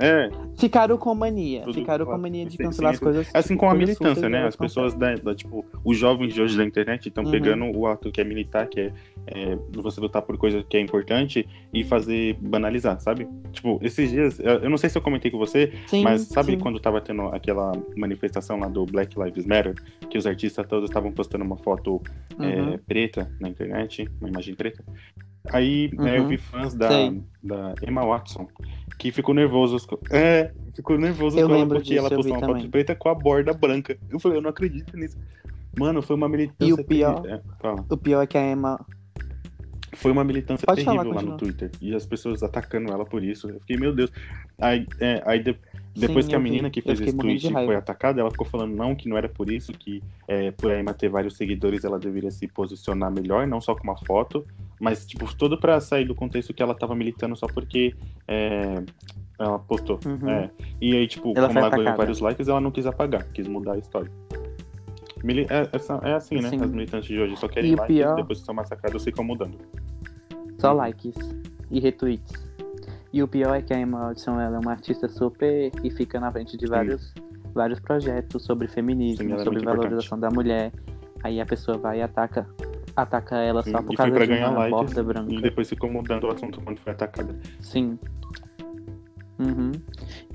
É, 0.00 0.30
Ficaram 0.56 0.96
com 0.98 1.14
mania. 1.14 1.62
Tudo 1.62 1.74
Ficaram 1.74 2.04
com 2.06 2.16
mania 2.18 2.44
de 2.46 2.56
cancelar 2.58 2.92
sim, 2.92 2.96
as 2.96 3.00
coisas. 3.00 3.30
assim 3.34 3.56
com 3.56 3.68
a 3.68 3.74
militância, 3.74 4.28
né? 4.28 4.46
As 4.46 4.56
pessoas 4.56 4.94
da, 4.94 5.14
da, 5.14 5.34
tipo, 5.34 5.64
os 5.84 5.96
jovens 5.96 6.34
de 6.34 6.40
hoje 6.42 6.56
da 6.56 6.64
internet 6.64 7.08
estão 7.08 7.24
Uhum. 7.24 7.30
pegando 7.30 7.64
o 7.76 7.86
ato 7.86 8.10
que 8.10 8.20
é 8.20 8.24
militar, 8.24 8.66
que 8.66 8.80
é, 8.80 8.92
é 9.26 9.58
você 9.74 10.00
lutar 10.00 10.22
por 10.22 10.36
coisa 10.36 10.62
que 10.62 10.76
é 10.76 10.80
importante 10.80 11.46
e 11.72 11.84
fazer 11.84 12.34
banalizar, 12.40 13.00
sabe? 13.00 13.26
Tipo, 13.52 13.78
esses 13.82 14.10
dias, 14.10 14.38
eu 14.40 14.68
não 14.68 14.76
sei 14.76 14.90
se 14.90 14.98
eu 14.98 15.02
comentei 15.02 15.30
com 15.30 15.38
você, 15.38 15.72
Sim, 15.86 16.02
mas 16.02 16.22
sabe 16.22 16.52
sim. 16.52 16.58
quando 16.58 16.78
tava 16.80 17.00
tendo 17.00 17.22
aquela 17.28 17.72
manifestação 17.96 18.58
lá 18.58 18.68
do 18.68 18.84
Black 18.86 19.18
Lives 19.18 19.46
Matter, 19.46 19.74
que 20.10 20.18
os 20.18 20.26
artistas 20.26 20.66
todos 20.66 20.88
estavam 20.90 21.12
postando 21.12 21.44
uma 21.44 21.56
foto 21.56 22.00
é, 22.38 22.60
Uhum. 22.60 22.78
preta 22.86 23.30
na 23.40 23.48
internet, 23.48 24.08
uma 24.20 24.28
imagem 24.28 24.54
preta. 24.54 24.82
Aí 25.48 25.90
né, 25.94 26.18
eu 26.18 26.22
Uhum. 26.22 26.28
vi 26.28 26.36
fãs 26.36 26.74
da, 26.74 26.88
Sei. 26.88 27.22
da 27.42 27.74
Emma 27.86 28.04
Watson 28.04 28.46
que 29.00 29.10
ficou 29.10 29.34
nervoso. 29.34 29.78
É, 30.10 30.52
ficou 30.74 30.98
nervoso 30.98 31.38
Eu 31.38 31.48
com 31.48 31.54
ela 31.54 31.80
disso, 31.80 31.98
ela 31.98 32.10
postou 32.10 32.36
uma 32.36 32.46
foto 32.46 32.68
preta 32.68 32.94
com 32.94 33.08
a 33.08 33.14
borda 33.14 33.54
branca. 33.54 33.96
Eu 34.10 34.20
falei, 34.20 34.36
eu 34.36 34.42
não 34.42 34.50
acredito 34.50 34.94
nisso. 34.94 35.16
Mano, 35.78 36.02
foi 36.02 36.16
uma 36.16 36.28
militância. 36.28 36.68
E 36.68 36.72
o 36.74 36.84
pior-. 36.84 37.26
É. 37.26 37.40
O 37.88 37.96
pior 37.96 38.20
é 38.22 38.26
que 38.26 38.36
a 38.36 38.52
Emma. 38.52 38.78
Foi 39.94 40.12
uma 40.12 40.22
militância 40.22 40.66
Pode 40.66 40.84
terrível 40.84 41.04
falar, 41.12 41.22
lá 41.22 41.30
no. 41.30 41.36
Twitter. 41.36 41.70
E 41.80 41.94
as 41.94 42.04
pessoas 42.06 42.42
atacando 42.42 42.92
ela 42.92 43.04
por 43.04 43.24
isso. 43.24 43.48
Eu 43.48 43.58
fiquei, 43.60 43.76
meu 43.76 43.94
Deus. 43.94 44.12
Aí, 44.58 44.86
é, 45.00 45.22
aí 45.24 45.42
depois 45.94 46.24
Sim, 46.24 46.30
que 46.30 46.34
a 46.36 46.38
eu 46.38 46.42
vi. 46.42 46.50
menina 46.50 46.70
que 46.70 46.80
fez 46.80 47.00
esse 47.00 47.16
tweet 47.16 47.50
foi 47.52 47.74
atacada, 47.74 48.20
ela 48.20 48.30
ficou 48.30 48.46
falando 48.46 48.74
não, 48.74 48.94
que 48.94 49.08
não 49.08 49.16
era 49.16 49.28
por 49.28 49.50
isso, 49.50 49.72
que 49.72 50.02
é, 50.28 50.50
por 50.52 50.70
a 50.70 50.78
Emma 50.80 50.94
ter 50.94 51.08
vários 51.08 51.36
seguidores, 51.36 51.84
ela 51.84 51.98
deveria 51.98 52.30
se 52.30 52.46
posicionar 52.46 53.10
melhor, 53.10 53.46
não 53.46 53.60
só 53.60 53.74
com 53.74 53.82
uma 53.84 53.96
foto, 53.96 54.46
mas, 54.80 55.04
tipo, 55.06 55.34
tudo 55.36 55.58
pra 55.58 55.80
sair 55.80 56.04
do 56.06 56.14
contexto 56.14 56.54
que 56.54 56.62
ela 56.62 56.74
tava 56.74 56.94
militando 56.94 57.34
só 57.36 57.46
porque 57.46 57.94
é, 58.28 58.82
ela 59.38 59.58
postou. 59.58 59.98
Uhum. 60.06 60.28
É. 60.30 60.50
E 60.80 60.96
aí, 60.96 61.06
tipo, 61.06 61.32
Ela 61.36 61.48
como 61.48 61.58
ela 61.58 61.68
ganhou 61.68 61.82
atacada. 61.82 61.96
vários 61.98 62.20
likes, 62.20 62.48
ela 62.48 62.60
não 62.60 62.70
quis 62.70 62.86
apagar, 62.86 63.24
quis 63.32 63.46
mudar 63.48 63.72
a 63.74 63.78
história. 63.78 64.10
Mili- 65.22 65.46
É, 65.50 65.68
essa- 65.72 66.00
é 66.02 66.14
assim, 66.14 66.36
né? 66.40 66.48
Sim. 66.48 66.62
As 66.62 66.70
militantes 66.70 67.08
de 67.08 67.18
hoje 67.20 67.36
só 67.36 67.46
querem 67.46 67.72
E 67.72 67.74
likes, 67.76 67.94
pior- 67.96 68.14
depois 68.16 68.40
que 68.40 68.46
são 68.46 68.54
massacradas, 68.54 69.04
ficam 69.04 69.22
mudando. 69.24 69.58
Só 70.58 70.72
likes 70.72 71.14
e 71.70 71.78
retweets. 71.80 72.48
E 73.12 73.22
o 73.22 73.28
pior 73.28 73.54
é 73.56 73.62
que 73.62 73.72
a 73.74 73.80
Emma 73.80 74.08
Watson 74.08 74.40
ela 74.40 74.56
é 74.56 74.58
uma 74.60 74.70
artista 74.72 75.08
super 75.08 75.70
e 75.82 75.90
fica 75.90 76.20
na 76.20 76.30
frente 76.30 76.56
de 76.56 76.66
vários, 76.66 77.12
vários 77.52 77.80
projetos 77.80 78.44
sobre 78.44 78.68
feminismo, 78.68 79.24
Sim, 79.28 79.34
é 79.34 79.38
sobre 79.44 79.64
valorização 79.64 80.18
da 80.18 80.30
mulher. 80.30 80.72
Aí 81.24 81.40
a 81.40 81.46
pessoa 81.46 81.76
vai 81.76 81.98
e 81.98 82.02
ataca, 82.02 82.48
ataca 82.96 83.36
ela 83.36 83.62
Sim, 83.62 83.72
só 83.72 83.82
por 83.82 83.92
e 83.92 83.96
causa 83.96 84.26
de 84.26 84.32
uma 84.32 84.50
likes 84.50 84.70
borda 84.70 85.02
branca. 85.02 85.34
e 85.34 85.40
depois 85.40 85.68
ficou 85.68 85.90
mudando 85.90 86.24
o 86.24 86.30
assunto 86.30 86.60
quando 86.60 86.78
foi 86.78 86.92
atacada. 86.92 87.34
Sim. 87.60 87.98
Uhum. 89.38 89.72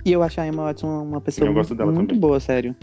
E 0.03 0.11
eu 0.11 0.21
acho 0.21 0.41
a 0.41 0.47
Emma 0.47 0.63
Watson 0.63 0.87
uma 1.03 1.21
pessoa 1.21 1.47
Eu 1.47 1.53
gosto 1.53 1.69
muito, 1.69 1.77
dela 1.77 1.91
muito 1.91 2.07
também. 2.09 2.19
boa, 2.19 2.39
sério. 2.39 2.75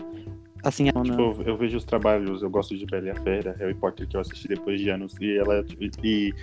Assim, 0.65 0.85
Tipo, 0.85 1.21
eu, 1.21 1.43
eu 1.45 1.57
vejo 1.57 1.77
os 1.77 1.85
trabalhos, 1.85 2.41
eu 2.41 2.49
gosto 2.49 2.77
de 2.77 2.87
Bela 2.87 3.07
e 3.07 3.11
a 3.11 3.17
Fera, 3.17 3.57
Harry 3.59 3.75
Potter, 3.75 4.07
que 4.07 4.17
eu 4.17 4.21
assisti 4.21 4.47
depois 4.47 4.81
de 4.81 4.91
anos, 4.91 5.17
e 5.21 5.37
ela 5.37 5.65
e, 5.81 5.91
e, 6.05 6.35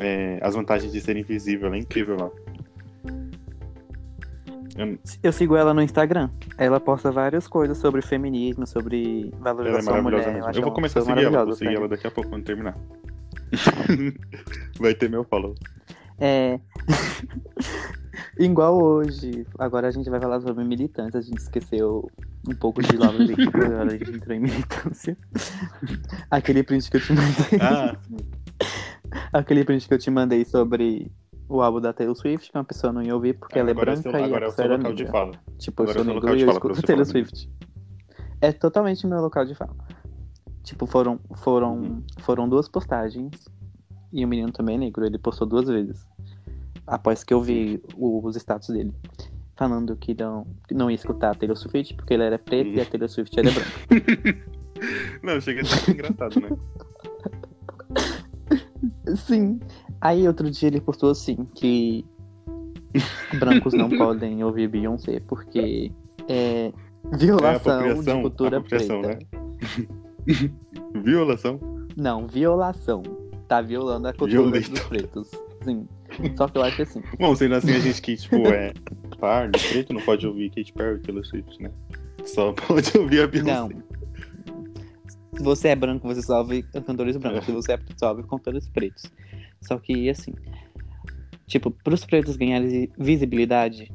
é, 0.00 0.38
as 0.40 0.54
vantagens 0.54 0.90
de 0.90 0.98
ser 1.02 1.18
invisível, 1.18 1.66
ela 1.66 1.76
é 1.76 1.78
incrível 1.78 2.16
lá. 2.18 2.30
Eu- 4.78 4.98
eu 5.24 5.32
sigo 5.32 5.56
ela 5.56 5.74
no 5.74 5.82
Instagram. 5.82 6.30
Ela 6.56 6.78
posta 6.80 7.10
várias 7.10 7.46
coisas 7.48 7.76
sobre 7.78 8.00
feminismo, 8.00 8.66
sobre 8.66 9.22
ela 9.32 9.36
é 9.40 9.42
valorização 9.42 9.84
da 9.94 10.02
maravilhosa 10.02 10.02
mulher. 10.02 10.32
mesmo. 10.34 10.48
acho 10.48 10.58
Eu 10.58 10.62
vou 10.62 10.68
ela 10.68 10.74
começar 10.74 11.00
a 11.00 11.02
seguir 11.02 11.24
ela, 11.24 11.44
vou 11.44 11.54
seguir 11.54 11.74
ela 11.74 11.88
daqui 11.88 12.06
a 12.06 12.10
pouco 12.10 12.30
quando 12.30 12.44
terminar. 12.44 12.76
Vai 14.78 14.94
ter 14.94 15.08
meu 15.10 15.24
follow. 15.24 15.54
É. 16.18 16.60
Igual 18.38 18.80
hoje. 18.82 19.46
Agora 19.58 19.88
a 19.88 19.90
gente 19.90 20.08
vai 20.10 20.20
falar 20.20 20.40
sobre 20.40 20.64
militância. 20.64 21.18
A 21.18 21.22
gente 21.22 21.38
esqueceu 21.38 22.08
um 22.48 22.54
pouco 22.54 22.82
de 22.82 22.96
League, 22.96 23.34
agora 23.54 23.84
a 23.84 23.88
gente 23.88 24.10
entrou 24.10 24.36
em 24.36 24.40
militância. 24.40 25.16
Aquele 26.30 26.62
print 26.62 26.90
que 26.90 26.96
eu 26.96 27.00
te 27.00 27.12
mandei. 27.12 27.58
Ah, 27.60 27.96
Aquele 29.32 29.64
print 29.64 29.86
que 29.88 29.94
eu 29.94 29.98
te 29.98 30.10
mandei 30.10 30.44
sobre 30.44 31.10
o 31.48 31.62
álbum 31.62 31.80
da 31.80 31.92
Taylor 31.92 32.14
Swift, 32.14 32.50
que 32.52 32.58
uma 32.58 32.64
pessoa 32.64 32.92
não 32.92 33.02
ia 33.02 33.14
ouvir 33.14 33.34
porque 33.38 33.58
ela 33.58 33.70
é 33.70 33.72
agora 33.72 33.92
é 33.92 33.96
branca 33.96 34.20
e 34.20 34.24
agora 34.24 34.44
é 34.46 34.48
o 34.48 34.52
seu 34.52 34.68
local 34.68 34.92
de 34.92 35.06
fala. 35.06 35.32
Tipo, 35.58 35.82
eu 35.82 35.90
Agora 35.90 35.94
sou 35.94 36.02
é 36.02 36.04
seu 36.04 36.14
negro 36.14 36.36
de 36.36 36.42
e 36.42 36.46
eu 36.46 36.50
escuto 36.50 36.82
Taylor. 36.82 37.04
Swift. 37.06 37.50
É 38.40 38.52
totalmente 38.52 39.06
meu 39.06 39.20
local 39.20 39.44
de 39.44 39.54
fala. 39.54 39.74
Tipo, 40.62 40.86
foram, 40.86 41.18
foram, 41.36 41.76
Uhum. 41.78 42.02
foram 42.20 42.48
duas 42.48 42.68
postagens 42.68 43.48
e 44.12 44.24
o 44.24 44.28
menino 44.28 44.52
também 44.52 44.76
é 44.76 44.78
negro, 44.78 45.04
ele 45.06 45.18
postou 45.18 45.46
duas 45.46 45.66
vezes. 45.68 46.06
Após 46.86 47.24
que 47.24 47.32
eu 47.34 47.40
vi 47.42 47.82
o- 47.96 48.24
os 48.26 48.36
status 48.36 48.68
dele. 48.68 48.92
Falando 49.56 49.96
que 49.96 50.14
não, 50.14 50.46
que 50.68 50.74
não 50.74 50.88
ia 50.90 50.94
escutar 50.94 51.30
a 51.30 51.34
Taylor 51.34 51.56
Swift 51.56 51.94
porque 51.94 52.14
ele 52.14 52.22
era 52.22 52.38
preto 52.38 52.68
e 52.70 52.80
a 52.80 52.84
Taylor 52.84 53.08
Swift 53.08 53.38
era 53.38 53.50
branca. 53.50 53.68
Não, 55.24 55.40
chega 55.40 55.62
a 55.62 55.64
ser 55.64 55.90
engraçado, 55.90 56.40
né? 56.40 56.50
Sim. 59.16 59.58
Aí 60.00 60.26
outro 60.26 60.50
dia 60.50 60.68
ele 60.68 60.80
postou 60.80 61.10
assim 61.10 61.46
que 61.54 62.04
brancos 63.38 63.74
não 63.74 63.88
podem 63.96 64.42
ouvir 64.44 64.68
Beyoncé 64.68 65.20
porque 65.26 65.90
é 66.28 66.72
violação 67.16 67.78
de 67.82 67.86
apropriação, 67.88 68.22
cultura 68.22 68.60
preta. 68.60 68.98
né? 68.98 69.18
Violação. 71.02 71.58
Não, 71.96 72.26
violação. 72.26 73.02
Tá 73.48 73.60
violando 73.60 74.08
a 74.08 74.12
cultura 74.12 74.42
Violento. 74.42 74.70
dos 74.70 74.80
pretos. 74.80 75.30
Sim. 75.62 75.88
Só 76.36 76.46
que 76.48 76.58
eu 76.58 76.62
acho 76.62 76.82
assim. 76.82 77.02
Bom, 77.18 77.34
sendo 77.34 77.54
assim, 77.54 77.72
a 77.72 77.78
gente 77.78 78.00
que, 78.02 78.16
tipo, 78.16 78.36
é 78.46 78.72
pardo, 79.18 79.58
preto, 79.58 79.92
não 79.92 80.00
pode 80.02 80.26
ouvir 80.26 80.50
Katy 80.50 80.72
Perry, 80.74 81.00
Taylor 81.00 81.24
Swift, 81.24 81.62
né? 81.62 81.70
Só 82.24 82.52
pode 82.52 82.96
ouvir 82.96 83.22
a 83.22 83.26
Beyoncé. 83.26 83.52
Não. 83.54 83.68
Se 85.36 85.42
você 85.42 85.68
é 85.68 85.76
branco, 85.76 86.06
você 86.06 86.20
só 86.22 86.38
ouve 86.38 86.62
cantores 86.62 87.16
brancos. 87.16 87.44
Se 87.46 87.52
você 87.52 87.72
é 87.72 87.76
preto, 87.76 87.98
só 87.98 88.10
ouve 88.10 88.22
cantores 88.24 88.68
pretos. 88.68 89.04
Só 89.60 89.78
que, 89.78 90.08
assim, 90.08 90.32
tipo, 91.46 91.70
pros 91.70 92.04
pretos 92.04 92.36
ganharem 92.36 92.90
visibilidade, 92.98 93.92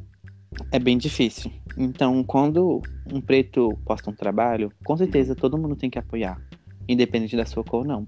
é 0.71 0.79
bem 0.79 0.97
difícil. 0.97 1.51
Então, 1.77 2.23
quando 2.23 2.81
um 3.11 3.21
preto 3.21 3.77
posta 3.85 4.09
um 4.09 4.13
trabalho, 4.13 4.71
com 4.83 4.95
certeza 4.97 5.35
todo 5.35 5.57
mundo 5.57 5.75
tem 5.75 5.89
que 5.89 5.99
apoiar. 5.99 6.39
Independente 6.87 7.35
da 7.35 7.45
sua 7.45 7.63
cor 7.63 7.81
ou 7.81 7.85
não. 7.85 8.07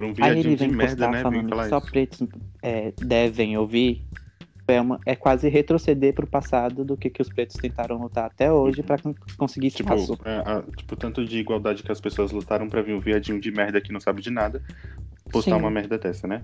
Um 0.00 0.12
Aí 0.20 0.38
ele 0.38 0.56
vem 0.56 0.68
merda, 0.68 1.08
postar 1.08 1.10
né? 1.10 1.12
Vem 1.12 1.22
falando 1.22 1.50
que 1.50 1.68
só 1.68 1.78
isso. 1.78 1.90
pretos 1.90 2.28
é, 2.62 2.92
devem 3.00 3.56
ouvir. 3.56 4.04
É, 4.68 4.80
uma- 4.80 4.98
é 5.06 5.14
quase 5.14 5.48
retroceder 5.48 6.12
pro 6.12 6.26
passado 6.26 6.84
do 6.84 6.96
que, 6.96 7.08
que 7.08 7.22
os 7.22 7.28
pretos 7.28 7.56
tentaram 7.56 7.98
lutar 8.00 8.24
até 8.26 8.52
hoje 8.52 8.82
pra 8.82 8.98
con- 8.98 9.14
conseguir 9.38 9.70
Tipo, 9.70 9.94
espaço. 9.94 10.18
é, 10.24 10.38
a- 10.38 10.62
tipo, 10.76 10.96
tanto 10.96 11.24
de 11.24 11.38
igualdade 11.38 11.82
que 11.84 11.92
as 11.92 12.00
pessoas 12.00 12.32
lutaram 12.32 12.68
pra 12.68 12.82
vir 12.82 12.94
um 12.94 13.00
viadinho 13.00 13.40
de 13.40 13.50
merda 13.52 13.80
que 13.80 13.92
não 13.92 14.00
sabe 14.00 14.20
de 14.20 14.30
nada 14.30 14.60
postar 15.30 15.52
Sim. 15.56 15.60
uma 15.60 15.70
merda 15.70 15.96
dessa, 15.98 16.26
né? 16.26 16.42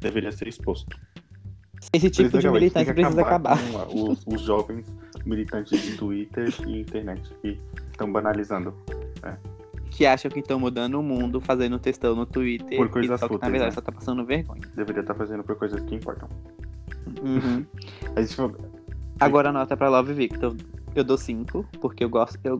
Deveria 0.00 0.32
ser 0.32 0.48
exposto. 0.48 0.98
Esse 1.92 2.10
tipo 2.10 2.28
Precisa 2.30 2.52
de 2.60 2.70
que 2.84 2.92
precisa 2.92 3.22
acabar. 3.22 3.58
Os, 3.94 4.24
os 4.26 4.40
jovens 4.42 4.86
militantes 5.24 5.80
de 5.80 5.96
Twitter 5.96 6.52
e 6.66 6.80
internet 6.80 7.22
que 7.40 7.58
estão 7.90 8.10
banalizando. 8.12 8.74
Que 9.90 10.06
acham 10.06 10.30
que 10.30 10.40
estão 10.40 10.58
mudando 10.58 10.94
o 10.98 11.02
mundo 11.02 11.40
fazendo 11.40 11.78
textão 11.78 12.14
no 12.14 12.26
Twitter. 12.26 12.76
Por 12.78 12.88
coisas 12.90 13.16
e 13.16 13.18
só 13.20 13.26
que 13.26 13.32
na 13.34 13.38
fúteis, 13.38 13.52
verdade 13.52 13.70
né? 13.70 13.74
só 13.74 13.80
tá 13.80 13.92
passando 13.92 14.24
vergonha. 14.24 14.60
Deveria 14.74 15.00
estar 15.00 15.14
fazendo 15.14 15.42
por 15.42 15.56
coisas 15.56 15.80
que 15.82 15.94
importam. 15.94 16.28
Uhum. 17.22 17.64
A 18.16 18.22
gente 18.22 18.34
falou- 18.36 18.56
Agora 19.18 19.50
a 19.50 19.52
nota 19.52 19.76
pra 19.76 19.88
Love 19.88 20.12
Victor. 20.14 20.54
Eu 20.94 21.04
dou 21.04 21.16
5, 21.18 21.64
porque 21.80 22.02
eu 22.04 22.08
gosto. 22.08 22.38
Eu... 22.42 22.56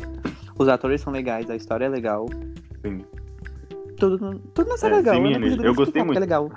Os 0.58 0.68
atores 0.68 1.00
são 1.00 1.12
legais, 1.12 1.48
a 1.50 1.56
história 1.56 1.86
é 1.86 1.88
legal. 1.88 2.26
Sim. 2.84 3.02
Tudo, 3.96 4.38
tudo 4.54 4.68
nessa 4.70 4.86
é 4.88 4.90
É, 4.92 4.96
legal. 4.96 5.14
sim, 5.16 5.22
eu 5.34 5.62
eu 5.62 5.74
gostei 5.74 6.00
explicar 6.00 6.04
porque 6.04 6.16
é 6.16 6.20
legal. 6.20 6.50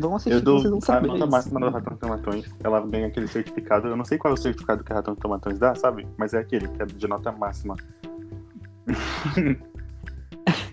Vão 0.00 0.16
assistir, 0.16 0.32
Eu 0.34 0.40
dou 0.40 0.58
vocês 0.58 0.70
vão 0.70 0.78
a 0.78 0.82
saber. 0.82 1.06
nota 1.08 1.18
isso. 1.20 1.30
máxima 1.30 1.60
do 1.60 1.68
Ratão 1.70 1.96
Tomatões. 1.96 2.50
Ela 2.64 2.80
ganha 2.86 3.06
aquele 3.06 3.28
certificado. 3.28 3.86
Eu 3.88 3.96
não 3.96 4.04
sei 4.04 4.18
qual 4.18 4.32
é 4.32 4.34
o 4.34 4.36
certificado 4.36 4.82
que 4.82 4.92
a 4.92 4.96
Ratão 4.96 5.14
Tomatões 5.14 5.58
dá, 5.58 5.74
sabe? 5.74 6.06
Mas 6.16 6.34
é 6.34 6.38
aquele, 6.38 6.66
que 6.68 6.82
é 6.82 6.86
de 6.86 7.06
nota 7.06 7.30
máxima. 7.32 7.76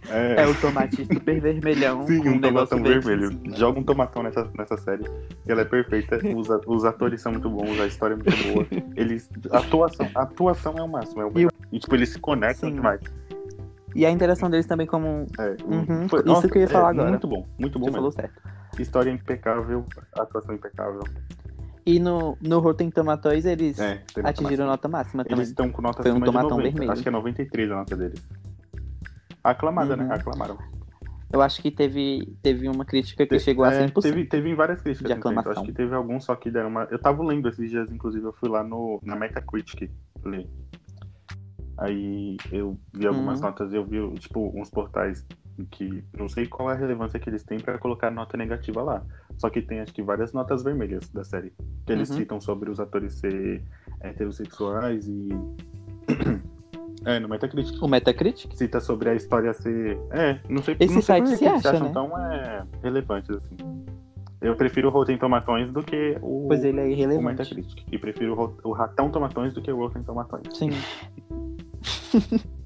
é, 0.09 0.41
É 0.43 0.47
o 0.47 0.53
tomate 0.55 1.05
super 1.05 1.39
vermelhão 1.41 2.05
sim, 2.05 2.27
um 2.27 2.33
um 2.33 2.41
tomatão 2.41 2.81
vermelho. 2.83 3.39
Joga 3.55 3.79
um 3.79 3.83
tomatão 3.83 4.23
nessa, 4.23 4.49
nessa 4.57 4.77
série. 4.77 5.03
Ela 5.47 5.61
é 5.61 5.65
perfeita. 5.65 6.19
Os, 6.35 6.47
os 6.65 6.85
atores 6.85 7.21
são 7.21 7.31
muito 7.33 7.49
bons, 7.49 7.79
a 7.79 7.85
história 7.85 8.13
é 8.13 8.17
muito 8.17 8.53
boa. 8.53 8.67
Eles. 8.95 9.29
A 9.51 9.59
atuação, 9.59 10.09
atuação 10.15 10.73
é 10.77 10.81
o 10.83 10.87
máximo. 10.87 11.21
É 11.21 11.25
o 11.25 11.31
E. 11.39 11.47
E, 11.71 11.79
tipo, 11.79 11.95
eles 11.95 12.09
se 12.09 12.19
conectam 12.19 12.69
Sim. 12.69 12.75
demais. 12.75 13.01
E 13.95 14.05
a 14.05 14.11
interação 14.11 14.49
deles 14.49 14.65
também 14.65 14.85
como. 14.87 15.25
É, 15.39 15.55
Uhum, 15.65 16.07
foi- 16.07 16.23
isso 16.25 16.49
que 16.49 16.57
eu 16.57 16.61
ia 16.61 16.67
falar 16.67 16.89
agora. 16.89 17.09
Muito 17.09 17.27
bom, 17.27 17.47
muito 17.59 17.79
bom 17.79 17.85
Você 17.85 17.91
mesmo. 17.91 18.11
falou 18.11 18.11
certo. 18.11 18.41
História 18.79 19.09
impecável, 19.09 19.83
atuação 20.13 20.53
impecável. 20.53 21.01
E 21.85 21.99
no, 21.99 22.37
no 22.41 22.59
Rotten 22.59 22.91
Tomatoes 22.91 23.45
eles 23.45 23.79
É, 23.79 24.01
atingiram 24.23 24.65
máxima. 24.65 24.65
nota 24.65 24.87
máxima 24.89 25.23
também. 25.23 25.39
Eles 25.39 25.47
estão 25.49 25.69
com 25.71 25.81
nota 25.81 26.03
Foi 26.03 26.11
um 26.11 26.15
acima 26.15 26.25
de 26.25 26.31
tomatão 26.31 26.57
90. 26.57 26.69
vermelho. 26.71 26.91
Acho 26.91 27.01
que 27.01 27.07
é 27.07 27.11
93 27.11 27.71
a 27.71 27.75
nota 27.75 27.95
deles. 27.95 28.21
Aclamada, 29.51 29.95
Uhum. 29.95 30.07
né? 30.07 30.15
Aclamaram. 30.15 30.57
Eu 31.31 31.41
acho 31.41 31.61
que 31.61 31.69
teve, 31.69 32.37
teve 32.41 32.69
uma 32.69 32.85
crítica 32.85 33.25
que 33.27 33.37
Te- 33.37 33.43
chegou 33.43 33.65
a 33.65 33.73
é, 33.73 33.85
100%. 33.87 34.01
Teve, 34.01 34.25
teve 34.25 34.55
várias 34.55 34.81
críticas. 34.81 35.07
de 35.07 35.11
assim, 35.13 35.19
eu 35.21 35.29
aclamação. 35.29 35.51
acho 35.53 35.63
que 35.63 35.73
teve 35.73 35.93
alguns 35.93 36.23
só 36.23 36.35
que 36.35 36.49
deram 36.49 36.69
uma. 36.69 36.83
Eu 36.89 36.97
tava 36.99 37.21
lendo 37.23 37.49
esses 37.49 37.69
dias, 37.69 37.91
inclusive, 37.91 38.25
eu 38.25 38.33
fui 38.33 38.47
lá 38.49 38.63
no, 38.63 38.99
na 39.03 39.15
Metacritic 39.15 39.91
ler. 40.23 40.47
Aí 41.77 42.37
eu 42.51 42.77
vi 42.93 43.05
algumas 43.05 43.39
Uhum. 43.39 43.45
notas, 43.47 43.73
eu 43.73 43.85
vi, 43.85 43.97
tipo, 44.19 44.51
uns 44.59 44.69
portais 44.69 45.25
que 45.71 46.03
não 46.17 46.27
sei 46.29 46.47
qual 46.47 46.71
é 46.71 46.73
a 46.73 46.77
relevância 46.77 47.19
que 47.19 47.29
eles 47.29 47.43
têm 47.43 47.59
pra 47.59 47.77
colocar 47.77 48.09
nota 48.09 48.35
negativa 48.37 48.81
lá. 48.81 49.03
Só 49.37 49.49
que 49.49 49.61
tem, 49.61 49.81
acho 49.81 49.93
que, 49.93 50.01
várias 50.01 50.33
notas 50.33 50.63
vermelhas 50.63 51.09
da 51.09 51.23
série. 51.23 51.53
Que 51.85 51.91
eles 51.93 52.09
Uhum. 52.09 52.15
citam 52.17 52.41
sobre 52.41 52.69
os 52.71 52.79
atores 52.79 53.13
ser 53.15 53.63
heterossexuais 54.01 55.07
e. 55.07 55.27
é, 57.05 57.19
no 57.19 57.27
Metacritic. 57.27 57.81
O 57.81 57.87
Metacritic? 57.87 58.55
Cita 58.55 58.79
sobre 58.79 59.09
a 59.09 59.15
história 59.15 59.53
ser. 59.53 59.97
É, 60.11 60.39
não 60.49 60.61
sei 60.61 60.75
Esse 60.79 60.93
não 60.93 61.01
sei 61.01 61.01
site 61.01 61.23
por 61.23 61.29
que 61.31 61.37
se 61.37 61.43
que 61.43 61.49
acha, 61.49 61.69
acham 61.69 61.87
né? 61.87 61.91
tão 61.93 62.17
é, 62.17 62.63
relevantes 62.83 63.29
assim. 63.29 63.57
Eu 64.39 64.55
prefiro 64.55 64.89
o 64.89 64.91
Rotten 64.91 65.17
Tomatões 65.17 65.71
do 65.71 65.81
que 65.81 66.17
o, 66.21 66.45
Pois 66.47 66.63
ele 66.63 66.79
é 66.79 66.83
o 66.83 66.87
irrelevante. 66.87 67.25
Metacritic. 67.25 67.83
E 67.91 67.97
prefiro 67.97 68.55
o, 68.63 68.69
o 68.69 68.73
Ratão 68.73 69.09
Tomatões 69.09 69.53
do 69.53 69.61
que 69.61 69.71
o 69.71 69.77
Rotten 69.77 70.03
Tomatões. 70.03 70.43
Sim. 70.53 70.69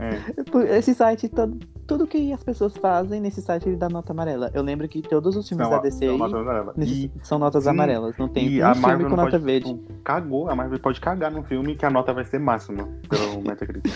É, 0.00 0.78
Esse 0.78 0.94
site, 0.94 1.28
todo, 1.28 1.58
tudo 1.86 2.06
que 2.06 2.32
as 2.32 2.42
pessoas 2.42 2.76
fazem 2.76 3.20
nesse 3.20 3.42
site 3.42 3.68
ele 3.68 3.76
dá 3.76 3.88
nota 3.88 4.12
amarela. 4.12 4.50
Eu 4.54 4.62
lembro 4.62 4.88
que 4.88 5.02
todos 5.02 5.36
os 5.36 5.48
filmes 5.48 5.66
são, 5.66 5.76
da 5.76 5.82
DC 5.82 6.06
são 6.06 6.26
aí 6.26 6.64
nesses- 6.76 7.04
E, 7.04 7.12
são 7.22 7.38
notas 7.38 7.64
sim, 7.64 7.70
amarelas. 7.70 8.16
Não 8.18 8.28
tem 8.28 8.48
e 8.48 8.64
um 8.64 8.74
filme 8.74 9.04
com 9.04 9.10
nota 9.16 9.32
pode, 9.32 9.44
verde. 9.44 9.74
tipo, 9.74 9.92
cagou, 10.02 10.48
a 10.48 10.54
Marvel 10.56 10.78
pode 10.80 11.00
cagar 11.00 11.30
no 11.30 11.42
filme 11.42 11.74
que 11.76 11.84
a 11.84 11.90
nota 11.90 12.12
vai 12.14 12.24
ser 12.24 12.38
máxima 12.38 12.88
pelo 13.08 13.42
Metacritic. 13.46 13.92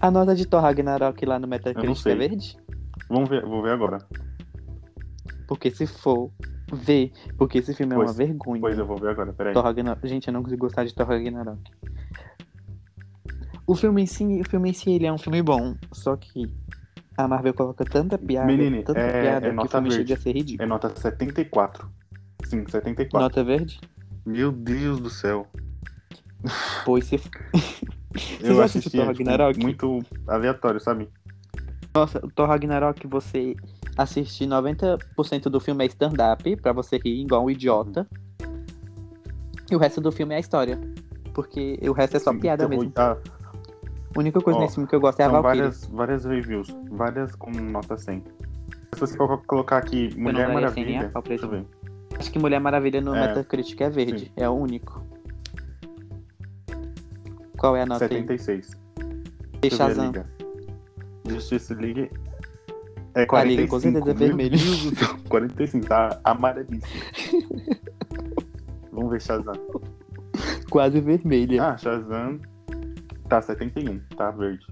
A 0.00 0.10
nota 0.10 0.34
de 0.34 0.46
Thor 0.46 0.60
Ragnarok 0.62 1.24
lá 1.26 1.38
no 1.38 1.46
Metacritic 1.46 2.06
é 2.06 2.14
verde? 2.14 2.56
Vamos 3.08 3.28
ver, 3.28 3.44
vou 3.44 3.62
ver 3.62 3.70
agora. 3.72 3.98
Porque 5.46 5.70
se 5.70 5.86
for, 5.86 6.30
vê. 6.72 7.12
Porque 7.36 7.58
esse 7.58 7.74
filme 7.74 7.92
é 7.92 7.96
Pois- 7.96 8.10
uma 8.10 8.16
vergonha. 8.16 8.60
Pois 8.60 8.78
eu 8.78 8.86
vou 8.86 8.96
ver 8.96 9.10
agora, 9.10 9.32
peraí. 9.32 9.52
Thor 9.52 9.62
Ragnarok. 9.64 10.08
Gente, 10.08 10.28
eu 10.28 10.32
não 10.32 10.42
consigo 10.42 10.60
gostar 10.60 10.84
de 10.84 10.94
Thor 10.94 11.06
Ragnarok. 11.06 11.60
O 13.66 13.74
filme 13.74 14.02
em 14.02 14.06
si, 14.06 14.24
o 14.40 14.44
filme 14.44 14.70
em 14.70 14.72
si 14.72 14.90
ele 14.90 15.06
é 15.06 15.12
um 15.12 15.18
filme 15.18 15.42
bom, 15.42 15.74
só 15.92 16.16
que 16.16 16.52
a 17.16 17.28
Marvel 17.28 17.54
coloca 17.54 17.84
tanta 17.84 18.18
piada, 18.18 18.46
Menine, 18.46 18.82
tanta 18.82 19.00
é- 19.00 19.20
piada 19.22 19.46
é 19.46 19.48
que 19.48 19.52
o 19.52 19.54
nota 19.54 19.68
filme 19.68 19.88
verde. 19.90 20.08
chega 20.08 20.14
a 20.18 20.22
ser 20.22 20.32
ridículo. 20.34 20.62
É 20.64 20.66
nota 20.66 20.94
74. 20.94 21.88
Sim, 22.44 22.64
74. 22.68 23.18
Nota 23.20 23.44
verde? 23.44 23.80
Meu 24.26 24.50
Deus 24.50 25.00
do 25.00 25.10
céu. 25.10 25.46
Pois 26.84 27.04
se 27.04 27.16
Eu 28.42 28.60
assisti 28.60 28.88
é, 28.88 29.04
Thor 29.04 29.12
tipo, 29.14 29.24
Ragnarok? 29.24 29.62
muito 29.62 29.98
aleatório, 30.26 30.80
sabe? 30.80 31.08
Nossa, 31.94 32.18
o 32.24 32.30
Thor 32.30 32.48
Ragnarok, 32.48 33.06
você 33.06 33.56
assistir 33.96 34.46
90% 34.46 35.44
do 35.44 35.60
filme 35.60 35.84
é 35.84 35.86
stand-up, 35.86 36.56
pra 36.56 36.72
você 36.72 36.96
rir 36.98 37.22
igual 37.22 37.44
um 37.44 37.50
idiota. 37.50 38.06
E 39.70 39.76
o 39.76 39.78
resto 39.78 40.00
do 40.00 40.10
filme 40.10 40.34
é 40.34 40.38
a 40.38 40.40
história. 40.40 40.78
Porque 41.32 41.78
o 41.88 41.92
resto 41.92 42.16
é 42.16 42.20
só 42.20 42.32
Sim, 42.32 42.40
piada 42.40 42.64
então, 42.64 42.78
mesmo. 42.78 42.92
ah, 42.96 43.16
A 44.14 44.18
única 44.18 44.40
coisa 44.40 44.58
ó, 44.58 44.62
nesse 44.62 44.74
filme 44.74 44.88
que 44.88 44.94
eu 44.94 45.00
gosto 45.00 45.20
é 45.20 45.24
a 45.24 45.28
Valkyrie. 45.28 45.60
várias, 45.62 45.86
várias 45.86 46.24
reviews, 46.24 46.68
várias 46.90 47.34
com 47.34 47.50
nota 47.50 47.96
100. 47.96 48.22
Se 48.94 49.00
você 49.00 49.16
colo- 49.16 49.42
colocar 49.46 49.78
aqui 49.78 50.14
Mulher 50.16 50.48
daria 50.48 50.68
100 50.68 50.84
nem 50.84 50.98
a 50.98 51.00
Maravilha, 51.02 51.22
deixa 51.28 51.44
eu 51.46 51.50
ver. 51.50 51.64
Acho 52.18 52.30
que 52.30 52.38
Mulher 52.38 52.60
Maravilha 52.60 53.00
no 53.00 53.14
É, 53.14 53.28
Metacritic 53.28 53.80
é 53.80 53.88
verde. 53.88 54.26
sim. 54.26 54.30
É 54.36 54.48
o 54.48 54.52
único. 54.52 55.02
Qual 57.58 57.74
é 57.76 57.82
a 57.82 57.86
nota 57.86 58.04
aí? 58.04 58.10
76. 58.10 58.70
E 59.62 59.66
a 59.66 59.70
Shazam. 59.70 60.12
Justice 61.28 61.72
League 61.74 62.10
é 63.14 63.22
A 63.22 63.26
45. 63.26 63.46
Liga 63.46 63.68
com 63.70 63.80
certeza 63.80 64.10
é 64.10 64.14
vermelho. 64.14 64.58
Deus 64.58 64.90
do 64.90 64.96
céu, 64.96 65.16
45, 65.30 65.86
tá 65.86 66.20
amarelíssimo. 66.24 67.02
Vamos 68.92 69.10
ver 69.10 69.22
Shazam. 69.22 69.54
Quase 70.68 71.00
vermelha. 71.00 71.62
Ah, 71.64 71.76
Shazam. 71.78 72.40
Tá, 73.32 73.40
71. 73.40 73.98
Tá 74.14 74.30
verde. 74.30 74.66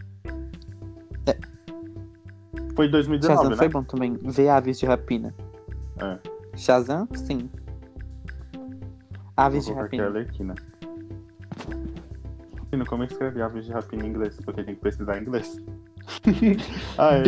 Foi 2.77 2.91
2019, 2.91 3.35
Shazam 3.35 3.51
né? 3.51 3.57
foi 3.57 3.69
bom 3.71 3.83
também. 3.83 4.19
Ver 4.23 4.51
Aves 4.51 4.79
de 4.79 4.85
Rapina. 4.85 5.35
É. 5.99 6.19
Shazam, 6.55 7.09
sim. 7.15 7.49
Aves 9.35 9.65
de 9.65 9.73
Vou 9.73 9.79
colocar 9.79 9.87
aqui 9.87 9.97
Rapina. 9.97 10.05
Arlequina. 10.05 10.55
Como 12.87 13.03
é 13.03 13.07
que 13.07 13.15
escreve 13.15 13.41
aves 13.41 13.65
de 13.65 13.73
rapina 13.73 14.05
em 14.05 14.11
inglês? 14.11 14.39
Porque 14.45 14.63
tem 14.63 14.75
que 14.75 14.81
pesquisar 14.83 15.17
em 15.17 15.23
inglês. 15.23 15.57
ah, 16.99 17.15
é. 17.15 17.23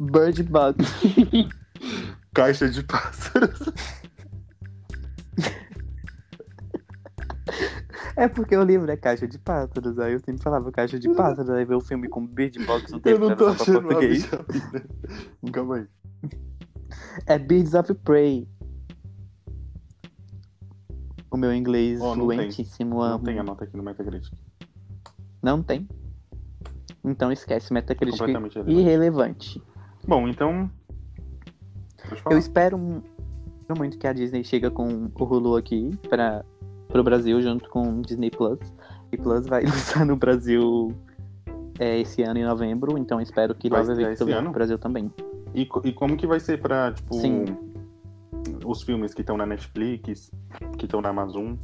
Bird 0.00 0.44
Bug. 0.44 0.76
Caixa 2.32 2.68
de 2.70 2.84
pássaros. 2.84 3.68
É 8.16 8.28
porque 8.28 8.56
o 8.56 8.62
livro 8.62 8.90
é 8.90 8.96
Caixa 8.96 9.26
de 9.26 9.38
Pássaros. 9.38 9.98
Aí 9.98 10.12
eu 10.12 10.18
sempre 10.20 10.42
falava 10.42 10.70
Caixa 10.70 10.98
de 10.98 11.08
Pássaros. 11.14 11.50
Aí 11.50 11.64
ver 11.64 11.74
o 11.76 11.80
filme 11.80 12.08
com 12.08 12.26
Bird 12.26 12.58
Box 12.66 12.90
não 12.92 13.00
teve 13.00 13.16
Eu 13.16 13.28
não 13.28 13.36
tô 13.36 13.44
tradução 13.54 13.82
pra 13.82 13.96
achando 13.96 13.96
aves 13.98 14.26
português. 14.26 14.70
rapina. 14.70 15.52
Calma 15.52 15.76
aí. 15.76 15.86
É 17.26 17.38
Birds 17.38 17.74
of 17.74 17.94
Prey. 17.94 18.46
O 21.30 21.36
meu 21.36 21.54
inglês 21.54 22.00
Oh, 22.00 22.14
não 22.14 22.28
tem. 22.28 22.38
fluentíssimo 22.38 22.98
Não 23.00 23.18
tem 23.18 23.38
a 23.38 23.42
nota 23.42 23.64
aqui 23.64 23.76
no 23.76 23.82
Metacritic. 23.82 24.32
Não 25.42 25.62
tem? 25.62 25.88
Então 27.02 27.32
esquece, 27.32 27.72
Metacritic 27.72 28.18
Completamente 28.18 28.58
irrelevante. 28.58 28.80
irrelevante. 28.80 29.62
Bom, 30.06 30.28
então. 30.28 30.70
Eu 32.30 32.36
espero 32.38 32.76
mu- 32.76 33.02
muito 33.78 33.96
que 33.98 34.06
a 34.06 34.12
Disney 34.12 34.44
chega 34.44 34.70
com 34.70 35.10
o 35.18 35.24
Hulu 35.24 35.56
aqui 35.56 35.90
para 36.10 36.44
pro 36.92 37.02
Brasil 37.02 37.40
junto 37.40 37.68
com 37.70 38.02
Disney 38.02 38.30
Plus. 38.30 38.58
E 39.10 39.16
Plus 39.16 39.46
vai 39.46 39.64
lançar 39.66 40.04
no 40.04 40.14
Brasil 40.14 40.94
é, 41.78 42.00
esse 42.00 42.22
ano 42.22 42.38
em 42.38 42.44
novembro, 42.44 42.96
então 42.98 43.20
espero 43.20 43.54
que 43.54 43.68
Vai 43.68 43.82
Victor 43.82 44.26
venha 44.26 44.38
ano? 44.38 44.50
pro 44.50 44.54
Brasil 44.54 44.78
também. 44.78 45.10
E, 45.54 45.68
e 45.84 45.92
como 45.92 46.16
que 46.16 46.26
vai 46.26 46.38
ser 46.38 46.60
pra, 46.60 46.92
tipo, 46.92 47.14
Sim. 47.14 47.44
os 48.64 48.82
filmes 48.82 49.12
que 49.12 49.22
estão 49.22 49.36
na 49.36 49.46
Netflix, 49.46 50.30
que 50.78 50.84
estão 50.84 51.00
na 51.00 51.08
Amazon? 51.08 51.54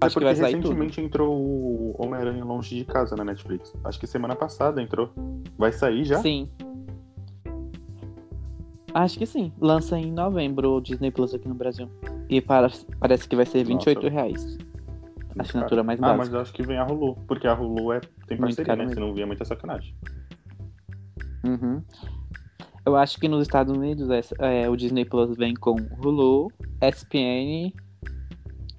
Acho 0.00 0.18
é 0.18 0.20
que 0.20 0.24
vai 0.24 0.36
sair 0.36 0.54
recentemente 0.56 1.00
entrou 1.00 1.36
o 1.36 1.94
Homem-Aranha 1.98 2.44
Longe 2.44 2.76
de 2.76 2.84
Casa 2.84 3.16
na 3.16 3.24
Netflix. 3.24 3.74
Acho 3.84 3.98
que 3.98 4.06
semana 4.06 4.34
passada 4.34 4.80
entrou. 4.80 5.10
Vai 5.56 5.72
sair 5.72 6.04
já? 6.04 6.18
Sim. 6.18 6.48
Acho 8.94 9.18
que 9.18 9.26
sim. 9.26 9.52
Lança 9.60 9.98
em 9.98 10.12
novembro 10.12 10.76
o 10.76 10.80
Disney 10.80 11.10
Plus 11.10 11.34
aqui 11.34 11.48
no 11.48 11.54
Brasil. 11.54 11.88
E 12.32 12.40
para- 12.40 12.70
parece 12.98 13.28
que 13.28 13.36
vai 13.36 13.44
ser 13.44 13.62
28 13.62 14.08
reais. 14.08 14.56
A 15.38 15.42
assinatura 15.42 15.82
mais 15.82 15.98
Ah, 15.98 16.02
básica. 16.02 16.18
mas 16.18 16.32
eu 16.32 16.40
acho 16.40 16.52
que 16.54 16.62
vem 16.62 16.78
a 16.78 16.84
Hulu, 16.86 17.14
porque 17.28 17.46
a 17.46 17.54
Hulu 17.54 17.92
é, 17.92 18.00
tem 18.26 18.38
parceria, 18.38 18.74
né? 18.74 18.88
Se 18.88 18.98
não 18.98 19.12
vier, 19.12 19.24
é 19.24 19.26
muita 19.26 19.44
sacanagem. 19.44 19.94
Uhum. 21.44 21.82
Eu 22.86 22.96
acho 22.96 23.18
que 23.20 23.28
nos 23.28 23.42
Estados 23.42 23.74
Unidos 23.76 24.08
essa- 24.10 24.34
é, 24.38 24.68
o 24.68 24.76
Disney 24.76 25.04
Plus 25.04 25.36
vem 25.36 25.54
com 25.54 25.76
Hulu, 26.02 26.50
SPN 26.80 27.72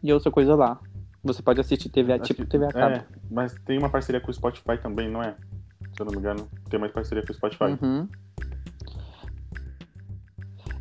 e 0.04 0.12
outra 0.14 0.32
coisa 0.32 0.56
lá. 0.56 0.80
Você 1.24 1.42
pode 1.44 1.62
assistir 1.62 1.90
TV, 1.90 2.14
Acho 2.14 2.24
tipo 2.24 2.42
que- 2.44 2.50
TV 2.50 2.66
a 2.66 2.70
cabo. 2.70 2.96
É, 2.96 3.06
mas 3.32 3.54
tem 3.66 3.78
uma 3.78 3.90
parceria 3.90 4.20
com 4.20 4.30
o 4.30 4.34
Spotify 4.34 4.78
também, 4.82 5.10
não 5.10 5.22
é? 5.22 5.36
Se 5.96 6.02
eu 6.02 6.06
não 6.06 6.12
me 6.14 6.18
engano, 6.20 6.48
tem 6.70 6.80
mais 6.80 6.92
parceria 6.92 7.24
com 7.24 7.32
o 7.32 7.36
Spotify. 7.36 7.78
Uhum. 7.82 8.08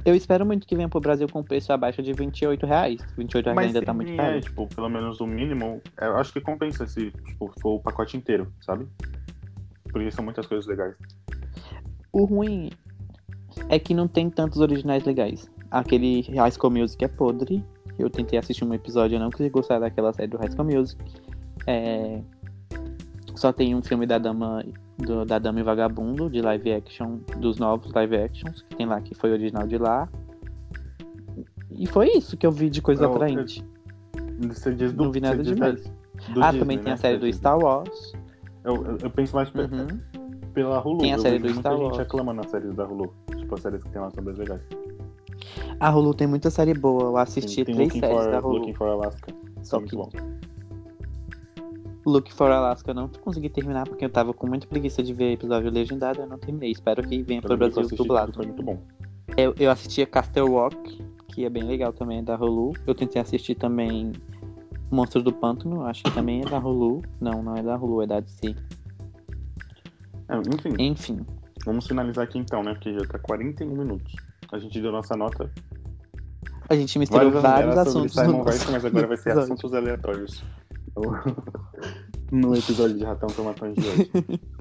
Eu 0.05 0.17
espero 0.17 0.45
muito 0.45 0.67
que 0.67 0.75
venha 0.75 0.89
pro 0.89 1.01
Brasil 1.01 1.29
com 1.29 1.43
preço 1.45 1.73
abaixo 1.73 2.03
de 2.03 2.13
28 2.13 2.67
reais. 2.67 3.01
28 3.17 3.45
reais 3.45 3.57
Mas 3.57 3.67
ainda 3.67 3.83
tá 3.83 3.95
muito 3.95 4.17
caro. 4.17 4.41
tipo, 4.41 4.67
pelo 4.67 4.89
menos 4.89 5.21
o 5.21 5.27
mínimo, 5.27 5.81
eu 6.01 6.17
acho 6.17 6.33
que 6.33 6.41
compensa 6.41 6.87
se 6.87 7.11
tipo, 7.11 7.53
for 7.61 7.75
o 7.77 7.81
pacote 7.81 8.17
inteiro, 8.17 8.53
sabe? 8.61 8.87
Porque 9.85 10.11
são 10.11 10.25
muitas 10.25 10.47
coisas 10.47 10.67
legais. 10.67 10.97
O 12.13 12.25
ruim 12.25 12.71
é 13.69 13.79
que 13.79 13.95
não 13.95 14.09
tem 14.09 14.29
tantos 14.29 14.59
originais 14.59 15.05
legais. 15.05 15.51
Aquele 15.71 16.23
High 16.23 16.51
School 16.51 16.73
Music 16.73 17.05
é 17.05 17.09
podre. 17.09 17.65
Eu 17.99 18.11
tentei 18.11 18.39
assistir 18.39 18.65
um 18.65 18.75
episódio 18.75 19.17
e 19.17 19.19
não 19.19 19.31
consegui 19.31 19.51
gostar 19.51 19.79
daquela 19.79 20.13
série 20.13 20.29
do 20.29 20.37
High 20.37 20.51
School 20.51 20.65
Music. 20.65 21.01
É, 21.67 22.21
Só 23.35 23.53
tem 23.53 23.75
um 23.75 23.83
filme 23.83 24.07
da 24.07 24.19
Dama, 24.19 24.65
do- 24.99 25.25
da 25.25 25.39
Dama 25.39 25.61
e 25.61 25.63
Vagabundo, 25.63 26.29
de 26.31 26.41
live 26.43 26.73
action, 26.73 27.19
dos 27.39 27.59
novos 27.59 27.91
live 27.93 28.17
actions, 28.17 28.63
que 28.63 28.77
tem 28.77 28.87
lá, 28.87 29.01
que 29.01 29.15
foi 29.15 29.33
original 29.33 29.67
de 29.67 29.79
lá. 29.79 30.09
E 31.71 31.87
foi 31.87 32.09
isso 32.11 32.37
que 32.37 32.47
eu 32.47 32.51
vi 32.53 32.69
de 32.69 32.83
coisa 32.83 33.05
Eu- 33.05 33.13
atraente. 33.13 33.65
Você 34.49 34.75
diz 34.75 34.93
do, 34.93 35.05
Não 35.05 35.13
vi 35.13 35.21
nada 35.21 35.43
demais. 35.43 35.83
da- 35.83 35.91
do 36.35 36.43
ah, 36.43 36.47
Disney, 36.47 36.59
também 36.59 36.77
tem 36.79 36.87
né? 36.87 36.93
a 36.93 36.97
série 36.97 37.19
do. 37.19 37.33
Star 37.33 37.59
Wars. 37.59 38.13
Eu, 38.65 38.75
eu, 38.85 38.99
eu 39.03 39.11
penso 39.11 39.35
mais 39.35 39.49
pe- 39.51 39.63
Uhum. 39.63 39.87
pela 40.53 40.81
Hulu. 40.87 40.99
Tem 40.99 41.15
a 41.15 41.19
série 41.19 41.39
do 41.39 41.45
muita 41.45 41.61
Star 41.61 41.73
gente 41.73 41.83
Wars. 41.85 41.99
reclamando 41.99 42.43
nas 42.43 42.51
séries 42.51 42.75
da 42.75 42.85
Hulu. 42.87 43.13
Tipo, 43.37 43.55
as 43.55 43.61
séries 43.63 43.83
que 43.83 43.89
tem 43.91 44.01
lá 44.01 44.11
são 44.11 44.23
bem 44.23 44.35
legais. 44.35 44.61
A 45.81 45.91
Hulu 45.91 46.15
tem 46.15 46.27
muita 46.27 46.51
série 46.51 46.75
boa. 46.75 47.05
Eu 47.05 47.17
assisti 47.17 47.65
tem 47.65 47.75
três 47.75 47.89
Looking 47.89 48.01
séries 48.01 48.23
for, 48.25 48.31
da 48.31 48.39
Hulu. 48.41 48.59
Looking 48.59 48.75
for 48.75 48.89
Alaska. 48.89 49.33
Só 49.63 49.79
muito 49.79 49.91
que 49.91 49.97
bom. 49.97 50.09
Look 52.05 52.33
for 52.33 52.51
Alaska 52.51 52.91
eu 52.91 52.95
não 52.95 53.09
consegui 53.09 53.49
terminar 53.49 53.87
porque 53.87 54.05
eu 54.05 54.11
tava 54.11 54.35
com 54.35 54.47
muita 54.47 54.67
preguiça 54.67 55.03
de 55.03 55.15
ver 55.15 55.33
episódio 55.33 55.71
legendado 55.71 56.21
eu 56.21 56.27
não 56.27 56.39
terminei. 56.39 56.71
Espero 56.71 57.03
que 57.03 57.23
venha 57.23 57.41
menos 57.41 57.51
eu 57.51 57.57
Brasil 57.57 57.97
dublado. 57.97 58.33
Foi 58.33 58.47
muito 58.47 58.63
bom. 58.63 58.79
Eu, 59.37 59.55
eu 59.59 59.71
assisti 59.71 60.03
a 60.03 60.07
Castle 60.07 60.49
Rock, 60.49 61.03
que 61.29 61.45
é 61.45 61.51
bem 61.51 61.63
legal 61.63 61.93
também, 61.93 62.19
é 62.19 62.23
da 62.23 62.37
Hulu. 62.37 62.73
Eu 62.87 62.95
tentei 62.95 63.23
assistir 63.23 63.55
também 63.55 64.13
Monstro 64.91 65.23
do 65.23 65.33
Pântano, 65.33 65.85
acho 65.85 66.03
que 66.03 66.11
também 66.11 66.43
é 66.43 66.45
da 66.45 66.59
Hulu. 66.59 67.03
Não, 67.21 67.43
não 67.43 67.57
é 67.57 67.63
da 67.63 67.77
Hulu, 67.77 68.03
é 68.03 68.07
da 68.07 68.21
DC. 68.21 68.55
É, 70.29 70.37
enfim, 70.55 70.75
Enfim, 70.79 71.27
vamos 71.65 71.87
finalizar 71.87 72.25
aqui 72.25 72.39
então, 72.39 72.63
né? 72.63 72.75
Porque 72.75 72.93
já 72.93 73.07
tá 73.07 73.19
41 73.19 73.71
minutos. 73.71 74.15
A 74.53 74.59
gente 74.59 74.81
deu 74.81 74.93
nossa 74.93 75.17
nota. 75.17 75.51
a 76.69 76.75
gente 76.75 76.99
misturou 76.99 77.31
vários 77.31 77.75
sobre 77.75 77.89
assuntos. 77.89 78.13
Simon 78.13 78.39
no 78.39 78.45
Weiss, 78.45 78.71
mas 78.71 78.85
agora 78.85 79.07
vai 79.07 79.17
ser 79.17 79.39
assuntos 79.39 79.73
aleatórios. 79.73 80.45
no 82.31 82.55
episódio 82.57 82.97
de 82.97 83.05
Ratão 83.05 83.29
Tomatões 83.29 83.75
de 83.75 83.87
hoje. 83.89 84.11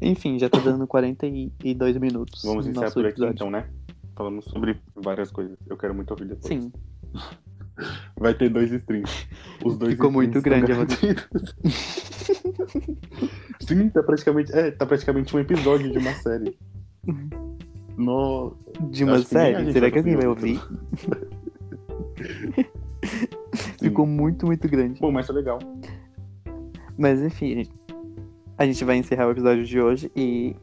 Enfim, 0.00 0.38
já 0.38 0.48
tá 0.48 0.58
dando 0.58 0.86
42 0.86 1.96
minutos. 1.98 2.42
Vamos 2.44 2.66
encerrar 2.66 2.92
por 2.92 3.00
aqui 3.00 3.14
episódio. 3.14 3.34
então, 3.34 3.50
né? 3.50 3.70
Falamos 4.16 4.44
sobre 4.46 4.80
várias 4.94 5.30
coisas. 5.30 5.56
Eu 5.66 5.76
quero 5.76 5.94
muito 5.94 6.10
ouvir 6.10 6.26
depois. 6.26 6.46
Sim, 6.46 6.70
Vai 8.18 8.34
ter 8.34 8.48
dois 8.48 8.70
streams. 8.70 9.26
Os 9.64 9.76
dois 9.76 9.92
Ficou 9.92 10.10
muito 10.10 10.40
grande, 10.40 10.68
garantidos. 10.68 11.26
Sim, 13.60 13.88
tá 13.90 14.02
praticamente, 14.02 14.52
é, 14.52 14.70
tá 14.70 14.86
praticamente 14.86 15.34
um 15.36 15.40
episódio 15.40 15.90
de 15.90 15.98
uma 15.98 16.12
série. 16.14 16.56
No... 17.96 18.56
de 18.90 19.04
uma 19.04 19.16
Acho 19.16 19.28
que 19.28 19.36
a 19.36 19.40
série. 19.40 19.64
gente 19.64 19.72
Será 19.72 19.90
vai 19.90 19.90
que 19.90 19.98
alguém 19.98 20.16
vai 20.16 20.26
conseguir 20.26 20.60
Ficou 23.84 24.06
muito, 24.06 24.46
muito 24.46 24.68
grande. 24.68 25.00
Bom, 25.00 25.12
mas 25.12 25.28
é 25.28 25.32
legal. 25.32 25.58
Mas 26.96 27.22
enfim, 27.22 27.68
a 28.56 28.64
gente 28.66 28.84
vai 28.84 28.96
encerrar 28.96 29.26
o 29.28 29.30
episódio 29.32 29.64
de 29.64 29.80
hoje 29.80 30.10
e 30.14 30.54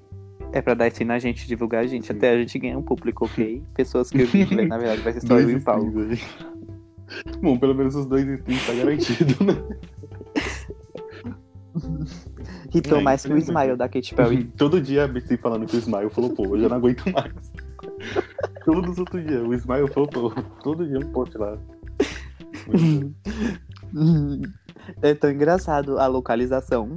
é 0.54 0.62
pra 0.62 0.74
dar 0.74 0.88
esse 0.88 1.04
na 1.04 1.20
gente, 1.20 1.48
divulgar 1.48 1.84
a 1.84 1.88
gente, 1.88 2.08
Sim. 2.08 2.14
até 2.14 2.32
a 2.32 2.38
gente 2.38 2.58
ganhar 2.60 2.78
um 2.78 2.82
público, 2.82 3.26
ok? 3.26 3.62
Pessoas 3.76 4.10
que 4.10 4.22
eu 4.22 4.28
vi, 4.28 4.54
né? 4.56 4.66
na 4.66 4.78
verdade 4.78 5.02
vai 5.02 5.14
ser 5.14 5.22
só 5.26 5.40
eu 5.40 5.50
e 5.50 5.56
o 5.56 5.62
Paulo. 5.62 5.92
aí. 6.02 6.20
Bom, 7.42 7.58
pelo 7.58 7.76
menos 7.76 7.96
os 7.96 8.06
dois 8.06 8.26
streams 8.28 8.66
tá 8.68 8.74
garantido, 8.74 9.44
né? 9.44 9.54
Hitou 12.74 13.00
É, 13.00 13.02
mais 13.02 13.26
que 13.26 13.34
o. 13.34 13.38
Smile 13.38 13.76
da 13.76 13.88
Katy 13.88 14.16
Perry. 14.16 14.44
Todo 14.58 14.82
dia 14.82 15.06
a 15.06 15.08
BC 15.08 15.38
falando 15.38 15.66
que 15.66 15.76
o 15.76 15.80
Smile 15.80 16.10
falou, 16.10 16.30
pô, 16.32 16.56
eu 16.56 16.70
não 16.70 16.78
aguento 16.78 17.04
mais. 17.12 17.34
Todos 18.66 18.92
os 18.92 18.98
outros 19.00 19.26
dias, 19.26 19.42
o 19.42 19.54
Smile 19.54 19.88
falou, 19.90 20.08
pô, 20.10 20.32
todo 20.64 20.88
dia 20.88 21.00
um 21.00 21.12
post 21.12 21.38
lá. 21.38 21.58
é 25.02 25.14
tão 25.14 25.32
engraçado 25.32 26.00
a 26.00 26.08
localização. 26.08 26.96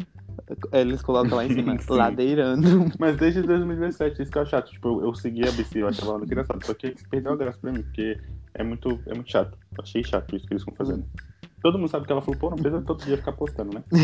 Eles 0.73 1.01
colocam 1.01 1.37
lá 1.37 1.47
em 1.47 1.55
cima, 1.55 1.77
ladeirando. 1.89 2.93
Mas 2.99 3.17
desde 3.17 3.43
2017, 3.43 4.23
isso 4.23 4.31
que 4.31 4.39
eu 4.39 4.47
chato. 4.47 4.71
Tipo, 4.71 5.01
eu, 5.01 5.07
eu 5.07 5.15
segui 5.15 5.47
a 5.47 5.53
BC, 5.53 5.83
eu 5.83 5.89
achava 5.89 6.13
ela 6.13 6.25
engraçado. 6.25 6.65
Só 6.65 6.75
que 6.75 6.95
perdeu 7.09 7.33
a 7.33 7.37
graça 7.37 7.59
pra 7.59 7.73
mim, 7.73 7.83
porque 7.83 8.19
é 8.55 8.63
muito, 8.63 9.01
é 9.07 9.15
muito 9.15 9.31
chato. 9.31 9.57
Eu 9.77 9.83
achei 9.83 10.05
chato 10.05 10.37
isso 10.37 10.47
que 10.47 10.53
eles 10.53 10.63
estão 10.63 10.75
fazendo. 10.75 11.05
Todo 11.63 11.79
mundo 11.79 11.89
sabe 11.89 12.07
que 12.07 12.13
ela 12.13 12.21
falou, 12.21 12.39
pô, 12.39 12.51
não 12.51 12.57
precisa 12.57 12.83
todo 12.83 13.05
dia 13.05 13.17
ficar 13.17 13.33
postando, 13.33 13.75
né? 13.75 13.83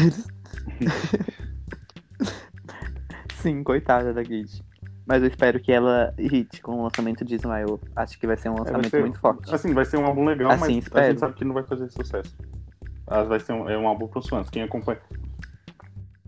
Sim, 3.37 3.63
coitada 3.63 4.15
da 4.15 4.23
Katy. 4.23 4.63
Mas 5.11 5.23
eu 5.25 5.29
espero 5.29 5.59
que 5.59 5.73
ela 5.73 6.15
hit 6.17 6.63
com 6.63 6.71
o 6.79 6.83
lançamento 6.85 7.25
de 7.25 7.35
Smile. 7.35 7.81
Acho 7.97 8.17
que 8.17 8.29
vai 8.29 8.37
ser 8.37 8.49
um 8.49 8.53
É, 8.53 8.57
vai 8.59 8.65
lançamento 8.67 8.91
ser- 8.91 9.01
muito 9.01 9.19
forte. 9.19 9.53
Assim, 9.53 9.75
vai 9.75 9.85
ser 9.85 9.97
um 9.97 10.07
álbum 10.07 10.25
legal, 10.25 10.53
Assim, 10.53 10.61
mas 10.61 10.71
a 10.71 10.79
espero. 10.79 11.07
gente 11.09 11.19
sabe 11.19 11.35
que 11.35 11.45
não 11.45 11.53
vai 11.53 11.65
fazer 11.65 11.91
sucesso. 11.91 12.37
Ah, 13.09 13.25
Vai 13.25 13.41
ser 13.41 13.53
um, 13.55 13.69
é 13.69 13.77
um 13.77 13.89
álbum 13.89 14.07
pros 14.07 14.29
fãs. 14.29 14.49
Quem 14.49 14.63
acompanha. 14.63 15.01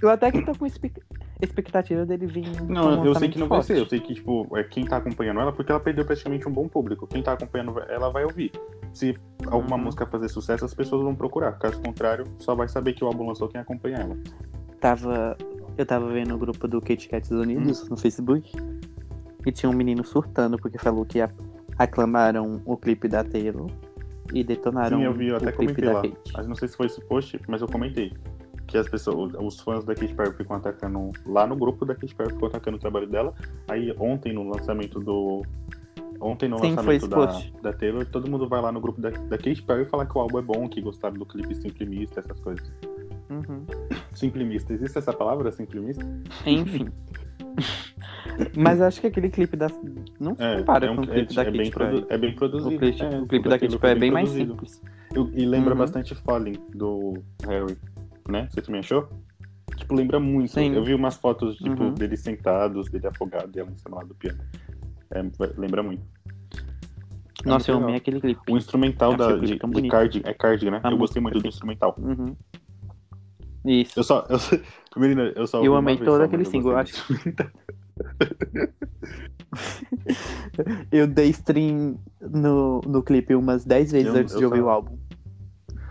Eu 0.02 0.08
até 0.10 0.32
que 0.32 0.42
tô 0.42 0.52
com 0.58 0.66
expect- 0.66 1.00
expectativa 1.40 2.04
dele 2.04 2.26
vir. 2.26 2.44
Não, 2.68 3.02
um 3.02 3.06
eu 3.06 3.14
sei 3.14 3.28
que 3.28 3.38
não 3.38 3.46
vai 3.46 3.58
forte. 3.58 3.68
ser. 3.68 3.78
Eu 3.78 3.86
sei 3.86 4.00
que, 4.00 4.14
tipo, 4.14 4.48
é 4.58 4.64
quem 4.64 4.84
tá 4.84 4.96
acompanhando 4.96 5.38
ela, 5.38 5.52
porque 5.52 5.70
ela 5.70 5.80
perdeu 5.80 6.04
praticamente 6.04 6.48
um 6.48 6.52
bom 6.52 6.66
público. 6.66 7.06
Quem 7.06 7.22
tá 7.22 7.34
acompanhando 7.34 7.78
ela 7.88 8.10
vai 8.10 8.24
ouvir. 8.24 8.50
Se 8.92 9.16
alguma 9.46 9.76
Uhum. 9.76 9.84
música 9.84 10.04
fazer 10.06 10.28
sucesso, 10.28 10.64
as 10.64 10.74
pessoas 10.74 11.02
vão 11.04 11.14
procurar. 11.14 11.52
Caso 11.52 11.80
contrário, 11.80 12.24
só 12.40 12.56
vai 12.56 12.68
saber 12.68 12.94
que 12.94 13.04
o 13.04 13.06
álbum 13.06 13.28
lançou 13.28 13.46
quem 13.46 13.60
acompanha 13.60 13.98
ela. 13.98 14.16
Tava, 14.80 15.36
eu 15.76 15.86
tava 15.86 16.08
vendo 16.08 16.34
o 16.34 16.38
grupo 16.38 16.68
do 16.68 16.80
Kit 16.80 17.08
Kats 17.08 17.30
Hum. 17.30 17.40
Unidos 17.40 17.88
no 17.88 17.96
Facebook 17.96 18.52
e 19.44 19.52
tinha 19.52 19.68
um 19.70 19.72
menino 19.74 20.04
surtando 20.04 20.56
porque 20.58 20.78
falou 20.78 21.04
que 21.04 21.18
aclamaram 21.78 22.60
o 22.64 22.76
clipe 22.76 23.08
da 23.08 23.24
Taylor 23.24 23.70
e 24.32 24.44
detonaram 24.44 24.98
Sim, 24.98 25.04
eu 25.04 25.12
vi, 25.12 25.28
eu 25.28 25.34
o 25.34 25.36
até 25.36 25.52
clipe 25.52 25.74
comentei 25.74 25.84
da 25.84 25.92
lá. 25.94 26.02
Kate. 26.02 26.32
Mas 26.34 26.46
não 26.48 26.54
sei 26.54 26.68
se 26.68 26.76
foi 26.76 26.86
esse 26.86 27.00
post, 27.02 27.40
mas 27.48 27.60
eu 27.60 27.68
comentei. 27.68 28.12
Que 28.66 28.78
as 28.78 28.88
pessoas, 28.88 29.34
os 29.38 29.60
fãs 29.60 29.84
da 29.84 29.94
Katy 29.94 30.14
Perry 30.14 30.32
ficam 30.34 30.56
atacando. 30.56 31.10
Lá 31.26 31.46
no 31.46 31.56
grupo 31.56 31.84
da 31.84 31.94
Katy 31.94 32.14
Perry 32.14 32.32
ficou 32.32 32.48
atacando 32.48 32.76
o 32.76 32.80
trabalho 32.80 33.06
dela. 33.06 33.34
Aí 33.68 33.94
ontem 33.98 34.32
no 34.32 34.48
lançamento 34.48 35.00
do. 35.00 35.42
Ontem 36.20 36.48
no 36.48 36.58
Sim, 36.58 36.68
lançamento 36.70 37.08
da, 37.08 37.16
post. 37.16 37.52
da 37.60 37.72
Taylor, 37.72 38.06
todo 38.06 38.30
mundo 38.30 38.48
vai 38.48 38.62
lá 38.62 38.70
no 38.70 38.80
grupo 38.80 39.00
da, 39.00 39.10
da 39.10 39.36
Katy 39.36 39.62
Perry 39.62 39.84
falar 39.86 40.06
que 40.06 40.16
o 40.16 40.20
álbum 40.20 40.38
é 40.38 40.42
bom, 40.42 40.68
que 40.68 40.80
gostaram 40.80 41.16
do 41.16 41.26
clipe 41.26 41.54
Simplimista, 41.54 42.20
essas 42.20 42.38
coisas. 42.40 42.72
Uhum. 43.32 43.64
Simplimista, 44.14 44.72
existe 44.72 44.98
essa 44.98 45.12
palavra, 45.12 45.50
Simplimista? 45.50 46.04
Enfim. 46.46 46.88
Mas 48.56 48.80
acho 48.80 49.00
que 49.00 49.06
aquele 49.06 49.28
clipe 49.30 49.56
da. 49.56 49.68
Não 50.20 50.34
se 50.34 50.42
É, 50.42 50.58
compara 50.58 50.86
é, 50.86 50.90
um, 50.90 50.96
com 50.96 51.02
o 51.02 51.06
clipe 51.06 51.32
é, 51.32 51.34
da 51.34 51.42
é 51.42 51.50
bem 51.50 51.70
Katy 51.70 51.70
Perry. 51.78 51.90
produ- 51.92 52.06
é 52.12 52.18
bem 52.18 52.34
produzido. 52.34 52.74
O 52.74 52.78
clipe, 52.78 53.02
é, 53.02 53.08
o 53.20 53.26
clipe 53.26 53.48
da 53.48 53.58
Perry 53.58 53.76
é 53.86 53.94
bem 53.94 54.10
mais 54.10 54.28
simples. 54.30 54.82
Eu- 55.14 55.30
e 55.34 55.44
lembra 55.44 55.72
Uhum. 55.74 55.78
bastante 55.78 56.14
Falling 56.14 56.56
do 56.74 57.14
Harry, 57.46 57.76
né? 58.28 58.48
Você 58.50 58.62
também 58.62 58.80
achou? 58.80 59.08
Tipo, 59.76 59.94
lembra 59.94 60.18
muito. 60.20 60.52
Sim. 60.52 60.74
Eu 60.74 60.84
vi 60.84 60.94
umas 60.94 61.16
fotos, 61.16 61.56
tipo, 61.56 61.82
Uhum. 61.82 61.94
deles 61.94 62.20
sentados, 62.20 62.88
dele 62.88 63.06
afogado 63.06 63.50
e 63.54 63.60
ela 63.60 63.70
em 63.70 63.76
cima 63.76 63.96
lá 63.96 64.04
do 64.04 64.14
piano. 64.14 64.38
É, 65.10 65.22
lembra 65.58 65.82
muito. 65.82 66.02
É 67.44 67.48
Nossa, 67.48 67.70
eu 67.70 67.74
muito 67.74 67.84
amei 67.88 67.94
legal. 67.94 67.96
aquele 67.96 68.20
clipe. 68.20 68.40
O 68.52 68.56
instrumental 68.56 69.16
da, 69.16 69.36
de, 69.36 69.58
de. 69.58 69.88
Cardigan, 69.88 70.28
é 70.30 70.32
Cardigan, 70.34 70.70
né? 70.72 70.80
A 70.82 70.88
eu 70.88 70.96
música 70.96 70.98
gostei 70.98 71.22
muito 71.22 71.40
do 71.40 71.48
instrumental. 71.48 71.94
Uhum. 71.98 72.36
Isso. 73.64 73.98
Eu 73.98 74.02
só, 74.04 74.26
eu, 74.28 74.38
menina, 75.00 75.32
eu 75.36 75.46
só 75.46 75.62
Eu 75.64 75.74
amei 75.76 75.96
todo 75.98 76.20
aquele 76.22 76.44
single, 76.44 76.72
eu 76.72 76.78
acho. 76.78 77.04
Eu 80.90 81.06
dei 81.06 81.30
stream 81.30 81.98
no, 82.20 82.80
no 82.86 83.02
clipe 83.02 83.34
umas 83.34 83.64
10 83.64 83.92
vezes 83.92 84.14
Eu- 84.14 84.20
antes 84.20 84.32
eu 84.34 84.38
de 84.38 84.44
ouvir 84.46 84.58
só- 84.58 84.64
o 84.64 84.68
álbum. 84.68 84.98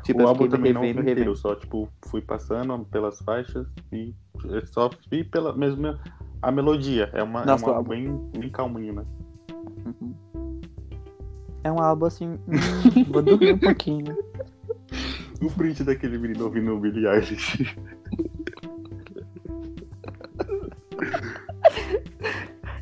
Tipo, 0.03 0.23
o 0.23 0.27
álbum 0.27 0.47
também 0.47 0.73
não 0.73 0.81
revendo, 0.81 0.99
ouvi 0.99 1.11
inteiro, 1.11 1.31
eu 1.31 1.35
só, 1.35 1.55
tipo, 1.55 1.87
fui 2.07 2.21
passando 2.21 2.77
pelas 2.85 3.19
faixas 3.19 3.67
e 3.91 4.15
só 4.65 4.89
vi 5.09 5.23
pela 5.23 5.55
mesma 5.55 5.99
a 6.41 6.51
melodia. 6.51 7.09
É, 7.13 7.21
uma, 7.21 7.45
Nossa, 7.45 7.65
é 7.65 7.69
um 7.69 7.73
álbum 7.75 7.89
bem, 7.89 8.31
bem 8.39 8.49
calminho, 8.49 8.93
né? 8.95 9.05
Uhum. 9.85 10.13
É 11.63 11.71
um 11.71 11.79
álbum 11.79 12.05
assim. 12.07 12.29
hum, 12.29 13.05
vou 13.11 13.21
dormir 13.21 13.53
um 13.53 13.59
pouquinho. 13.59 14.17
O 15.41 15.49
print 15.49 15.83
daquele 15.83 16.17
menino 16.17 16.45
ouvindo 16.45 16.75
o 16.75 16.79
Billie 16.79 17.07
Eilish. 17.07 17.75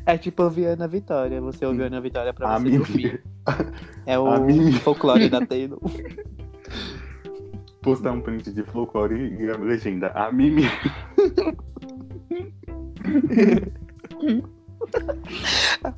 É 0.06 0.18
tipo 0.18 0.42
ouvir 0.42 0.66
Ana 0.66 0.88
Vitória. 0.88 1.40
Você 1.40 1.64
ouviu 1.64 1.84
Ana 1.86 2.00
Vitória 2.00 2.34
pra 2.34 2.54
A 2.54 2.58
você 2.58 2.64
Mimi. 2.64 2.78
dormir. 2.78 3.22
É 4.06 4.18
o 4.18 4.26
folclore 4.80 5.28
da 5.28 5.44
Taylor. 5.46 5.78
Postar 7.82 8.12
um 8.12 8.20
print 8.20 8.52
de 8.52 8.62
folclore 8.62 9.36
e 9.38 9.50
a 9.50 9.56
legenda. 9.56 10.08
A 10.08 10.30
Mimi. 10.32 10.64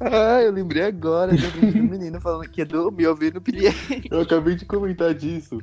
ah, 0.00 0.42
eu 0.42 0.52
lembrei 0.52 0.84
agora 0.84 1.32
do 1.32 1.38
vídeo 1.38 1.72
do 1.72 1.88
menino 1.90 2.20
falando 2.20 2.48
que 2.48 2.60
ia 2.60 2.66
dormir 2.66 3.06
ouvindo 3.06 3.40
Billie 3.40 3.68
Eu 4.10 4.20
acabei 4.20 4.54
de 4.54 4.64
comentar 4.64 5.14
disso. 5.14 5.58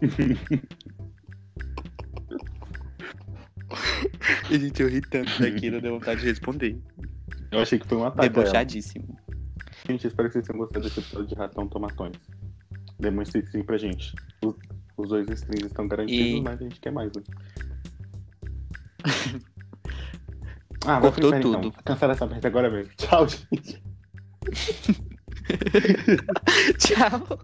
E 4.50 4.58
gente, 4.58 4.82
eu 4.82 4.88
ri 4.88 5.00
tanto 5.00 5.40
daquilo, 5.40 5.80
deu 5.80 5.94
vontade 5.94 6.20
de 6.20 6.26
responder. 6.26 6.78
Eu 7.50 7.60
achei 7.60 7.78
que 7.78 7.86
foi 7.86 7.98
um 7.98 8.04
ataque. 8.04 8.28
Debochadíssimo. 8.28 9.18
Gente, 9.88 10.06
espero 10.06 10.28
que 10.28 10.34
vocês 10.34 10.46
tenham 10.46 10.58
gostado 10.58 10.84
desse 10.84 11.00
episódio 11.00 11.28
de 11.28 11.34
Ratão 11.34 11.68
Tomatões. 11.68 12.16
Demonstre 12.98 13.44
sim 13.46 13.62
pra 13.62 13.76
gente. 13.76 14.14
Os, 14.44 14.54
os 14.96 15.08
dois 15.08 15.28
streams 15.28 15.66
estão 15.66 15.86
garantidos, 15.86 16.38
E- 16.38 16.40
mas 16.40 16.60
a 16.60 16.64
gente 16.64 16.80
quer 16.80 16.92
mais, 16.92 17.10
né? 17.14 17.22
ah, 20.86 21.00
vai 21.00 21.12
Cortou 21.12 21.40
tudo. 21.40 21.66
Então. 21.68 21.82
Cancela 21.84 22.12
essa 22.12 22.26
merda 22.26 22.48
agora 22.48 22.70
mesmo. 22.70 22.92
Tchau, 22.96 23.26
gente. 23.28 23.82
Tchau. 26.78 27.38